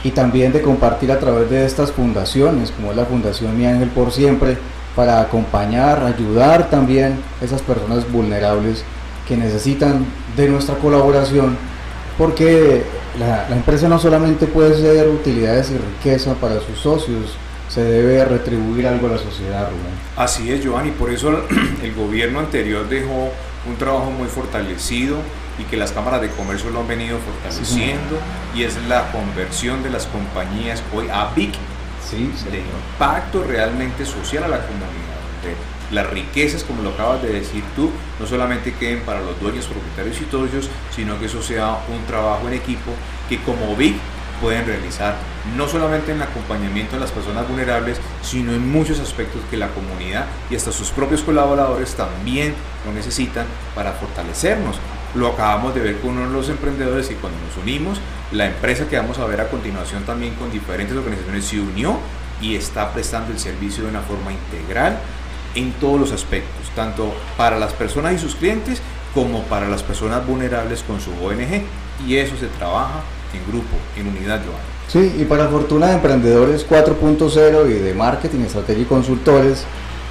y 0.04 0.10
también 0.10 0.52
de 0.52 0.62
compartir 0.62 1.12
a 1.12 1.18
través 1.18 1.48
de 1.50 1.64
estas 1.64 1.92
fundaciones, 1.92 2.70
como 2.72 2.90
es 2.90 2.96
la 2.96 3.04
Fundación 3.04 3.56
Mi 3.56 3.66
Ángel 3.66 3.88
por 3.88 4.12
Siempre, 4.12 4.56
para 4.96 5.20
acompañar, 5.20 6.04
ayudar 6.04 6.68
también 6.68 7.18
a 7.40 7.44
esas 7.44 7.62
personas 7.62 8.10
vulnerables 8.10 8.84
que 9.26 9.36
necesitan 9.36 10.04
de 10.36 10.48
nuestra 10.48 10.74
colaboración, 10.76 11.56
porque 12.18 12.82
la, 13.18 13.48
empresa 13.54 13.88
no 13.88 13.98
solamente 13.98 14.46
puede 14.46 14.76
ser 14.76 15.08
utilidades 15.08 15.70
y 15.70 15.78
riqueza 15.78 16.34
para 16.34 16.60
sus 16.60 16.78
socios, 16.78 17.36
se 17.68 17.82
debe 17.82 18.24
retribuir 18.24 18.86
algo 18.86 19.06
a 19.06 19.12
la 19.12 19.18
sociedad, 19.18 19.68
Rubén. 19.68 19.94
Así 20.16 20.52
es, 20.52 20.62
Giovanni, 20.62 20.90
por 20.90 21.10
eso 21.10 21.30
el 21.82 21.94
gobierno 21.94 22.40
anterior 22.40 22.86
dejó 22.88 23.30
un 23.66 23.76
trabajo 23.78 24.10
muy 24.10 24.28
fortalecido 24.28 25.16
y 25.58 25.64
que 25.64 25.76
las 25.76 25.92
cámaras 25.92 26.20
de 26.20 26.30
comercio 26.30 26.70
lo 26.70 26.80
han 26.80 26.88
venido 26.88 27.18
fortaleciendo 27.18 28.18
y 28.54 28.64
es 28.64 28.76
la 28.88 29.10
conversión 29.12 29.82
de 29.82 29.90
las 29.90 30.06
compañías 30.06 30.82
hoy 30.94 31.08
a 31.10 31.32
BIC 31.34 31.54
¿sí? 32.08 32.32
de 32.50 32.58
impacto 32.58 33.44
realmente 33.44 34.04
social 34.04 34.44
a 34.44 34.48
la 34.48 34.60
comunidad. 34.66 34.88
De 35.42 35.94
las 35.94 36.08
riquezas, 36.08 36.64
como 36.64 36.82
lo 36.82 36.90
acabas 36.90 37.22
de 37.22 37.32
decir 37.32 37.62
tú, 37.76 37.90
no 38.18 38.26
solamente 38.26 38.72
queden 38.74 39.00
para 39.00 39.20
los 39.20 39.38
dueños, 39.40 39.66
propietarios 39.66 40.20
y 40.20 40.30
socios, 40.30 40.70
sino 40.94 41.18
que 41.20 41.26
eso 41.26 41.42
sea 41.42 41.78
un 41.88 42.04
trabajo 42.06 42.48
en 42.48 42.54
equipo 42.54 42.92
que 43.28 43.38
como 43.42 43.76
BIC 43.76 43.96
pueden 44.40 44.66
realizar 44.66 45.14
no 45.56 45.68
solamente 45.68 46.10
en 46.10 46.16
el 46.16 46.24
acompañamiento 46.24 46.96
de 46.96 47.00
las 47.00 47.12
personas 47.12 47.46
vulnerables, 47.48 47.98
sino 48.22 48.52
en 48.52 48.68
muchos 48.70 48.98
aspectos 49.00 49.40
que 49.50 49.56
la 49.56 49.68
comunidad 49.68 50.26
y 50.50 50.56
hasta 50.56 50.72
sus 50.72 50.90
propios 50.90 51.22
colaboradores 51.22 51.94
también 51.94 52.54
lo 52.84 52.92
necesitan 52.92 53.46
para 53.74 53.92
fortalecernos. 53.92 54.76
Lo 55.14 55.28
acabamos 55.28 55.74
de 55.74 55.80
ver 55.80 55.98
con 55.98 56.12
uno 56.12 56.26
de 56.26 56.32
los 56.32 56.48
emprendedores 56.48 57.10
y 57.10 57.14
cuando 57.14 57.38
nos 57.46 57.56
unimos, 57.62 58.00
la 58.32 58.46
empresa 58.46 58.88
que 58.88 58.96
vamos 58.96 59.18
a 59.18 59.26
ver 59.26 59.40
a 59.40 59.48
continuación 59.48 60.04
también 60.04 60.34
con 60.34 60.50
diferentes 60.50 60.96
organizaciones 60.96 61.44
se 61.44 61.60
unió 61.60 61.98
y 62.40 62.56
está 62.56 62.92
prestando 62.92 63.30
el 63.30 63.38
servicio 63.38 63.84
de 63.84 63.90
una 63.90 64.00
forma 64.00 64.32
integral 64.32 64.98
en 65.54 65.72
todos 65.72 66.00
los 66.00 66.12
aspectos, 66.12 66.70
tanto 66.74 67.12
para 67.36 67.58
las 67.58 67.72
personas 67.74 68.14
y 68.14 68.18
sus 68.18 68.34
clientes 68.36 68.80
como 69.14 69.42
para 69.42 69.68
las 69.68 69.82
personas 69.82 70.26
vulnerables 70.26 70.82
con 70.82 71.00
su 71.00 71.10
ONG. 71.10 71.62
Y 72.06 72.16
eso 72.16 72.36
se 72.36 72.46
trabaja 72.46 73.02
en 73.34 73.52
grupo, 73.52 73.76
en 73.96 74.08
unidad, 74.08 74.40
Joana. 74.40 74.72
Sí, 74.88 75.20
y 75.20 75.24
para 75.24 75.48
fortuna 75.48 75.88
de 75.88 75.94
Emprendedores 75.94 76.66
4.0 76.68 77.70
y 77.70 77.74
de 77.74 77.94
Marketing, 77.94 78.40
Estrategia 78.40 78.82
y 78.82 78.86
Consultores, 78.86 79.64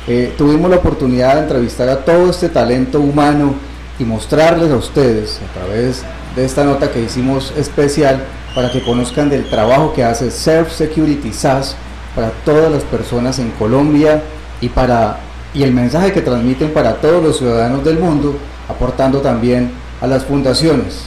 eh, 0.07 0.33
tuvimos 0.37 0.69
la 0.69 0.77
oportunidad 0.77 1.35
de 1.35 1.41
entrevistar 1.41 1.89
a 1.89 1.97
todo 2.03 2.29
este 2.29 2.49
talento 2.49 2.99
humano 2.99 3.53
y 4.01 4.05
mostrarles 4.05 4.71
a 4.71 4.77
ustedes 4.77 5.39
a 5.47 5.53
través 5.53 6.03
de 6.35 6.43
esta 6.43 6.63
nota 6.63 6.91
que 6.91 7.03
hicimos 7.03 7.53
especial 7.55 8.23
para 8.55 8.71
que 8.71 8.81
conozcan 8.81 9.29
del 9.29 9.47
trabajo 9.47 9.93
que 9.93 10.03
hace 10.03 10.31
Self 10.31 10.71
Security 10.71 11.31
SaaS 11.31 11.75
para 12.15 12.31
todas 12.43 12.71
las 12.71 12.83
personas 12.83 13.37
en 13.37 13.51
Colombia 13.51 14.23
y 14.59 14.69
para 14.69 15.19
y 15.53 15.63
el 15.63 15.73
mensaje 15.73 16.13
que 16.13 16.21
transmiten 16.21 16.71
para 16.71 16.95
todos 16.95 17.21
los 17.21 17.37
ciudadanos 17.37 17.83
del 17.83 17.99
mundo, 17.99 18.37
aportando 18.69 19.19
también 19.19 19.69
a 19.99 20.07
las 20.07 20.23
fundaciones. 20.23 21.03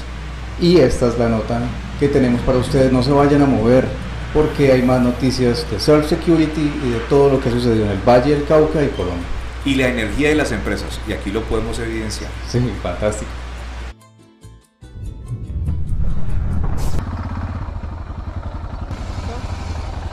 Y 0.61 0.77
esta 0.77 1.09
es 1.09 1.19
la 1.19 1.31
nota 1.31 1.61
que 1.99 2.09
tenemos 2.09 2.43
para 2.43 2.59
ustedes. 2.59 2.93
No 2.93 3.03
se 3.03 3.11
vayan 3.11 3.41
a 3.41 3.47
mover 3.47 3.87
porque 4.35 4.71
hay 4.71 4.83
más 4.83 5.01
noticias 5.01 5.67
de 5.71 5.81
Self 5.81 6.09
Security 6.09 6.73
y 6.85 6.91
de 6.91 6.99
todo 7.09 7.31
lo 7.31 7.41
que 7.41 7.51
sucedió 7.51 7.87
en 7.87 7.93
el 7.93 8.01
Valle 8.07 8.35
del 8.35 8.45
Cauca 8.45 8.83
y 8.83 8.89
Colombia. 8.89 9.34
Y 9.65 9.77
la 9.77 9.89
energía 9.89 10.29
de 10.29 10.35
las 10.35 10.53
empresas, 10.53 11.01
y 11.09 11.13
aquí 11.13 11.31
lo 11.31 11.43
podemos 11.43 11.79
evidenciar. 11.79 12.31
Sí, 12.49 12.61
fantástico. 12.83 13.31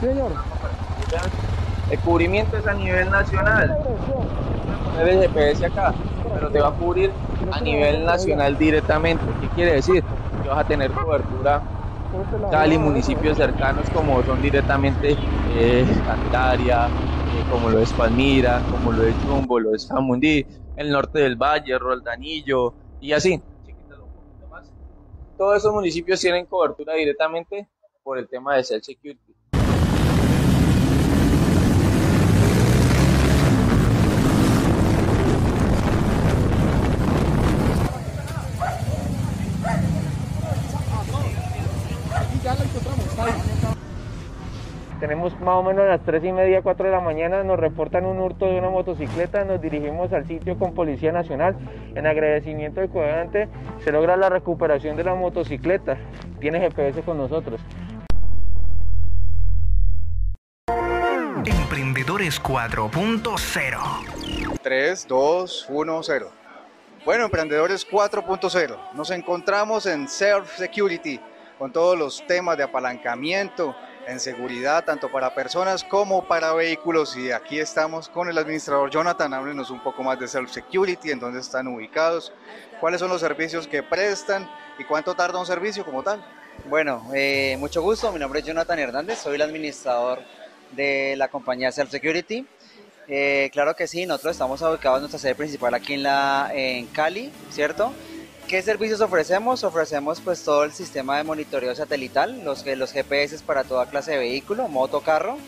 Señor. 0.00 0.32
El 1.90 1.98
cubrimiento 1.98 2.56
es 2.56 2.66
a 2.66 2.72
nivel 2.72 3.10
nacional. 3.10 3.76
el 4.98 5.20
GPS 5.20 5.66
acá, 5.66 5.92
pero 6.34 6.50
te 6.50 6.60
va 6.60 6.68
a 6.68 6.72
cubrir 6.72 7.10
a 7.52 7.60
nivel 7.60 8.06
nacional 8.06 8.56
directamente. 8.56 9.22
¿Qué 9.42 9.48
quiere 9.48 9.74
decir? 9.74 10.02
Que 10.42 10.48
vas 10.48 10.58
a 10.58 10.64
tener 10.64 10.90
cobertura 10.92 11.62
Cali, 12.50 12.76
municipios 12.76 13.38
cercanos 13.38 13.88
como 13.90 14.22
son 14.24 14.42
directamente 14.42 15.16
eh, 15.54 15.86
Cantaria, 16.06 16.86
eh, 16.86 16.90
como 17.46 17.70
lo 17.70 17.80
es 17.80 17.92
Palmira, 17.94 18.66
como 18.68 18.92
lo 18.92 19.04
es 19.04 19.18
Jumbo, 19.22 19.58
lo 19.58 19.74
es 19.74 19.86
Jamundí, 19.86 20.46
el 20.76 20.90
norte 20.90 21.20
del 21.20 21.36
Valle, 21.36 21.78
Roldanillo 21.78 22.74
y 23.00 23.12
así. 23.12 23.42
Todos 25.36 25.56
esos 25.58 25.72
municipios 25.72 26.20
tienen 26.20 26.46
cobertura 26.46 26.94
directamente 26.94 27.68
por 28.02 28.18
el 28.18 28.28
tema 28.28 28.56
de 28.56 28.64
Self 28.64 28.84
Security. 28.84 29.31
Tenemos 45.02 45.34
más 45.40 45.56
o 45.56 45.64
menos 45.64 45.84
a 45.84 45.88
las 45.88 46.00
3 46.04 46.24
y 46.26 46.30
media, 46.30 46.62
4 46.62 46.86
de 46.86 46.92
la 46.92 47.00
mañana, 47.00 47.42
nos 47.42 47.58
reportan 47.58 48.06
un 48.06 48.20
hurto 48.20 48.46
de 48.46 48.56
una 48.56 48.70
motocicleta, 48.70 49.44
nos 49.44 49.60
dirigimos 49.60 50.12
al 50.12 50.28
sitio 50.28 50.56
con 50.56 50.74
Policía 50.74 51.10
Nacional. 51.10 51.56
En 51.96 52.06
agradecimiento 52.06 52.80
del 52.80 52.88
comandante 52.88 53.48
se 53.82 53.90
logra 53.90 54.16
la 54.16 54.28
recuperación 54.28 54.96
de 54.96 55.02
la 55.02 55.16
motocicleta. 55.16 55.96
Tiene 56.38 56.60
GPS 56.60 57.02
con 57.02 57.18
nosotros. 57.18 57.60
Emprendedores 61.44 62.40
4.0 62.40 64.58
3, 64.62 65.06
2, 65.08 65.66
1, 65.68 66.02
0. 66.04 66.30
Bueno, 67.04 67.24
Emprendedores 67.24 67.90
4.0. 67.90 68.76
Nos 68.94 69.10
encontramos 69.10 69.84
en 69.86 70.06
Self 70.06 70.58
Security 70.58 71.18
con 71.58 71.72
todos 71.72 71.98
los 71.98 72.24
temas 72.26 72.56
de 72.56 72.62
apalancamiento, 72.64 73.74
en 74.12 74.20
seguridad, 74.20 74.84
tanto 74.84 75.10
para 75.10 75.34
personas 75.34 75.82
como 75.82 76.24
para 76.28 76.52
vehículos. 76.52 77.16
Y 77.16 77.32
aquí 77.32 77.58
estamos 77.58 78.08
con 78.08 78.28
el 78.28 78.38
administrador 78.38 78.90
Jonathan. 78.90 79.34
Háblenos 79.34 79.70
un 79.70 79.82
poco 79.82 80.02
más 80.02 80.18
de 80.20 80.28
Self 80.28 80.50
Security, 80.50 81.10
en 81.10 81.18
dónde 81.18 81.40
están 81.40 81.66
ubicados, 81.66 82.32
cuáles 82.80 83.00
son 83.00 83.08
los 83.08 83.20
servicios 83.20 83.66
que 83.66 83.82
prestan 83.82 84.48
y 84.78 84.84
cuánto 84.84 85.14
tarda 85.14 85.38
un 85.38 85.46
servicio 85.46 85.84
como 85.84 86.02
tal. 86.02 86.24
Bueno, 86.66 87.10
eh, 87.14 87.56
mucho 87.58 87.82
gusto. 87.82 88.12
Mi 88.12 88.20
nombre 88.20 88.40
es 88.40 88.46
Jonathan 88.46 88.78
Hernández, 88.78 89.18
soy 89.18 89.34
el 89.34 89.42
administrador 89.42 90.20
de 90.72 91.14
la 91.16 91.28
compañía 91.28 91.72
Self 91.72 91.90
Security. 91.90 92.46
Eh, 93.08 93.50
claro 93.52 93.74
que 93.74 93.88
sí, 93.88 94.06
nosotros 94.06 94.32
estamos 94.32 94.62
ubicados 94.62 94.98
en 94.98 95.02
nuestra 95.02 95.18
sede 95.18 95.34
principal 95.34 95.74
aquí 95.74 95.94
en, 95.94 96.04
la, 96.04 96.50
en 96.54 96.86
Cali, 96.86 97.32
¿cierto? 97.50 97.92
¿Qué 98.52 98.60
servicios 98.60 99.00
ofrecemos? 99.00 99.64
Ofrecemos 99.64 100.20
pues 100.20 100.44
todo 100.44 100.64
el 100.64 100.72
sistema 100.72 101.16
de 101.16 101.24
monitoreo 101.24 101.74
satelital, 101.74 102.44
los, 102.44 102.66
los 102.66 102.92
GPS 102.92 103.38
para 103.38 103.64
toda 103.64 103.88
clase 103.88 104.10
de 104.10 104.18
vehículo, 104.18 104.68
moto, 104.68 105.00
carro. 105.00 105.38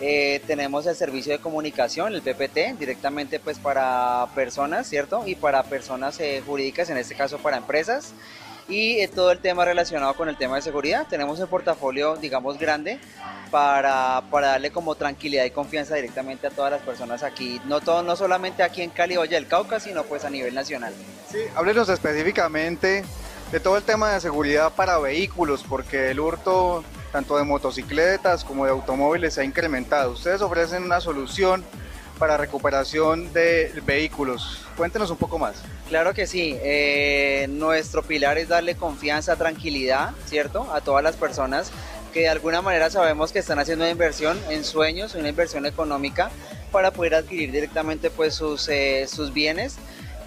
Eh, 0.00 0.40
tenemos 0.46 0.86
el 0.86 0.96
servicio 0.96 1.34
de 1.34 1.40
comunicación, 1.40 2.14
el 2.14 2.22
PPT, 2.22 2.78
directamente 2.78 3.38
pues 3.38 3.58
para 3.58 4.28
personas, 4.34 4.88
¿cierto? 4.88 5.24
Y 5.26 5.34
para 5.34 5.62
personas 5.64 6.18
eh, 6.20 6.42
jurídicas, 6.46 6.88
en 6.88 6.96
este 6.96 7.14
caso 7.14 7.36
para 7.36 7.58
empresas. 7.58 8.14
Y 8.68 9.00
eh, 9.00 9.08
todo 9.08 9.32
el 9.32 9.38
tema 9.38 9.64
relacionado 9.64 10.14
con 10.14 10.28
el 10.28 10.36
tema 10.36 10.56
de 10.56 10.62
seguridad. 10.62 11.06
Tenemos 11.08 11.40
el 11.40 11.48
portafolio, 11.48 12.16
digamos, 12.16 12.58
grande 12.58 13.00
para, 13.50 14.22
para, 14.30 14.48
darle 14.48 14.70
como 14.70 14.94
tranquilidad 14.94 15.44
y 15.44 15.50
confianza 15.50 15.94
directamente 15.94 16.46
a 16.46 16.50
todas 16.50 16.70
las 16.70 16.82
personas 16.82 17.22
aquí, 17.22 17.60
no, 17.64 17.80
todo, 17.80 18.02
no 18.02 18.14
solamente 18.14 18.62
aquí 18.62 18.82
en 18.82 18.90
Cali, 18.90 19.16
Valle 19.16 19.36
del 19.36 19.46
Cauca, 19.46 19.80
sino 19.80 20.04
pues 20.04 20.24
a 20.24 20.30
nivel 20.30 20.54
nacional. 20.54 20.92
Sí, 21.30 21.38
háblenos 21.56 21.88
específicamente 21.88 23.04
de 23.50 23.60
todo 23.60 23.78
el 23.78 23.82
tema 23.82 24.12
de 24.12 24.20
seguridad 24.20 24.72
para 24.74 24.98
vehículos, 24.98 25.64
porque 25.66 26.10
el 26.10 26.20
hurto 26.20 26.84
tanto 27.12 27.38
de 27.38 27.44
motocicletas 27.44 28.44
como 28.44 28.66
de 28.66 28.70
automóviles 28.70 29.34
se 29.34 29.40
ha 29.40 29.44
incrementado. 29.44 30.12
Ustedes 30.12 30.42
ofrecen 30.42 30.82
una 30.82 31.00
solución 31.00 31.64
para 32.18 32.36
recuperación 32.36 33.32
de 33.32 33.72
vehículos. 33.86 34.64
Cuéntenos 34.76 35.10
un 35.10 35.16
poco 35.16 35.38
más. 35.38 35.56
Claro 35.88 36.12
que 36.12 36.26
sí. 36.26 36.56
Eh, 36.60 37.46
nuestro 37.48 38.02
pilar 38.02 38.38
es 38.38 38.48
darle 38.48 38.74
confianza, 38.74 39.36
tranquilidad, 39.36 40.10
¿cierto? 40.26 40.72
A 40.72 40.80
todas 40.80 41.02
las 41.02 41.16
personas 41.16 41.70
que 42.12 42.20
de 42.20 42.28
alguna 42.28 42.62
manera 42.62 42.90
sabemos 42.90 43.32
que 43.32 43.38
están 43.38 43.58
haciendo 43.58 43.84
una 43.84 43.92
inversión 43.92 44.38
en 44.50 44.64
sueños, 44.64 45.14
una 45.14 45.28
inversión 45.28 45.66
económica 45.66 46.30
para 46.72 46.90
poder 46.90 47.14
adquirir 47.14 47.52
directamente 47.52 48.10
pues 48.10 48.34
sus, 48.34 48.68
eh, 48.68 49.06
sus 49.08 49.32
bienes. 49.32 49.76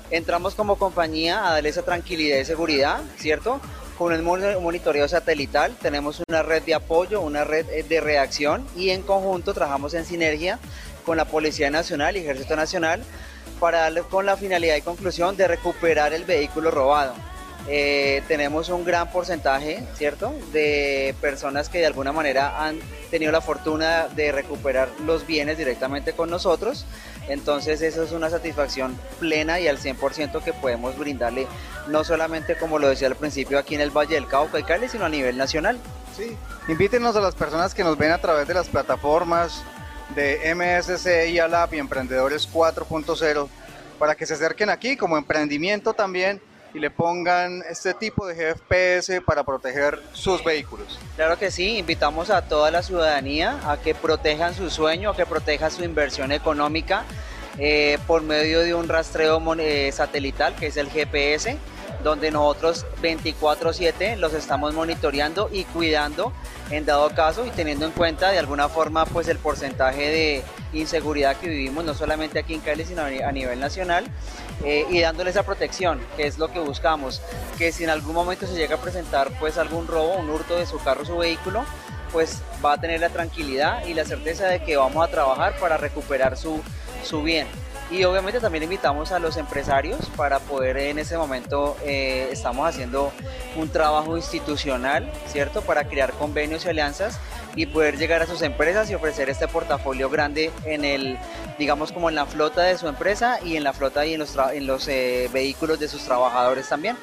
Entramos 0.09 0.55
como 0.55 0.77
compañía 0.77 1.47
a 1.47 1.53
darle 1.53 1.69
esa 1.69 1.83
tranquilidad 1.83 2.37
y 2.37 2.45
seguridad, 2.45 3.01
¿cierto? 3.17 3.61
Con 3.97 4.13
un 4.13 4.23
monitoreo 4.63 5.07
satelital, 5.07 5.75
tenemos 5.79 6.21
una 6.27 6.41
red 6.41 6.63
de 6.63 6.73
apoyo, 6.73 7.21
una 7.21 7.43
red 7.43 7.69
eh, 7.69 7.83
de 7.83 8.01
reacción 8.01 8.65
y 8.75 8.89
en 8.89 9.03
conjunto 9.03 9.53
trabajamos 9.53 9.93
en 9.93 10.05
sinergia 10.05 10.59
con 11.01 11.17
la 11.17 11.25
Policía 11.25 11.69
Nacional 11.69 12.15
y 12.15 12.19
Ejército 12.19 12.55
Nacional 12.55 13.03
para 13.59 13.81
darle 13.81 14.01
con 14.01 14.25
la 14.25 14.37
finalidad 14.37 14.75
y 14.75 14.81
conclusión 14.81 15.37
de 15.37 15.47
recuperar 15.47 16.13
el 16.13 16.25
vehículo 16.25 16.71
robado. 16.71 17.13
Eh, 17.67 18.23
tenemos 18.27 18.69
un 18.69 18.83
gran 18.83 19.11
porcentaje, 19.11 19.83
¿cierto?, 19.93 20.33
de 20.51 21.13
personas 21.21 21.69
que 21.69 21.77
de 21.77 21.85
alguna 21.85 22.11
manera 22.11 22.65
han 22.65 22.79
tenido 23.11 23.31
la 23.31 23.41
fortuna 23.41 24.07
de 24.07 24.31
recuperar 24.31 24.89
los 25.05 25.27
bienes 25.27 25.57
directamente 25.57 26.13
con 26.13 26.29
nosotros. 26.29 26.85
Entonces 27.27 27.81
eso 27.83 28.03
es 28.03 28.13
una 28.13 28.31
satisfacción 28.31 28.97
plena 29.19 29.59
y 29.59 29.67
al 29.67 29.77
100% 29.77 30.43
que 30.43 30.53
podemos 30.53 30.97
brindarle, 30.97 31.45
no 31.87 32.03
solamente 32.03 32.57
como 32.57 32.79
lo 32.79 32.89
decía 32.89 33.07
al 33.07 33.15
principio 33.15 33.59
aquí 33.59 33.75
en 33.75 33.81
el 33.81 33.91
Valle 33.91 34.15
del 34.15 34.27
Cauca 34.27 34.59
y 34.59 34.63
Cali, 34.63 34.89
sino 34.89 35.05
a 35.05 35.09
nivel 35.09 35.37
nacional. 35.37 35.77
Sí, 36.17 36.35
invítenos 36.67 37.15
a 37.15 37.21
las 37.21 37.35
personas 37.35 37.75
que 37.75 37.83
nos 37.83 37.97
ven 37.97 38.11
a 38.11 38.17
través 38.17 38.47
de 38.47 38.55
las 38.55 38.69
plataformas 38.69 39.63
de 40.15 40.53
MSC 40.55 41.29
y 41.29 41.39
ALAP 41.39 41.75
y 41.75 41.79
Emprendedores 41.79 42.49
4.0 42.51 43.47
para 43.97 44.15
que 44.15 44.25
se 44.25 44.33
acerquen 44.33 44.69
aquí 44.69 44.97
como 44.97 45.17
emprendimiento 45.17 45.93
también 45.93 46.41
y 46.73 46.79
le 46.79 46.89
pongan 46.89 47.63
este 47.69 47.93
tipo 47.93 48.25
de 48.25 48.35
GPS 48.35 49.21
para 49.21 49.43
proteger 49.43 50.01
sus 50.13 50.43
vehículos. 50.43 50.99
Claro 51.15 51.37
que 51.37 51.51
sí, 51.51 51.77
invitamos 51.77 52.29
a 52.29 52.43
toda 52.43 52.71
la 52.71 52.81
ciudadanía 52.81 53.59
a 53.69 53.77
que 53.77 53.93
protejan 53.93 54.53
su 54.53 54.69
sueño, 54.69 55.11
a 55.11 55.15
que 55.15 55.25
protejan 55.25 55.71
su 55.71 55.83
inversión 55.83 56.31
económica 56.31 57.03
eh, 57.57 57.97
por 58.07 58.21
medio 58.21 58.61
de 58.61 58.73
un 58.73 58.87
rastreo 58.87 59.41
eh, 59.59 59.91
satelital 59.91 60.55
que 60.55 60.67
es 60.67 60.77
el 60.77 60.89
GPS 60.89 61.57
donde 62.03 62.31
nosotros 62.31 62.85
24/7 63.01 64.15
los 64.17 64.33
estamos 64.33 64.73
monitoreando 64.73 65.49
y 65.51 65.63
cuidando 65.65 66.33
en 66.69 66.85
dado 66.85 67.09
caso 67.09 67.45
y 67.45 67.49
teniendo 67.49 67.85
en 67.85 67.91
cuenta 67.91 68.31
de 68.31 68.39
alguna 68.39 68.69
forma 68.69 69.05
pues 69.05 69.27
el 69.27 69.37
porcentaje 69.37 70.09
de 70.09 70.43
inseguridad 70.73 71.35
que 71.35 71.49
vivimos 71.49 71.83
no 71.83 71.93
solamente 71.93 72.39
aquí 72.39 72.53
en 72.53 72.61
Cali 72.61 72.85
sino 72.85 73.03
a 73.03 73.31
nivel 73.31 73.59
nacional 73.59 74.05
eh, 74.63 74.85
y 74.89 75.01
dándole 75.01 75.31
esa 75.31 75.43
protección 75.43 75.99
que 76.15 76.27
es 76.27 76.37
lo 76.37 76.51
que 76.51 76.59
buscamos 76.59 77.21
que 77.57 77.71
si 77.71 77.83
en 77.83 77.89
algún 77.89 78.13
momento 78.13 78.47
se 78.47 78.55
llega 78.55 78.75
a 78.75 78.81
presentar 78.81 79.31
pues 79.39 79.57
algún 79.57 79.87
robo 79.87 80.15
un 80.15 80.29
hurto 80.29 80.57
de 80.57 80.65
su 80.65 80.81
carro 80.81 81.05
su 81.05 81.17
vehículo 81.17 81.65
pues 82.11 82.41
va 82.63 82.73
a 82.73 82.77
tener 82.81 82.99
la 82.99 83.09
tranquilidad 83.09 83.85
y 83.85 83.93
la 83.93 84.05
certeza 84.05 84.47
de 84.47 84.63
que 84.63 84.77
vamos 84.77 85.05
a 85.05 85.09
trabajar 85.09 85.57
para 85.59 85.77
recuperar 85.77 86.37
su, 86.37 86.61
su 87.03 87.23
bien. 87.23 87.47
Y 87.91 88.05
obviamente 88.05 88.39
también 88.39 88.63
invitamos 88.63 89.11
a 89.11 89.19
los 89.19 89.35
empresarios 89.35 90.09
para 90.15 90.39
poder 90.39 90.77
en 90.77 90.97
ese 90.97 91.17
momento, 91.17 91.75
eh, 91.83 92.29
estamos 92.31 92.65
haciendo 92.65 93.11
un 93.57 93.67
trabajo 93.67 94.15
institucional, 94.15 95.11
¿cierto? 95.27 95.61
Para 95.61 95.83
crear 95.83 96.13
convenios 96.13 96.65
y 96.65 96.69
alianzas 96.69 97.19
y 97.53 97.65
poder 97.65 97.97
llegar 97.97 98.21
a 98.21 98.27
sus 98.27 98.41
empresas 98.43 98.89
y 98.89 98.95
ofrecer 98.95 99.29
este 99.29 99.49
portafolio 99.49 100.09
grande 100.09 100.51
en 100.63 100.85
el, 100.85 101.17
digamos 101.59 101.91
como 101.91 102.07
en 102.07 102.15
la 102.15 102.25
flota 102.25 102.63
de 102.63 102.77
su 102.77 102.87
empresa 102.87 103.39
y 103.43 103.57
en 103.57 103.65
la 103.65 103.73
flota 103.73 104.05
y 104.05 104.13
en 104.13 104.21
los, 104.21 104.37
en 104.53 104.67
los 104.67 104.87
eh, 104.87 105.29
vehículos 105.33 105.77
de 105.77 105.89
sus 105.89 106.05
trabajadores 106.05 106.69
también. 106.69 106.95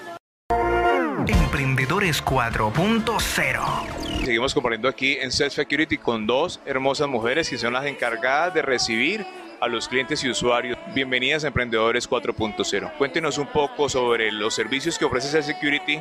Emprendedores 1.27 2.25
4.0 2.25 4.25
Seguimos 4.25 4.55
compartiendo 4.55 4.89
aquí 4.89 5.19
en 5.21 5.33
Self 5.33 5.53
Security 5.53 5.99
con 5.99 6.27
dos 6.27 6.61
hermosas 6.65 7.09
mujeres 7.09 7.51
que 7.51 7.59
son 7.59 7.75
las 7.75 7.85
encargadas 7.85 8.55
de 8.55 8.63
recibir 8.63 9.27
a 9.61 9.69
los 9.69 9.89
clientes 9.89 10.23
y 10.25 10.31
usuarios. 10.31 10.79
Bienvenidas 10.95 11.45
a 11.45 11.49
Emprendedores 11.49 12.09
4.0. 12.09 12.97
Cuéntenos 12.97 13.39
un 13.39 13.47
poco 13.47 13.89
sobre 13.89 14.31
los 14.31 14.55
servicios 14.55 14.99
que 14.99 15.05
ofrece 15.05 15.29
Self 15.29 15.47
Security 15.47 16.01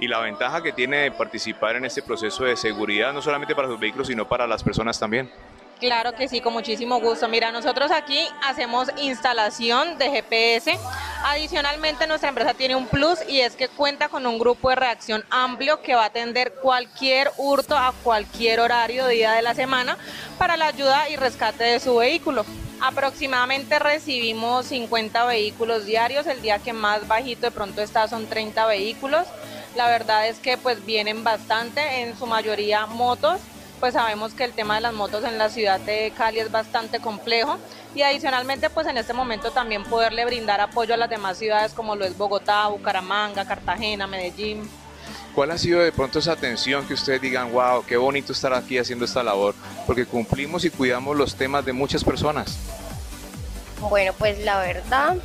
y 0.00 0.08
la 0.08 0.20
ventaja 0.20 0.62
que 0.62 0.72
tiene 0.72 0.98
de 0.98 1.10
participar 1.10 1.76
en 1.76 1.84
este 1.84 2.02
proceso 2.02 2.44
de 2.44 2.56
seguridad, 2.56 3.12
no 3.12 3.22
solamente 3.22 3.54
para 3.54 3.68
sus 3.68 3.80
vehículos, 3.80 4.06
sino 4.06 4.28
para 4.28 4.46
las 4.46 4.62
personas 4.62 4.98
también. 4.98 5.30
Claro 5.82 6.14
que 6.14 6.28
sí, 6.28 6.40
con 6.40 6.52
muchísimo 6.52 7.00
gusto. 7.00 7.26
Mira, 7.26 7.50
nosotros 7.50 7.90
aquí 7.90 8.24
hacemos 8.44 8.88
instalación 8.98 9.98
de 9.98 10.10
GPS. 10.10 10.78
Adicionalmente, 11.24 12.06
nuestra 12.06 12.28
empresa 12.28 12.54
tiene 12.54 12.76
un 12.76 12.86
plus 12.86 13.18
y 13.28 13.40
es 13.40 13.56
que 13.56 13.66
cuenta 13.66 14.08
con 14.08 14.24
un 14.24 14.38
grupo 14.38 14.68
de 14.68 14.76
reacción 14.76 15.24
amplio 15.28 15.82
que 15.82 15.96
va 15.96 16.04
a 16.04 16.06
atender 16.06 16.54
cualquier 16.62 17.32
hurto 17.36 17.76
a 17.76 17.92
cualquier 18.04 18.60
horario, 18.60 19.08
día 19.08 19.32
de 19.32 19.42
la 19.42 19.56
semana, 19.56 19.98
para 20.38 20.56
la 20.56 20.68
ayuda 20.68 21.08
y 21.08 21.16
rescate 21.16 21.64
de 21.64 21.80
su 21.80 21.96
vehículo. 21.96 22.46
Aproximadamente 22.80 23.80
recibimos 23.80 24.66
50 24.66 25.24
vehículos 25.24 25.84
diarios, 25.84 26.28
el 26.28 26.42
día 26.42 26.60
que 26.60 26.72
más 26.72 27.08
bajito 27.08 27.46
de 27.46 27.50
pronto 27.50 27.82
está 27.82 28.06
son 28.06 28.28
30 28.28 28.66
vehículos. 28.66 29.26
La 29.74 29.88
verdad 29.88 30.28
es 30.28 30.38
que 30.38 30.58
pues 30.58 30.86
vienen 30.86 31.24
bastante, 31.24 32.02
en 32.02 32.16
su 32.16 32.26
mayoría 32.26 32.86
motos, 32.86 33.40
pues 33.82 33.94
sabemos 33.94 34.32
que 34.32 34.44
el 34.44 34.52
tema 34.52 34.76
de 34.76 34.80
las 34.80 34.94
motos 34.94 35.24
en 35.24 35.38
la 35.38 35.48
ciudad 35.48 35.80
de 35.80 36.12
Cali 36.16 36.38
es 36.38 36.52
bastante 36.52 37.00
complejo 37.00 37.58
y 37.96 38.02
adicionalmente 38.02 38.70
pues 38.70 38.86
en 38.86 38.96
este 38.96 39.12
momento 39.12 39.50
también 39.50 39.82
poderle 39.82 40.24
brindar 40.24 40.60
apoyo 40.60 40.94
a 40.94 40.96
las 40.96 41.10
demás 41.10 41.36
ciudades 41.36 41.72
como 41.72 41.96
lo 41.96 42.04
es 42.04 42.16
Bogotá, 42.16 42.68
Bucaramanga, 42.68 43.44
Cartagena, 43.44 44.06
Medellín. 44.06 44.70
¿Cuál 45.34 45.50
ha 45.50 45.58
sido 45.58 45.80
de 45.80 45.90
pronto 45.90 46.20
esa 46.20 46.30
atención 46.30 46.86
que 46.86 46.94
ustedes 46.94 47.20
digan, 47.20 47.50
wow, 47.50 47.84
qué 47.84 47.96
bonito 47.96 48.32
estar 48.32 48.54
aquí 48.54 48.78
haciendo 48.78 49.04
esta 49.04 49.24
labor? 49.24 49.52
Porque 49.84 50.06
cumplimos 50.06 50.64
y 50.64 50.70
cuidamos 50.70 51.16
los 51.16 51.34
temas 51.34 51.64
de 51.64 51.72
muchas 51.72 52.04
personas. 52.04 52.56
Bueno, 53.80 54.12
pues 54.16 54.38
la 54.44 54.60
verdad, 54.60 55.16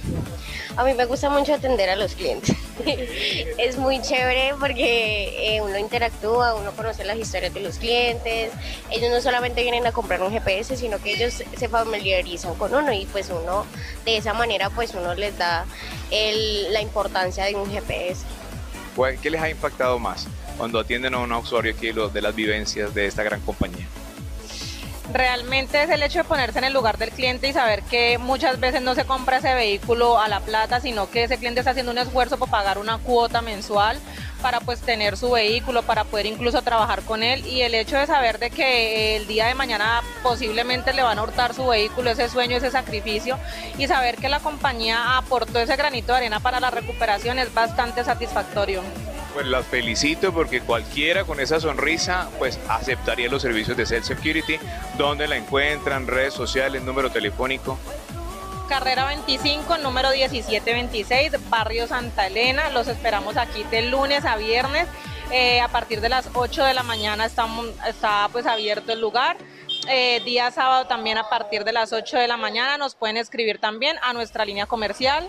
a 0.77 0.83
mí 0.83 0.93
me 0.93 1.05
gusta 1.05 1.29
mucho 1.29 1.55
atender 1.55 1.89
a 1.89 1.95
los 1.95 2.13
clientes. 2.13 2.55
es 3.57 3.77
muy 3.77 3.99
chévere 3.99 4.53
porque 4.59 5.55
eh, 5.55 5.61
uno 5.61 5.77
interactúa, 5.79 6.53
uno 6.53 6.71
conoce 6.71 7.03
las 7.03 7.17
historias 7.17 7.51
de 7.53 7.61
los 7.61 7.79
clientes. 7.79 8.51
Ellos 8.91 9.09
no 9.09 9.19
solamente 9.19 9.63
vienen 9.63 9.87
a 9.87 9.91
comprar 9.91 10.21
un 10.21 10.31
GPS, 10.31 10.77
sino 10.77 10.99
que 10.99 11.15
ellos 11.15 11.43
se 11.55 11.67
familiarizan 11.67 12.53
con 12.55 12.75
uno 12.75 12.93
y 12.93 13.05
pues 13.07 13.31
uno 13.31 13.65
de 14.05 14.17
esa 14.17 14.33
manera 14.33 14.69
pues 14.69 14.93
uno 14.93 15.15
les 15.15 15.35
da 15.37 15.65
la 16.11 16.81
importancia 16.81 17.45
de 17.45 17.55
un 17.55 17.69
GPS. 17.71 18.23
¿Qué 19.21 19.31
les 19.31 19.41
ha 19.41 19.49
impactado 19.49 19.97
más 19.97 20.27
cuando 20.57 20.79
atienden 20.79 21.15
a 21.15 21.19
un 21.19 21.31
usuario 21.31 21.73
aquí 21.73 21.91
de 21.91 22.21
las 22.21 22.35
vivencias 22.35 22.93
de 22.93 23.07
esta 23.07 23.23
gran 23.23 23.41
compañía? 23.41 23.87
Realmente 25.11 25.83
es 25.83 25.89
el 25.89 26.03
hecho 26.03 26.19
de 26.19 26.23
ponerse 26.25 26.59
en 26.59 26.65
el 26.65 26.73
lugar 26.73 26.97
del 26.97 27.11
cliente 27.11 27.47
y 27.47 27.53
saber 27.53 27.83
que 27.83 28.17
muchas 28.17 28.59
veces 28.59 28.81
no 28.81 28.95
se 28.95 29.05
compra 29.05 29.37
ese 29.37 29.53
vehículo 29.53 30.19
a 30.19 30.27
la 30.27 30.39
plata, 30.39 30.79
sino 30.79 31.09
que 31.09 31.23
ese 31.23 31.37
cliente 31.37 31.61
está 31.61 31.71
haciendo 31.71 31.91
un 31.91 31.97
esfuerzo 31.97 32.37
por 32.37 32.49
pagar 32.49 32.77
una 32.77 32.97
cuota 32.97 33.41
mensual 33.41 33.99
para 34.41 34.59
pues 34.59 34.81
tener 34.81 35.17
su 35.17 35.31
vehículo, 35.31 35.83
para 35.83 36.03
poder 36.03 36.25
incluso 36.25 36.61
trabajar 36.61 37.01
con 37.01 37.23
él 37.23 37.45
y 37.45 37.61
el 37.61 37.73
hecho 37.73 37.97
de 37.97 38.05
saber 38.05 38.39
de 38.39 38.51
que 38.51 39.15
el 39.15 39.27
día 39.27 39.47
de 39.47 39.55
mañana 39.55 40.03
posiblemente 40.21 40.93
le 40.93 41.03
van 41.03 41.17
a 41.17 41.23
hurtar 41.23 41.53
su 41.53 41.65
vehículo, 41.65 42.11
ese 42.11 42.29
sueño, 42.29 42.57
ese 42.57 42.71
sacrificio 42.71 43.39
y 43.77 43.87
saber 43.87 44.17
que 44.17 44.29
la 44.29 44.39
compañía 44.39 45.17
aportó 45.17 45.59
ese 45.59 45.75
granito 45.75 46.11
de 46.11 46.19
arena 46.19 46.39
para 46.39 46.59
la 46.59 46.69
recuperación 46.69 47.39
es 47.39 47.53
bastante 47.53 48.03
satisfactorio. 48.03 48.83
Pues 49.37 49.45
las 49.45 49.67
felicito 49.67 50.33
porque 50.33 50.61
cualquiera 50.61 51.23
con 51.23 51.39
esa 51.39 51.59
sonrisa 51.59 52.27
pues 52.39 52.59
aceptaría 52.69 53.29
los 53.29 53.43
servicios 53.43 53.77
de 53.77 53.85
Self 53.85 54.07
Security. 54.07 54.57
¿Dónde 54.97 55.27
la 55.27 55.37
encuentran? 55.37 56.07
Redes 56.07 56.33
sociales, 56.33 56.81
número 56.81 57.11
telefónico. 57.11 57.77
Carrera 58.67 59.05
25, 59.05 59.77
número 59.77 60.09
1726, 60.09 61.33
Barrio 61.51 61.85
Santa 61.85 62.25
Elena. 62.25 62.71
Los 62.71 62.87
esperamos 62.87 63.37
aquí 63.37 63.63
de 63.65 63.83
lunes 63.83 64.25
a 64.25 64.37
viernes. 64.37 64.87
Eh, 65.29 65.61
a 65.61 65.67
partir 65.67 66.01
de 66.01 66.09
las 66.09 66.31
8 66.33 66.63
de 66.63 66.73
la 66.73 66.81
mañana 66.81 67.23
estamos, 67.23 67.67
está 67.87 68.29
pues 68.31 68.47
abierto 68.47 68.91
el 68.91 69.01
lugar. 69.01 69.37
Eh, 69.87 70.19
día 70.25 70.49
sábado 70.49 70.87
también 70.87 71.19
a 71.19 71.29
partir 71.29 71.63
de 71.63 71.73
las 71.73 71.93
8 71.93 72.17
de 72.17 72.27
la 72.27 72.37
mañana 72.37 72.79
nos 72.79 72.95
pueden 72.95 73.17
escribir 73.17 73.59
también 73.59 73.97
a 74.01 74.13
nuestra 74.13 74.45
línea 74.45 74.65
comercial. 74.65 75.27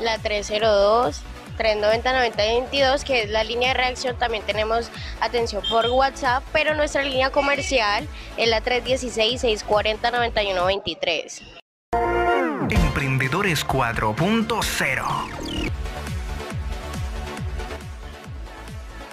La 0.00 0.18
302 0.18 1.22
390-9022, 1.56 3.04
que 3.04 3.22
es 3.22 3.30
la 3.30 3.44
línea 3.44 3.68
de 3.68 3.74
reacción. 3.74 4.18
También 4.18 4.42
tenemos 4.44 4.90
atención 5.20 5.62
por 5.68 5.86
WhatsApp, 5.86 6.42
pero 6.52 6.74
nuestra 6.74 7.02
línea 7.02 7.30
comercial 7.30 8.06
es 8.36 8.48
la 8.48 8.62
316-640-9123. 8.62 11.42
Emprendedores 12.70 13.66
4.0 13.66 15.73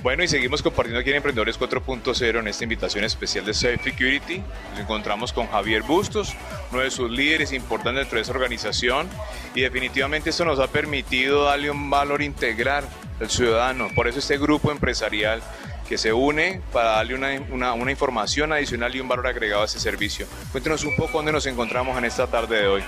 Bueno, 0.03 0.23
y 0.23 0.27
seguimos 0.27 0.63
compartiendo 0.63 0.99
aquí 0.99 1.11
en 1.11 1.17
Emprendedores 1.17 1.59
4.0 1.59 2.39
en 2.39 2.47
esta 2.47 2.63
invitación 2.63 3.03
especial 3.03 3.45
de 3.45 3.53
Safe 3.53 3.77
Security. 3.83 4.41
Nos 4.71 4.79
encontramos 4.79 5.31
con 5.31 5.45
Javier 5.45 5.83
Bustos, 5.83 6.33
uno 6.71 6.81
de 6.81 6.89
sus 6.89 7.11
líderes 7.11 7.53
importantes 7.53 8.01
dentro 8.01 8.15
de 8.15 8.23
esa 8.23 8.31
organización, 8.31 9.07
y 9.53 9.61
definitivamente 9.61 10.31
esto 10.31 10.43
nos 10.43 10.57
ha 10.57 10.65
permitido 10.67 11.43
darle 11.43 11.69
un 11.69 11.87
valor 11.91 12.23
integral 12.23 12.83
al 13.19 13.29
ciudadano. 13.29 13.89
Por 13.93 14.07
eso 14.07 14.17
este 14.17 14.39
grupo 14.39 14.71
empresarial 14.71 15.43
que 15.87 15.99
se 15.99 16.11
une 16.11 16.61
para 16.73 16.93
darle 16.93 17.13
una, 17.13 17.73
una 17.73 17.91
información 17.91 18.53
adicional 18.53 18.95
y 18.95 19.01
un 19.01 19.07
valor 19.07 19.27
agregado 19.27 19.61
a 19.61 19.65
ese 19.65 19.79
servicio. 19.79 20.25
Cuéntenos 20.51 20.83
un 20.83 20.95
poco 20.95 21.19
dónde 21.19 21.31
nos 21.31 21.45
encontramos 21.45 21.95
en 21.99 22.05
esta 22.05 22.25
tarde 22.25 22.61
de 22.61 22.67
hoy. 22.67 22.83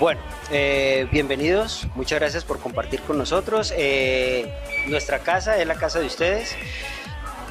Bueno, 0.00 0.20
eh, 0.50 1.06
bienvenidos, 1.12 1.86
muchas 1.94 2.18
gracias 2.18 2.44
por 2.44 2.58
compartir 2.58 3.00
con 3.02 3.16
nosotros. 3.16 3.72
Eh, 3.76 4.52
nuestra 4.88 5.20
casa 5.20 5.56
es 5.56 5.68
la 5.68 5.76
casa 5.76 6.00
de 6.00 6.06
ustedes. 6.06 6.56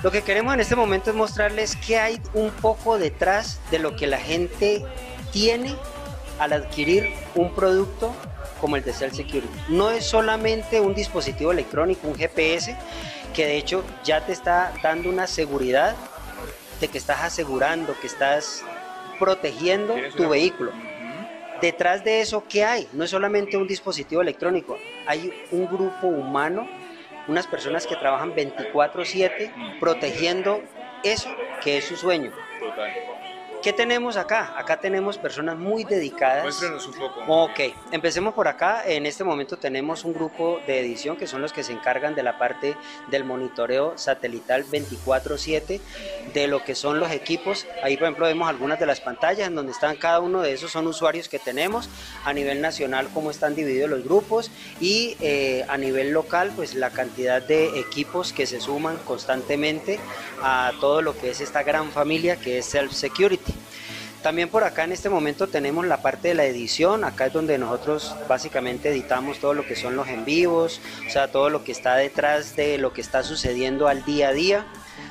Lo 0.03 0.11
que 0.11 0.23
queremos 0.23 0.53
en 0.53 0.59
este 0.59 0.75
momento 0.75 1.09
es 1.09 1.15
mostrarles 1.15 1.77
qué 1.77 1.99
hay 1.99 2.21
un 2.33 2.49
poco 2.51 2.97
detrás 2.97 3.61
de 3.71 3.79
lo 3.79 3.95
que 3.95 4.07
la 4.07 4.17
gente 4.17 4.83
tiene 5.31 5.73
al 6.37 6.51
adquirir 6.51 7.13
un 7.33 7.55
producto 7.55 8.13
como 8.59 8.75
el 8.75 8.83
de 8.83 8.91
Cell 8.91 9.13
Security. 9.13 9.47
No 9.69 9.89
es 9.89 10.05
solamente 10.05 10.81
un 10.81 10.93
dispositivo 10.93 11.53
electrónico, 11.53 12.09
un 12.09 12.15
GPS, 12.15 12.75
que 13.33 13.45
de 13.45 13.55
hecho 13.55 13.85
ya 14.03 14.25
te 14.25 14.33
está 14.33 14.73
dando 14.83 15.09
una 15.09 15.27
seguridad 15.27 15.95
de 16.81 16.89
que 16.89 16.97
estás 16.97 17.21
asegurando, 17.21 17.95
que 18.01 18.07
estás 18.07 18.63
protegiendo 19.17 19.95
tu 20.17 20.27
vehículo 20.27 20.73
Detrás 21.61 22.03
de 22.03 22.21
eso, 22.21 22.45
¿qué 22.49 22.63
hay? 22.63 22.87
No 22.93 23.03
es 23.03 23.09
solamente 23.09 23.57
un 23.57 23.67
dispositivo 23.67 24.21
electrónico, 24.21 24.77
hay 25.05 25.31
un 25.51 25.65
grupo 25.65 26.07
humano, 26.07 26.67
unas 27.27 27.47
personas 27.47 27.87
que 27.87 27.95
trabajan 27.95 28.33
24/7 28.35 29.53
protegiendo 29.79 30.63
eso 31.03 31.29
que 31.61 31.77
es 31.77 31.85
su 31.85 31.95
sueño. 31.95 32.33
¿Qué 33.63 33.71
tenemos 33.71 34.17
acá? 34.17 34.53
Acá 34.57 34.81
tenemos 34.81 35.17
personas 35.17 35.57
muy 35.57 35.85
dedicadas. 35.85 36.43
Muéstrenos 36.43 36.85
un 36.85 36.95
poco. 36.95 37.23
Ok, 37.27 37.59
empecemos 37.93 38.33
por 38.33 38.49
acá. 38.49 38.83
En 38.85 39.05
este 39.05 39.23
momento 39.23 39.55
tenemos 39.55 40.03
un 40.03 40.13
grupo 40.13 40.59
de 40.67 40.81
edición 40.81 41.15
que 41.15 41.27
son 41.27 41.41
los 41.41 41.53
que 41.53 41.63
se 41.63 41.71
encargan 41.71 42.13
de 42.13 42.23
la 42.23 42.37
parte 42.37 42.75
del 43.09 43.23
monitoreo 43.23 43.97
satelital 43.97 44.65
24/7 44.65 45.79
de 46.33 46.47
lo 46.47 46.61
que 46.65 46.75
son 46.75 46.99
los 46.99 47.09
equipos. 47.11 47.65
Ahí, 47.81 47.95
por 47.95 48.03
ejemplo, 48.03 48.25
vemos 48.25 48.49
algunas 48.49 48.81
de 48.81 48.85
las 48.85 48.99
pantallas 48.99 49.47
en 49.47 49.55
donde 49.55 49.71
están 49.71 49.95
cada 49.95 50.19
uno 50.19 50.41
de 50.41 50.51
esos 50.51 50.69
son 50.69 50.85
usuarios 50.85 51.29
que 51.29 51.39
tenemos 51.39 51.87
a 52.25 52.33
nivel 52.33 52.59
nacional, 52.59 53.07
cómo 53.13 53.31
están 53.31 53.55
divididos 53.55 53.89
los 53.89 54.03
grupos 54.03 54.51
y 54.81 55.15
eh, 55.21 55.63
a 55.69 55.77
nivel 55.77 56.11
local, 56.11 56.51
pues 56.53 56.75
la 56.75 56.89
cantidad 56.89 57.41
de 57.41 57.79
equipos 57.79 58.33
que 58.33 58.45
se 58.45 58.59
suman 58.59 58.97
constantemente 59.05 60.01
a 60.41 60.73
todo 60.81 61.01
lo 61.01 61.17
que 61.17 61.29
es 61.29 61.39
esta 61.39 61.63
gran 61.63 61.91
familia 61.91 62.35
que 62.35 62.57
es 62.57 62.65
Self 62.65 62.91
Security. 62.91 63.52
También 64.23 64.47
por 64.47 64.63
acá 64.63 64.85
en 64.85 64.93
este 64.93 65.09
momento 65.09 65.47
tenemos 65.47 65.85
la 65.85 65.97
parte 65.97 66.29
de 66.29 66.33
la 66.33 66.45
edición, 66.45 67.03
acá 67.03 67.25
es 67.25 67.33
donde 67.33 67.57
nosotros 67.57 68.15
básicamente 68.29 68.87
editamos 68.87 69.39
todo 69.39 69.53
lo 69.53 69.67
que 69.67 69.75
son 69.75 69.97
los 69.97 70.07
en 70.07 70.23
vivos, 70.23 70.79
o 71.05 71.11
sea, 71.11 71.27
todo 71.27 71.49
lo 71.49 71.65
que 71.65 71.73
está 71.73 71.95
detrás 71.95 72.55
de 72.55 72.77
lo 72.77 72.93
que 72.93 73.01
está 73.01 73.21
sucediendo 73.23 73.89
al 73.89 74.05
día 74.05 74.29
a 74.29 74.31
día. 74.31 74.65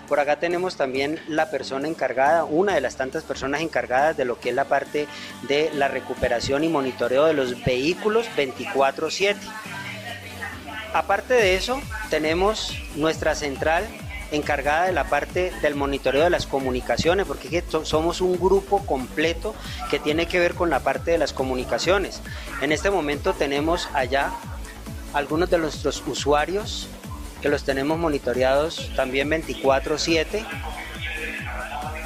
Por 0.08 0.18
acá 0.18 0.40
tenemos 0.40 0.76
también 0.76 1.20
la 1.28 1.50
persona 1.50 1.88
encargada, 1.88 2.44
una 2.44 2.74
de 2.74 2.80
las 2.80 2.96
tantas 2.96 3.22
personas 3.22 3.60
encargadas 3.60 4.16
de 4.16 4.24
lo 4.24 4.40
que 4.40 4.48
es 4.48 4.54
la 4.54 4.64
parte 4.64 5.06
de 5.42 5.70
la 5.74 5.88
recuperación 5.88 6.64
y 6.64 6.70
monitoreo 6.70 7.26
de 7.26 7.34
los 7.34 7.62
vehículos 7.64 8.26
24/7. 8.34 9.36
Aparte 10.94 11.34
de 11.34 11.56
eso, 11.56 11.82
tenemos 12.08 12.74
nuestra 12.96 13.34
central 13.34 13.86
encargada 14.32 14.86
de 14.86 14.92
la 14.92 15.04
parte 15.04 15.52
del 15.62 15.74
monitoreo 15.74 16.24
de 16.24 16.30
las 16.30 16.46
comunicaciones, 16.46 17.26
porque 17.26 17.62
somos 17.84 18.20
un 18.20 18.38
grupo 18.38 18.84
completo 18.84 19.54
que 19.90 19.98
tiene 19.98 20.26
que 20.26 20.40
ver 20.40 20.54
con 20.54 20.70
la 20.70 20.80
parte 20.80 21.12
de 21.12 21.18
las 21.18 21.32
comunicaciones. 21.32 22.20
En 22.60 22.72
este 22.72 22.90
momento 22.90 23.34
tenemos 23.34 23.88
allá 23.94 24.32
algunos 25.12 25.50
de 25.50 25.58
nuestros 25.58 26.02
usuarios 26.06 26.88
que 27.40 27.48
los 27.48 27.64
tenemos 27.64 27.98
monitoreados 27.98 28.90
también 28.96 29.28
24/7 29.28 30.44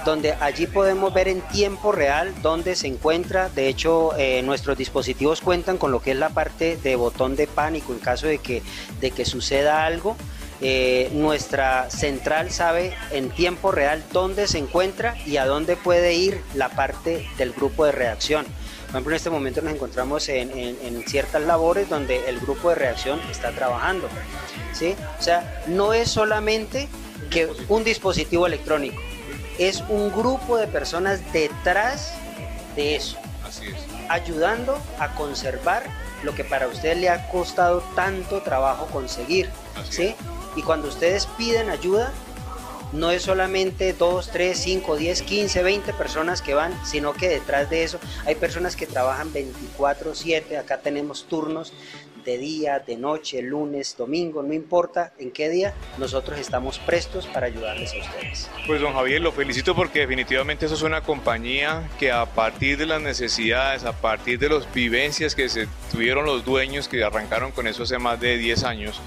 donde 0.07 0.35
allí 0.35 0.69
podemos 0.69 1.13
ver 1.13 1.27
en 1.27 1.41
tiempo 1.41 1.91
real 1.91 2.33
dónde 2.41 2.77
se 2.77 2.87
encuentra. 2.87 3.49
De 3.49 3.67
hecho, 3.67 4.17
eh, 4.17 4.41
nuestros 4.43 4.79
dispositivos 4.79 5.41
cuentan 5.41 5.79
con 5.79 5.91
lo 5.91 6.01
que 6.01 6.13
es 6.13 6.17
la 6.17 6.29
parte 6.29 6.77
de 6.77 6.95
botón 6.95 7.35
de 7.35 7.49
pánico 7.49 7.93
en 7.93 7.99
caso 7.99 8.29
de 8.29 8.39
que, 8.39 8.63
de 9.01 9.11
que 9.11 9.25
suceda 9.25 9.85
algo. 9.85 10.17
Eh, 10.63 11.11
nuestra 11.13 11.91
central 11.91 12.51
sabe 12.51 12.95
en 13.11 13.29
tiempo 13.31 13.73
real 13.73 14.03
dónde 14.13 14.49
se 14.49 14.59
encuentra 14.59 15.15
y 15.27 15.37
a 15.37 15.45
dónde 15.45 15.77
puede 15.77 16.15
ir 16.15 16.41
la 16.55 16.71
parte 16.71 17.29
del 17.37 17.53
grupo 17.53 17.85
de 17.85 17.93
reacción. 17.93 18.47
Por 18.87 18.91
ejemplo, 18.91 19.13
en 19.13 19.17
este 19.17 19.31
momento 19.31 19.61
nos 19.63 19.75
encontramos 19.75 20.29
en, 20.29 21.05
ciertas 21.07 21.43
labores 21.43 21.89
donde 21.89 22.29
el 22.29 22.41
grupo 22.41 22.71
de 22.71 22.77
reacción 22.77 23.21
está 23.31 23.51
trabajando. 23.51 24.09
¿sí? 24.73 24.95
O 25.19 25.23
sea, 25.23 25.63
no 25.67 25.93
es 25.93 26.11
solamente 26.11 26.89
que 27.31 27.49
un 27.69 27.85
dispositivo 27.85 28.47
electrónico, 28.47 29.01
es 29.59 29.83
un 29.89 30.11
grupo 30.11 30.57
de 30.57 30.67
personas 30.69 31.21
detrás 31.33 32.15
de 32.77 32.97
eso. 32.97 33.19
Ayudando 34.09 34.79
a 34.99 35.15
conservar 35.15 35.83
lo 36.23 36.35
que 36.35 36.45
para 36.45 36.69
usted 36.69 36.97
le 36.97 37.11
ha 37.11 37.29
costado 37.29 37.81
tanto 37.95 38.41
trabajo 38.43 38.87
conseguir. 38.87 39.51
¿sí? 39.91 40.15
Y 40.57 40.63
cuando 40.63 40.89
ustedes 40.89 41.27
piden 41.39 41.71
ayuda, 41.71 42.13
no 42.93 43.11
es 43.11 43.23
solamente 43.23 43.93
2, 43.93 44.31
3, 44.33 44.59
5, 44.59 44.97
10, 44.97 45.23
15, 45.23 45.63
20 45.63 45.93
personas 45.93 46.43
que 46.43 46.55
van, 46.55 46.73
sino 46.85 47.13
que 47.13 47.29
detrás 47.29 47.69
de 47.69 47.85
eso 47.85 47.99
hay 48.25 48.35
personas 48.37 48.77
que 48.77 48.87
trabajan 48.87 49.33
24, 49.33 50.15
7, 50.15 50.57
acá 50.57 50.79
tenemos 50.79 51.27
turnos 51.27 51.73
de 52.25 52.39
día, 52.39 52.81
de 52.81 52.97
noche, 52.97 53.41
lunes, 53.41 53.95
domingo, 53.97 54.43
no 54.43 54.53
importa 54.53 55.13
en 55.19 55.31
qué 55.31 55.49
día, 55.49 55.75
nosotros 55.97 56.41
estamos 56.41 56.81
prestos 56.81 57.27
para 57.29 57.47
ayudarles 57.47 57.93
a 57.95 57.99
ustedes. 57.99 58.51
Pues 58.67 58.81
don 58.81 58.95
Javier, 58.95 59.21
lo 59.21 59.31
felicito 59.31 59.77
porque 59.77 60.01
definitivamente 60.01 60.67
eso 60.67 60.75
es 60.75 60.83
una 60.83 61.03
compañía 61.03 61.89
que 62.01 62.11
a 62.11 62.27
partir 62.27 62.79
de 62.79 62.87
las 62.87 63.01
necesidades, 63.01 63.85
a 63.85 63.93
partir 63.93 64.41
de 64.41 64.49
las 64.49 64.73
vivencias 64.75 65.37
que 65.37 65.49
tuvieron 65.93 66.25
los 66.25 66.45
dueños 66.45 66.89
que 66.89 67.05
arrancaron 67.05 67.53
con 67.53 67.69
eso 67.69 67.85
hace 67.85 67.99
más 67.99 68.21
de 68.21 68.37
10 68.37 68.65
años, 68.65 69.01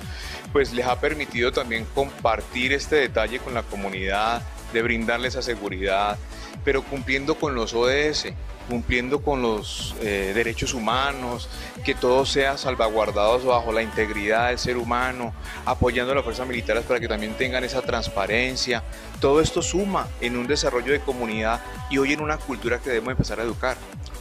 pues 0.52 0.74
les 0.74 0.86
ha 0.86 1.00
permitido 1.00 1.52
también 1.52 1.86
compartir 1.94 2.74
este 2.74 2.96
detalle 2.96 3.40
con 3.40 3.54
la 3.54 3.64
comunidad, 3.64 4.42
de 4.74 4.82
brindarles 4.82 5.34
esa 5.34 5.42
seguridad, 5.42 6.18
pero 6.64 6.84
cumpliendo 6.84 7.36
con 7.36 7.56
los 7.56 7.74
ODS 7.74 8.28
cumpliendo 8.70 9.22
con 9.22 9.42
los 9.42 9.96
eh, 10.02 10.32
derechos 10.34 10.74
humanos, 10.74 11.50
que 11.84 11.96
todo 11.96 12.26
sea 12.26 12.58
salvaguardado 12.58 13.44
bajo 13.46 13.72
la 13.72 13.82
integridad 13.82 14.50
del 14.50 14.60
ser 14.60 14.78
humano, 14.78 15.34
apoyando 15.66 16.12
a 16.12 16.16
las 16.16 16.24
fuerzas 16.24 16.48
militares 16.48 16.84
para 16.86 17.00
que 17.00 17.08
también 17.08 17.34
tengan 17.34 17.64
esa 17.64 17.82
transparencia. 17.82 18.84
Todo 19.20 19.42
esto 19.42 19.62
suma 19.62 20.08
en 20.22 20.38
un 20.38 20.48
desarrollo 20.48 20.94
de 20.94 21.00
comunidad 21.00 21.60
y 21.90 21.98
hoy 21.98 22.14
en 22.14 22.22
una 22.22 22.38
cultura 22.38 22.80
que 22.80 22.90
debemos 22.90 23.12
empezar 23.12 23.40
a 23.40 23.44
educar. 23.44 23.76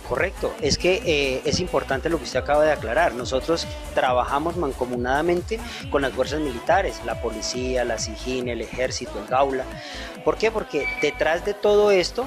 Correcto, 0.08 0.54
es 0.62 0.78
que 0.78 1.02
eh, 1.04 1.42
es 1.44 1.60
importante 1.60 2.08
lo 2.08 2.16
que 2.16 2.24
usted 2.24 2.38
acaba 2.38 2.64
de 2.64 2.72
aclarar. 2.72 3.12
Nosotros 3.12 3.66
trabajamos 3.94 4.56
mancomunadamente 4.56 5.60
con 5.90 6.00
las 6.00 6.12
fuerzas 6.12 6.40
militares, 6.40 7.02
la 7.04 7.20
policía, 7.20 7.84
la 7.84 7.98
SIGIN, 7.98 8.48
el 8.48 8.62
ejército, 8.62 9.18
el 9.20 9.26
Gaula. 9.26 9.64
¿Por 10.24 10.38
qué? 10.38 10.50
Porque 10.50 10.88
detrás 11.02 11.44
de 11.44 11.52
todo 11.52 11.90
esto 11.90 12.24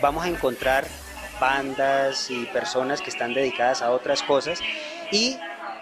vamos 0.00 0.24
a 0.24 0.28
encontrar 0.28 0.86
bandas 1.40 2.30
y 2.30 2.46
personas 2.46 3.00
que 3.00 3.10
están 3.10 3.34
dedicadas 3.34 3.82
a 3.82 3.90
otras 3.90 4.22
cosas 4.22 4.60
y 5.10 5.36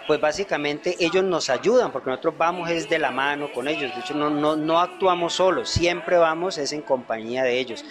pues 0.07 0.21
básicamente 0.21 0.95
ellos 0.99 1.23
nos 1.23 1.49
ayudan 1.49 1.91
porque 1.91 2.09
nosotros 2.09 2.37
vamos 2.37 2.69
es 2.69 2.89
de 2.89 2.97
la 2.97 3.11
mano 3.11 3.51
con 3.51 3.67
ellos, 3.67 3.93
de 3.93 3.99
hecho 3.99 4.13
no, 4.13 4.29
no, 4.29 4.55
no 4.55 4.79
actuamos 4.79 5.33
solos, 5.33 5.69
siempre 5.69 6.17
vamos 6.17 6.57
es 6.57 6.71
en 6.71 6.81
compañía 6.81 7.43
de 7.43 7.59
ellos. 7.59 7.83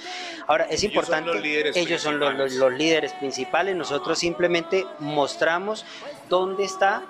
Ahora 0.47 0.65
es 0.71 0.83
importante, 0.83 1.31
ellos 1.79 2.01
son 2.01 2.19
los, 2.19 2.53
los, 2.55 2.73
líderes 2.73 3.13
principales, 3.13 3.77
nosotros 3.77 4.19
simplemente 4.19 4.87
mostramos 4.99 5.85
dónde 6.29 6.65
está 6.65 7.05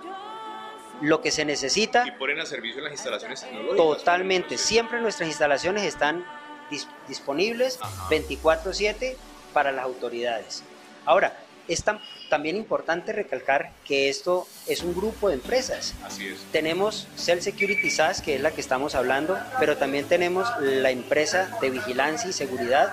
lo 1.01 1.21
que 1.21 1.31
se 1.31 1.45
necesita. 1.45 2.05
Y 2.07 2.11
ponen 2.13 2.41
a 2.41 2.47
servicio 2.47 2.83
las 2.83 2.93
instalaciones 2.93 3.43
tecnológicas. 3.43 3.77
Totalmente, 3.77 4.59
siempre 4.59 5.01
nuestras 5.01 5.29
instalaciones 5.29 5.85
están 5.85 6.25
disponibles 7.07 7.79
24/7 8.11 9.17
para 9.57 9.73
las 9.73 9.87
autoridades. 9.87 10.63
Ahora, 11.07 11.33
es 11.67 11.83
también 12.29 12.57
importante 12.57 13.15
recalcar 13.15 13.71
que 13.87 14.11
esto 14.11 14.47
es 14.67 14.83
un 14.83 14.95
grupo 14.95 15.31
de 15.31 15.37
empresas. 15.37 15.95
Así 16.05 16.27
es. 16.27 16.41
Tenemos 16.53 17.09
Cell 17.17 17.41
Security 17.41 17.89
SAS, 17.89 18.21
que 18.21 18.35
es 18.35 18.43
la 18.43 18.51
que 18.51 18.61
estamos 18.61 18.95
hablando, 18.95 19.39
pero 19.59 19.79
también 19.79 20.05
tenemos 20.05 20.47
la 20.61 20.91
empresa 20.91 21.57
de 21.63 21.71
vigilancia 21.71 22.29
y 22.29 22.35
seguridad 22.35 22.93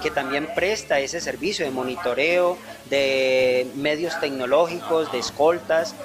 que 0.00 0.12
también 0.12 0.46
presta 0.54 1.00
ese 1.00 1.20
servicio 1.20 1.64
de 1.64 1.72
monitoreo, 1.72 2.56
de 2.88 3.66
medios 3.74 4.20
tecnológicos, 4.20 5.10
de 5.10 5.18
escoltas. 5.18 5.96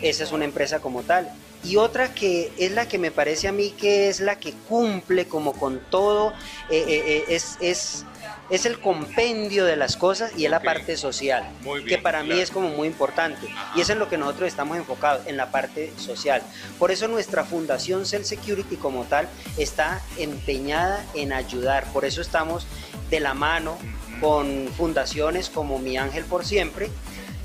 Esa 0.00 0.24
es 0.24 0.32
una 0.32 0.46
empresa 0.46 0.80
como 0.80 1.02
tal. 1.02 1.30
Y 1.62 1.76
otra 1.76 2.14
que 2.14 2.50
es 2.56 2.72
la 2.72 2.88
que 2.88 2.96
me 2.96 3.10
parece 3.10 3.46
a 3.48 3.52
mí 3.52 3.74
que 3.78 4.08
es 4.08 4.20
la 4.20 4.38
que 4.38 4.54
cumple 4.70 5.28
como 5.28 5.52
con 5.52 5.80
todo, 5.90 6.30
eh, 6.70 6.84
eh, 6.88 7.02
eh, 7.06 7.24
es, 7.28 7.58
es 7.60 8.06
es 8.50 8.66
el 8.66 8.78
compendio 8.78 9.64
de 9.64 9.76
las 9.76 9.96
cosas 9.96 10.32
y 10.36 10.44
es 10.44 10.50
la 10.50 10.60
parte 10.60 10.96
social, 10.96 11.48
que 11.88 11.98
para 11.98 12.22
mí 12.22 12.38
es 12.38 12.50
como 12.50 12.68
muy 12.68 12.88
importante. 12.88 13.46
Y 13.74 13.80
eso 13.80 13.82
es 13.82 13.90
en 13.90 13.98
lo 13.98 14.08
que 14.08 14.18
nosotros 14.18 14.48
estamos 14.48 14.76
enfocados, 14.76 15.26
en 15.26 15.36
la 15.36 15.50
parte 15.50 15.92
social. 15.96 16.42
Por 16.78 16.90
eso 16.90 17.08
nuestra 17.08 17.44
fundación 17.44 18.06
Cell 18.06 18.24
Security 18.24 18.76
como 18.76 19.04
tal 19.04 19.28
está 19.56 20.02
empeñada 20.18 21.04
en 21.14 21.32
ayudar. 21.32 21.84
Por 21.92 22.04
eso 22.04 22.20
estamos 22.20 22.66
de 23.10 23.20
la 23.20 23.34
mano 23.34 23.78
con 24.20 24.68
fundaciones 24.76 25.48
como 25.48 25.78
Mi 25.78 25.96
Ángel 25.96 26.24
por 26.24 26.44
Siempre, 26.44 26.90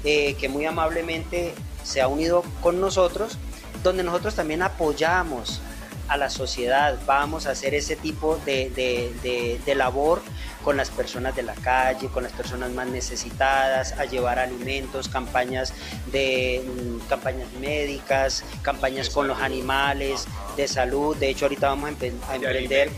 eh, 0.04 0.36
que 0.36 0.50
muy 0.50 0.66
amablemente 0.66 1.54
se 1.84 2.02
ha 2.02 2.08
unido 2.08 2.44
con 2.62 2.80
nosotros, 2.80 3.38
donde 3.84 4.04
nosotros 4.04 4.36
también 4.36 4.62
apoyamos 4.62 5.62
a 6.10 6.18
la 6.18 6.30
sociedad, 6.30 6.98
vamos 7.06 7.46
a 7.46 7.52
hacer 7.52 7.76
ese 7.76 7.96
tipo 7.96 8.38
de, 8.46 8.72
de, 8.72 9.60
de, 9.64 9.76
labor 9.76 10.22
con 10.70 10.78
las 10.78 10.92
personas 10.92 11.36
de 11.36 11.42
la 11.42 11.56
calle, 11.56 12.10
con 12.10 12.22
las 12.22 12.32
personas 12.32 12.70
más 12.70 12.86
necesitadas, 12.86 13.94
a 13.94 14.06
llevar 14.06 14.38
alimentos, 14.38 15.10
campañas 15.10 15.74
de 16.12 16.64
mm, 16.64 17.08
campañas 17.08 17.52
médicas, 17.60 18.44
campañas 18.62 19.10
con 19.10 19.28
los 19.28 19.42
animales, 19.42 20.28
de 20.56 20.68
salud. 20.68 21.18
De 21.18 21.28
hecho, 21.28 21.46
ahorita 21.46 21.70
vamos 21.70 21.86
a, 21.86 21.90
emprender, 21.90 22.92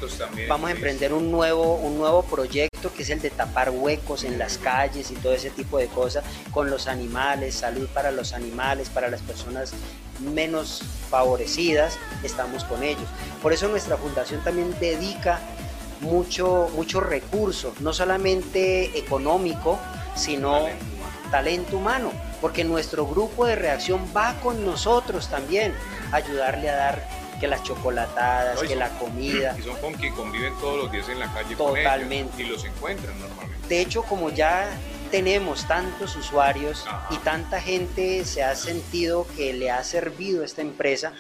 vamos 0.50 0.70
a 0.70 0.74
emprender 0.74 1.14
un 1.14 1.32
nuevo, 1.32 1.76
un 1.76 1.98
nuevo 1.98 2.24
proyecto 2.24 2.94
que 2.94 3.04
es 3.04 3.10
el 3.10 3.22
de 3.22 3.30
tapar 3.30 3.70
huecos 3.70 4.26
en 4.26 4.38
las 4.38 4.58
calles 4.58 5.10
y 5.10 5.14
todo 5.16 5.32
ese 5.32 5.50
tipo 5.50 5.78
de 5.78 5.88
cosas 5.88 6.26
con 6.52 6.70
los 6.70 6.90
animales, 6.90 7.56
salud 7.56 7.88
para 7.94 8.12
los 8.12 8.34
animales, 8.34 8.90
para 8.90 9.10
las 9.10 9.22
personas 9.22 9.72
menos 10.20 10.82
favorecidas, 11.10 11.98
estamos 12.22 12.66
con 12.66 12.84
ellos. 12.84 13.08
Por 13.42 13.54
eso 13.54 13.70
nuestra 13.70 13.96
fundación 13.96 14.44
también 14.44 14.76
dedica 14.82 15.40
mucho, 16.02 16.70
mucho 16.76 17.00
recurso, 17.00 17.74
no 17.80 17.94
solamente 17.94 18.98
económico, 18.98 19.80
sino 20.16 20.68
talento 21.32 21.78
humano, 21.78 22.12
porque 22.42 22.64
nuestro 22.64 23.08
grupo 23.08 23.46
de 23.46 23.56
reacción 23.56 24.06
va 24.16 24.36
con 24.42 24.66
nosotros 24.66 25.30
también, 25.30 25.74
a 26.12 26.18
ayudarle 26.18 26.70
a 26.70 26.76
dar 26.76 27.22
que 27.40 27.48
las 27.48 27.64
chocolatadas, 27.64 28.62
que 28.62 28.76
la 28.76 28.90
comida. 29.00 29.56
Y 29.58 29.64
son 29.64 29.76
con 29.78 29.94
quien 29.94 30.14
conviven 30.14 30.54
todos 30.60 30.84
los 30.84 30.92
días 30.92 31.10
en 31.10 31.20
la 31.20 31.34
calle 31.34 31.56
Totalmente. 31.56 32.44
y 32.44 32.46
los 32.46 32.64
encuentran 32.66 33.20
normalmente. 33.20 33.68
De 33.68 33.82
hecho, 33.82 34.04
como 34.04 34.30
ya 34.30 34.70
tenemos 35.10 35.68
tantos 35.68 36.16
usuarios 36.16 36.86
y 37.10 37.18
tanta 37.18 37.60
gente 37.60 38.26
se 38.26 38.44
ha 38.44 38.56
sentido 38.56 39.26
que 39.36 39.54
le 39.54 39.72
ha 39.72 39.84
servido 39.84 40.44
esta 40.44 40.62
empresa, 40.62 41.14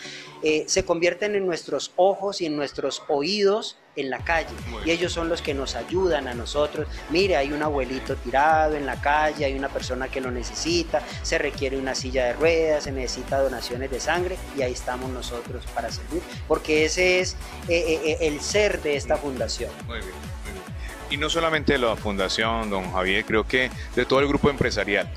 eh, 0.44 0.64
se 0.68 0.86
convierten 0.86 1.36
en 1.36 1.46
nuestros 1.46 1.92
ojos 1.96 2.42
y 2.42 2.46
en 2.46 2.56
nuestros 2.56 3.02
oídos 3.08 3.78
en 3.96 4.10
la 4.10 4.20
calle. 4.20 4.50
Y 4.86 4.92
ellos 4.92 5.12
son 5.12 5.30
los 5.30 5.42
que 5.42 5.54
nos 5.54 5.76
ayudan 5.76 6.28
a 6.28 6.34
nosotros. 6.34 6.88
Mire, 7.10 7.38
hay 7.38 7.52
un 7.52 7.62
abuelito 7.62 8.16
tirado 8.16 8.76
en 8.76 8.86
la 8.86 9.00
calle, 9.00 9.46
hay 9.46 9.54
una 9.54 9.70
persona 9.70 10.08
que 10.08 10.22
lo 10.22 10.32
necesita, 10.32 11.02
se 11.22 11.38
requiere 11.38 11.78
una 11.78 11.96
silla 11.96 12.26
de 12.26 12.34
ruedas, 12.34 12.84
se 12.86 12.92
necesita 12.92 13.40
donaciones 13.40 13.92
de 13.92 14.00
sangre 14.00 14.38
y 14.58 14.62
ahí 14.62 14.74
estamos 14.74 15.10
nosotros 15.12 15.66
para 15.74 15.92
servir, 15.92 16.22
porque 16.48 16.86
ese 16.86 17.20
es 17.20 17.34
eh, 17.68 17.80
eh, 17.88 18.02
eh, 18.06 18.18
el 18.22 18.42
ser 18.42 18.82
de 18.82 18.96
esta 18.96 19.18
fundación. 19.18 19.72
Muy 19.88 20.00
bien, 20.00 20.12
muy 20.12 20.20
bien. 20.20 20.31
Y 21.12 21.18
no 21.18 21.30
solamente 21.30 21.74
de 21.74 21.80
la 21.80 21.98
fundación, 21.98 22.70
don 22.70 22.94
Javier, 22.94 23.26
creo 23.26 23.46
que 23.46 23.70
de 23.96 24.06
todo 24.06 24.22
el 24.22 24.28
grupo 24.30 24.50
empresarial. 24.50 25.12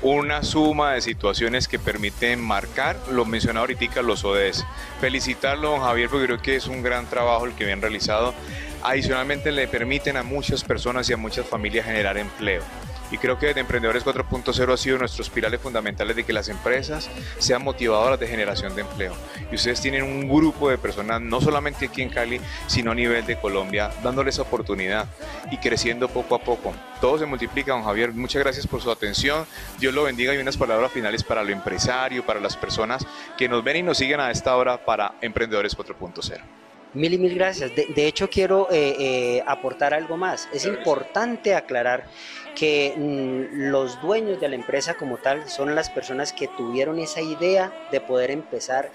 Una 0.00 0.42
suma 0.42 0.94
de 0.94 1.02
situaciones 1.02 1.68
que 1.68 1.78
permiten 1.78 2.40
marcar, 2.40 2.96
lo 3.10 3.26
mencionaba 3.26 3.66
ahorita 3.66 4.00
los 4.00 4.24
ODS. 4.24 4.64
Felicitarlo, 5.02 5.72
don 5.72 5.80
Javier, 5.80 6.08
porque 6.08 6.26
creo 6.26 6.40
que 6.40 6.56
es 6.56 6.66
un 6.66 6.82
gran 6.82 7.06
trabajo 7.06 7.44
el 7.44 7.52
que 7.52 7.66
bien 7.66 7.82
realizado. 7.82 8.34
Adicionalmente 8.82 9.52
le 9.52 9.68
permiten 9.68 10.16
a 10.16 10.22
muchas 10.22 10.64
personas 10.64 11.08
y 11.10 11.12
a 11.12 11.18
muchas 11.18 11.46
familias 11.46 11.84
generar 11.84 12.16
empleo. 12.16 12.62
Y 13.10 13.18
creo 13.18 13.38
que 13.38 13.46
desde 13.46 13.60
Emprendedores 13.60 14.04
4.0 14.04 14.72
ha 14.72 14.76
sido 14.76 14.98
nuestros 14.98 15.30
pilares 15.30 15.60
fundamentales 15.60 16.16
de 16.16 16.24
que 16.24 16.32
las 16.32 16.48
empresas 16.48 17.08
sean 17.38 17.62
motivadoras 17.62 18.18
de 18.18 18.26
generación 18.26 18.74
de 18.74 18.82
empleo. 18.82 19.14
Y 19.50 19.54
ustedes 19.54 19.80
tienen 19.80 20.02
un 20.02 20.28
grupo 20.28 20.70
de 20.70 20.78
personas, 20.78 21.20
no 21.20 21.40
solamente 21.40 21.86
aquí 21.86 22.02
en 22.02 22.08
Cali, 22.08 22.40
sino 22.66 22.92
a 22.92 22.94
nivel 22.94 23.24
de 23.26 23.36
Colombia, 23.36 23.90
dándoles 24.02 24.38
oportunidad 24.38 25.06
y 25.50 25.58
creciendo 25.58 26.08
poco 26.08 26.34
a 26.34 26.38
poco. 26.40 26.72
Todo 27.00 27.18
se 27.18 27.26
multiplica, 27.26 27.72
don 27.72 27.84
Javier. 27.84 28.12
Muchas 28.12 28.42
gracias 28.42 28.66
por 28.66 28.80
su 28.80 28.90
atención. 28.90 29.46
Dios 29.78 29.92
lo 29.92 30.04
bendiga 30.04 30.34
y 30.34 30.38
unas 30.38 30.56
palabras 30.56 30.90
finales 30.92 31.22
para 31.22 31.42
lo 31.44 31.50
empresario, 31.50 32.24
para 32.24 32.40
las 32.40 32.56
personas 32.56 33.06
que 33.36 33.48
nos 33.48 33.62
ven 33.62 33.76
y 33.76 33.82
nos 33.82 33.98
siguen 33.98 34.20
a 34.20 34.30
esta 34.30 34.56
hora 34.56 34.84
para 34.84 35.14
Emprendedores 35.20 35.76
4.0. 35.76 36.40
Mil 36.94 37.12
y 37.12 37.18
mil 37.18 37.34
gracias. 37.34 37.74
De, 37.74 37.86
de 37.86 38.06
hecho, 38.06 38.30
quiero 38.30 38.68
eh, 38.70 38.96
eh, 38.98 39.44
aportar 39.46 39.92
algo 39.94 40.16
más. 40.16 40.48
Es 40.52 40.64
importante 40.64 41.54
aclarar 41.54 42.06
que 42.54 42.94
mm, 42.96 43.70
los 43.70 44.00
dueños 44.00 44.40
de 44.40 44.48
la 44.48 44.54
empresa 44.54 44.94
como 44.94 45.18
tal 45.18 45.48
son 45.48 45.74
las 45.74 45.90
personas 45.90 46.32
que 46.32 46.48
tuvieron 46.48 46.98
esa 46.98 47.20
idea 47.20 47.72
de 47.90 48.00
poder 48.00 48.30
empezar 48.30 48.90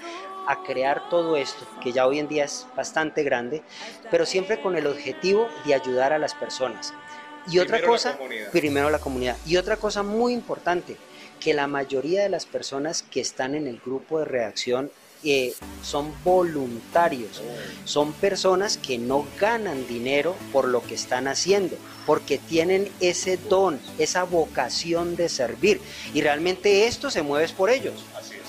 a 0.47 0.63
crear 0.63 1.09
todo 1.09 1.35
esto, 1.35 1.65
que 1.81 1.91
ya 1.91 2.07
hoy 2.07 2.19
en 2.19 2.27
día 2.27 2.45
es 2.45 2.65
bastante 2.75 3.23
grande, 3.23 3.61
pero 4.09 4.25
siempre 4.25 4.61
con 4.61 4.75
el 4.75 4.87
objetivo 4.87 5.47
de 5.65 5.75
ayudar 5.75 6.11
a 6.11 6.17
las 6.17 6.33
personas. 6.33 6.93
Y 7.47 7.59
otra 7.59 7.77
Primero 7.77 7.91
cosa, 7.91 8.17
primero 8.51 8.89
la 8.89 8.99
comunidad. 8.99 9.37
Y 9.45 9.57
otra 9.57 9.77
cosa 9.77 10.03
muy 10.03 10.33
importante, 10.33 10.97
que 11.39 11.53
la 11.53 11.67
mayoría 11.67 12.23
de 12.23 12.29
las 12.29 12.45
personas 12.45 13.03
que 13.03 13.21
están 13.21 13.55
en 13.55 13.67
el 13.67 13.79
grupo 13.79 14.19
de 14.19 14.25
reacción 14.25 14.91
eh, 15.23 15.53
son 15.83 16.13
voluntarios, 16.23 17.41
son 17.85 18.13
personas 18.13 18.77
que 18.77 18.97
no 18.97 19.25
ganan 19.39 19.87
dinero 19.87 20.35
por 20.51 20.67
lo 20.67 20.81
que 20.81 20.95
están 20.95 21.27
haciendo, 21.27 21.75
porque 22.05 22.37
tienen 22.37 22.89
ese 22.99 23.37
don, 23.37 23.79
esa 23.97 24.23
vocación 24.23 25.15
de 25.15 25.29
servir. 25.29 25.81
Y 26.13 26.21
realmente 26.21 26.87
esto 26.87 27.11
se 27.11 27.21
mueve 27.21 27.47
por 27.49 27.69
ellos. 27.69 28.05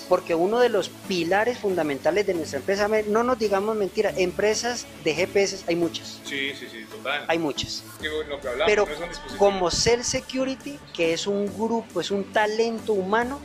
Porque 0.08 0.34
uno 0.34 0.58
de 0.58 0.68
los 0.68 0.88
pilares 1.06 1.58
fundamentales 1.58 2.26
de 2.26 2.34
nuestra 2.34 2.58
empresa, 2.58 2.88
no 3.06 3.22
nos 3.22 3.38
digamos 3.38 3.76
mentira, 3.76 4.12
empresas 4.16 4.84
de 5.04 5.14
GPS 5.14 5.64
hay 5.68 5.76
muchas, 5.76 6.18
Sí, 6.24 6.50
sí, 6.58 6.66
sí, 6.68 6.84
total. 6.90 7.24
hay 7.28 7.38
muchas. 7.38 7.84
Digo, 8.00 8.20
lo 8.28 8.40
que 8.40 8.48
hablamos, 8.48 8.66
Pero 8.66 8.86
no 8.86 9.36
como 9.38 9.70
Cell 9.70 10.02
Security, 10.02 10.80
que 10.96 11.12
es 11.12 11.28
un 11.28 11.46
grupo, 11.46 12.00
es 12.00 12.10
un 12.10 12.24
talento 12.32 12.92
humano, 12.92 13.38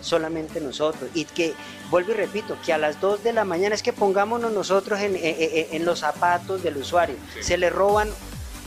solamente 0.00 0.60
nosotros. 0.60 1.10
Y 1.14 1.24
que, 1.24 1.54
vuelvo 1.90 2.12
y 2.12 2.14
repito, 2.14 2.56
que 2.64 2.72
a 2.72 2.78
las 2.78 3.00
2 3.00 3.22
de 3.24 3.32
la 3.32 3.44
mañana 3.44 3.74
es 3.74 3.82
que 3.82 3.92
pongámonos 3.92 4.52
nosotros 4.52 5.00
en, 5.00 5.16
en- 5.16 5.22
en- 5.24 5.66
en 5.72 5.84
los 5.84 6.00
zapatos 6.00 6.62
del 6.62 6.76
usuario. 6.76 7.16
Se 7.40 7.56
le 7.58 7.70
roban 7.70 8.08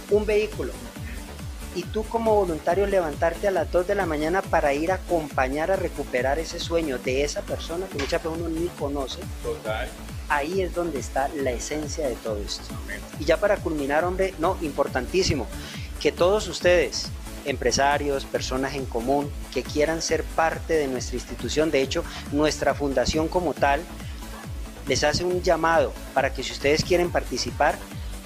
un 0.10 0.26
vehículo. 0.26 0.74
Y 1.74 1.84
tú 1.84 2.04
como 2.04 2.36
voluntario 2.36 2.86
levantarte 2.86 3.48
a 3.48 3.52
las 3.52 3.72
2 3.72 3.88
de 3.88 3.96
la 3.96 4.06
mañana 4.06 4.42
para 4.42 4.74
ir 4.74 4.92
a 4.92 4.96
acompañar 4.96 5.72
a 5.72 5.78
recuperar 5.78 6.38
ese 6.38 6.60
sueño 6.60 6.98
de 6.98 7.24
esa 7.24 7.42
persona 7.44 7.86
que 7.88 7.98
muchas 7.98 8.22
veces 8.22 8.38
uno 8.40 8.50
ni 8.50 8.68
conoce, 8.78 9.20
Total. 9.42 9.88
ahí 10.28 10.62
es 10.62 10.76
donde 10.76 11.00
está 11.00 11.30
la 11.30 11.52
esencia 11.52 12.10
de 12.10 12.16
todo 12.16 12.36
esto. 12.46 12.66
Y 13.20 13.24
ya 13.24 13.38
para 13.38 13.56
culminar, 13.56 14.04
hombre, 14.04 14.34
no, 14.38 14.58
importantísimo, 14.62 15.48
que 16.02 16.12
todos 16.12 16.50
ustedes, 16.50 17.06
empresarios, 17.46 18.26
personas 18.26 18.76
en 18.76 18.86
común, 18.86 19.32
que 19.54 19.64
quieran 19.64 20.02
ser 20.02 20.24
parte 20.24 20.74
de 20.74 20.88
nuestra 20.88 21.16
institución, 21.16 21.72
de 21.72 21.82
hecho, 21.82 22.04
nuestra 22.32 22.74
fundación 22.74 23.28
como 23.28 23.54
tal, 23.54 23.82
les 24.88 25.04
hace 25.04 25.24
un 25.24 25.42
llamado 25.42 25.94
para 26.14 26.34
que 26.34 26.44
si 26.44 26.52
ustedes 26.52 26.84
quieren 26.84 27.12
participar, 27.12 27.78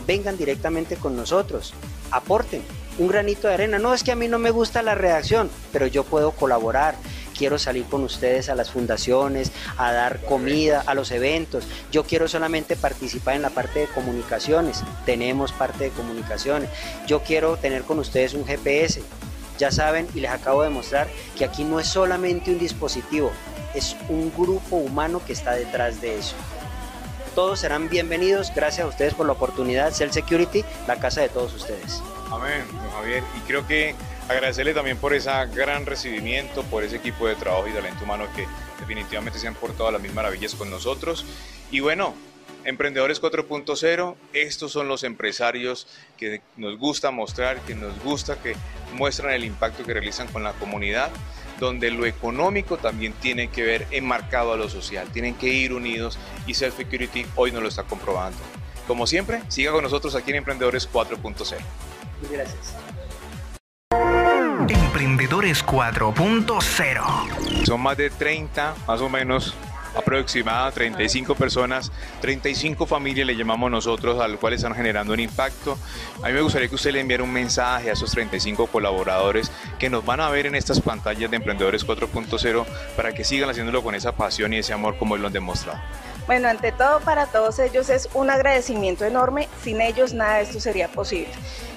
vengan 0.08 0.38
directamente 0.38 0.96
con 0.96 1.16
nosotros, 1.16 1.74
aporten 2.12 2.62
un 2.98 3.08
granito 3.08 3.48
de 3.48 3.56
arena. 3.56 3.80
No 3.80 3.94
es 3.94 4.04
que 4.04 4.12
a 4.12 4.16
mí 4.16 4.28
no 4.28 4.40
me 4.40 4.52
gusta 4.52 4.82
la 4.82 4.96
reacción, 4.96 5.50
pero 5.72 5.88
yo 5.88 6.04
puedo 6.04 6.32
colaborar. 6.32 6.96
Quiero 7.38 7.60
salir 7.60 7.86
con 7.86 8.04
ustedes 8.04 8.50
a 8.50 8.56
las 8.56 8.72
fundaciones, 8.72 9.52
a 9.78 9.92
dar 9.92 10.22
comida, 10.22 10.84
a 10.86 10.94
los 10.94 11.12
eventos. 11.12 11.66
Yo 11.92 12.04
quiero 12.04 12.28
solamente 12.28 12.76
participar 12.76 13.36
en 13.36 13.42
la 13.42 13.50
parte 13.50 13.80
de 13.80 13.88
comunicaciones. 13.88 14.84
Tenemos 15.06 15.52
parte 15.52 15.86
de 15.86 15.90
comunicaciones. 15.90 16.70
Yo 17.08 17.24
quiero 17.24 17.58
tener 17.58 17.84
con 17.84 18.00
ustedes 18.00 18.34
un 18.34 18.46
GPS. 18.46 19.04
Ya 19.58 19.72
saben 19.72 20.08
y 20.14 20.20
les 20.20 20.32
acabo 20.32 20.64
de 20.64 20.70
mostrar 20.70 21.08
que 21.38 21.46
aquí 21.46 21.64
no 21.64 21.80
es 21.80 21.88
solamente 21.88 22.52
un 22.52 22.60
dispositivo, 22.60 23.32
es 23.74 23.96
un 24.10 24.32
grupo 24.36 24.76
humano 24.76 25.22
que 25.26 25.32
está 25.32 25.54
detrás 25.54 26.02
de 26.02 26.18
eso. 26.18 26.36
Todos 27.36 27.60
serán 27.60 27.90
bienvenidos. 27.90 28.52
Gracias 28.56 28.86
a 28.86 28.90
ustedes 28.90 29.14
por 29.14 29.26
la 29.26 29.34
oportunidad. 29.34 29.92
Cell 29.92 30.12
Security, 30.12 30.64
la 30.88 30.98
casa 30.98 31.22
de 31.22 31.30
todos 31.30 31.54
ustedes. 31.54 32.02
Amén, 32.32 32.64
don 32.72 32.92
Javier. 32.92 33.24
Y 33.38 33.40
creo 33.42 33.68
que 33.68 33.94
agradecerle 34.28 34.74
también 34.74 34.98
por 34.98 35.14
ese 35.14 35.30
gran 35.54 35.86
recibimiento, 35.86 36.64
por 36.64 36.84
ese 36.84 36.98
equipo 36.98 37.28
de 37.28 37.36
trabajo 37.36 37.68
y 37.68 37.72
talento 37.72 38.04
humano 38.04 38.26
que 38.36 38.48
definitivamente 38.80 39.40
se 39.40 39.48
han 39.48 39.56
portado 39.56 39.92
las 39.92 40.02
mismas 40.02 40.24
maravillas 40.24 40.56
con 40.56 40.70
nosotros. 40.70 41.26
Y 41.72 41.80
bueno, 41.80 42.14
Emprendedores 42.66 43.22
4.0, 43.22 44.16
estos 44.34 44.72
son 44.72 44.88
los 44.88 45.04
empresarios 45.04 45.88
que 46.18 46.42
nos 46.58 46.80
gusta 46.80 47.12
mostrar, 47.12 47.60
que 47.62 47.76
nos 47.76 47.98
gusta 48.04 48.42
que 48.42 48.56
muestran 48.94 49.34
el 49.34 49.46
impacto 49.46 49.84
que 49.84 49.94
realizan 49.94 50.28
con 50.30 50.44
la 50.44 50.54
comunidad, 50.54 51.12
donde 51.60 51.92
lo 51.92 52.08
económico 52.08 52.78
también 52.78 53.14
tiene 53.14 53.50
que 53.50 53.64
ver 53.64 53.88
enmarcado 53.92 54.54
a 54.54 54.58
lo 54.58 54.68
social, 54.68 55.08
tienen 55.12 55.36
que 55.36 55.48
ir 55.48 55.74
unidos 55.74 56.18
y 56.48 56.56
Self 56.56 56.76
Security 56.76 57.26
hoy 57.36 57.52
nos 57.52 57.62
lo 57.62 57.70
está 57.70 57.84
comprobando. 57.84 58.40
Como 58.88 59.06
siempre, 59.06 59.42
siga 59.48 59.72
con 59.72 59.84
nosotros 59.84 60.16
aquí 60.16 60.32
en 60.32 60.38
Emprendedores 60.38 60.90
4.0. 60.92 61.58
Gracias. 62.32 62.85
Emprendedores 64.74 65.66
4.0. 65.66 67.66
Son 67.66 67.82
más 67.82 67.98
de 67.98 68.10
30, 68.10 68.76
más 68.88 69.02
o 69.02 69.10
menos, 69.10 69.56
aproximada 69.96 70.72
35 70.72 71.36
personas, 71.36 71.92
35 72.22 72.86
familias 72.86 73.28
le 73.28 73.36
llamamos 73.36 73.70
nosotros, 73.70 74.20
a 74.20 74.28
los 74.28 74.40
cuales 74.40 74.60
están 74.60 74.76
generando 74.76 75.14
un 75.14 75.20
impacto. 75.20 75.78
A 76.24 76.28
mí 76.28 76.34
me 76.34 76.42
gustaría 76.42 76.68
que 76.68 76.76
usted 76.76 76.92
le 76.92 77.00
enviara 77.00 77.24
un 77.24 77.32
mensaje 77.32 77.90
a 77.90 77.94
esos 77.94 78.12
35 78.12 78.68
colaboradores 78.68 79.52
que 79.78 79.90
nos 79.90 80.06
van 80.06 80.20
a 80.20 80.30
ver 80.30 80.48
en 80.48 80.56
estas 80.56 80.82
pantallas 80.82 81.30
de 81.30 81.38
Emprendedores 81.38 81.86
4.0 81.86 82.66
para 82.96 83.14
que 83.14 83.24
sigan 83.24 83.50
haciéndolo 83.50 83.84
con 83.84 83.96
esa 83.96 84.14
pasión 84.14 84.54
y 84.54 84.58
ese 84.58 84.74
amor 84.74 84.98
como 84.98 85.18
lo 85.18 85.28
han 85.28 85.34
demostrado. 85.34 85.80
Bueno, 86.28 86.48
ante 86.48 86.72
todo 86.72 87.00
para 87.02 87.28
todos 87.28 87.60
ellos 87.60 87.90
es 87.90 88.10
un 88.14 88.30
agradecimiento 88.30 89.06
enorme. 89.06 89.48
Sin 89.64 89.82
ellos 89.82 90.14
nada 90.14 90.38
de 90.38 90.44
esto 90.44 90.60
sería 90.60 90.88
posible. 90.88 91.32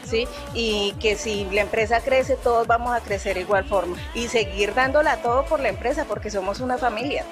¿sí? 0.04 0.26
Y 0.54 0.94
que 1.00 1.16
si 1.16 1.44
la 1.52 1.60
empresa 1.60 2.00
crece, 2.00 2.36
todos 2.36 2.66
vamos 2.66 2.96
a 2.96 3.00
crecer 3.00 3.34
de 3.34 3.42
igual 3.42 3.64
forma. 3.64 3.96
Y 4.14 4.28
seguir 4.28 4.74
dándola 4.74 5.22
todo 5.22 5.44
por 5.44 5.60
la 5.60 5.68
empresa, 5.68 6.04
porque 6.06 6.30
somos 6.30 6.60
una 6.60 6.78
familia. 6.78 7.24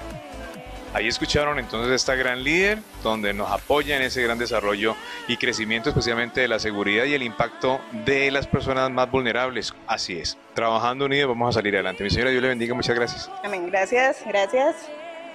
Ahí 0.92 1.08
escucharon 1.08 1.58
entonces 1.58 1.92
esta 1.92 2.14
gran 2.14 2.42
líder, 2.42 2.78
donde 3.02 3.34
nos 3.34 3.50
apoya 3.50 3.96
en 3.96 4.02
ese 4.02 4.22
gran 4.22 4.38
desarrollo 4.38 4.96
y 5.28 5.36
crecimiento, 5.36 5.90
especialmente 5.90 6.40
de 6.40 6.48
la 6.48 6.58
seguridad 6.58 7.04
y 7.04 7.12
el 7.12 7.22
impacto 7.22 7.80
de 8.06 8.30
las 8.30 8.46
personas 8.46 8.90
más 8.90 9.10
vulnerables. 9.10 9.74
Así 9.86 10.18
es, 10.18 10.38
trabajando 10.54 11.04
unidos 11.04 11.28
vamos 11.28 11.54
a 11.54 11.58
salir 11.58 11.74
adelante. 11.74 12.02
Mi 12.02 12.08
señora, 12.08 12.30
Dios 12.30 12.42
le 12.42 12.48
bendiga, 12.48 12.74
muchas 12.74 12.96
gracias. 12.96 13.30
Amén. 13.44 13.66
Gracias, 13.66 14.22
gracias. 14.26 14.74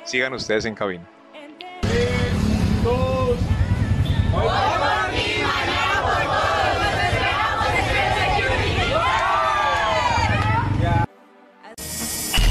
Sigan 0.04 0.34
ustedes 0.34 0.66
en 0.66 0.74
cabina. 0.74 1.08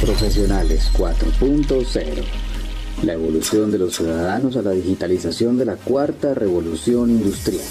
Profesionales 0.01 0.91
4.0. 0.93 2.25
La 3.05 3.15
evolución 3.15 3.71
de 3.71 3.79
los 3.79 3.97
ciudadanos 3.97 4.57
a 4.57 4.63
la 4.63 4.73
digitalización 4.73 5.57
de 5.57 5.65
la 5.65 5.77
cuarta 5.77 6.35
revolución 6.35 7.11
industrial. 7.11 7.65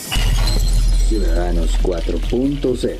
Ciudadanos 1.07 1.77
4.0. 1.83 2.95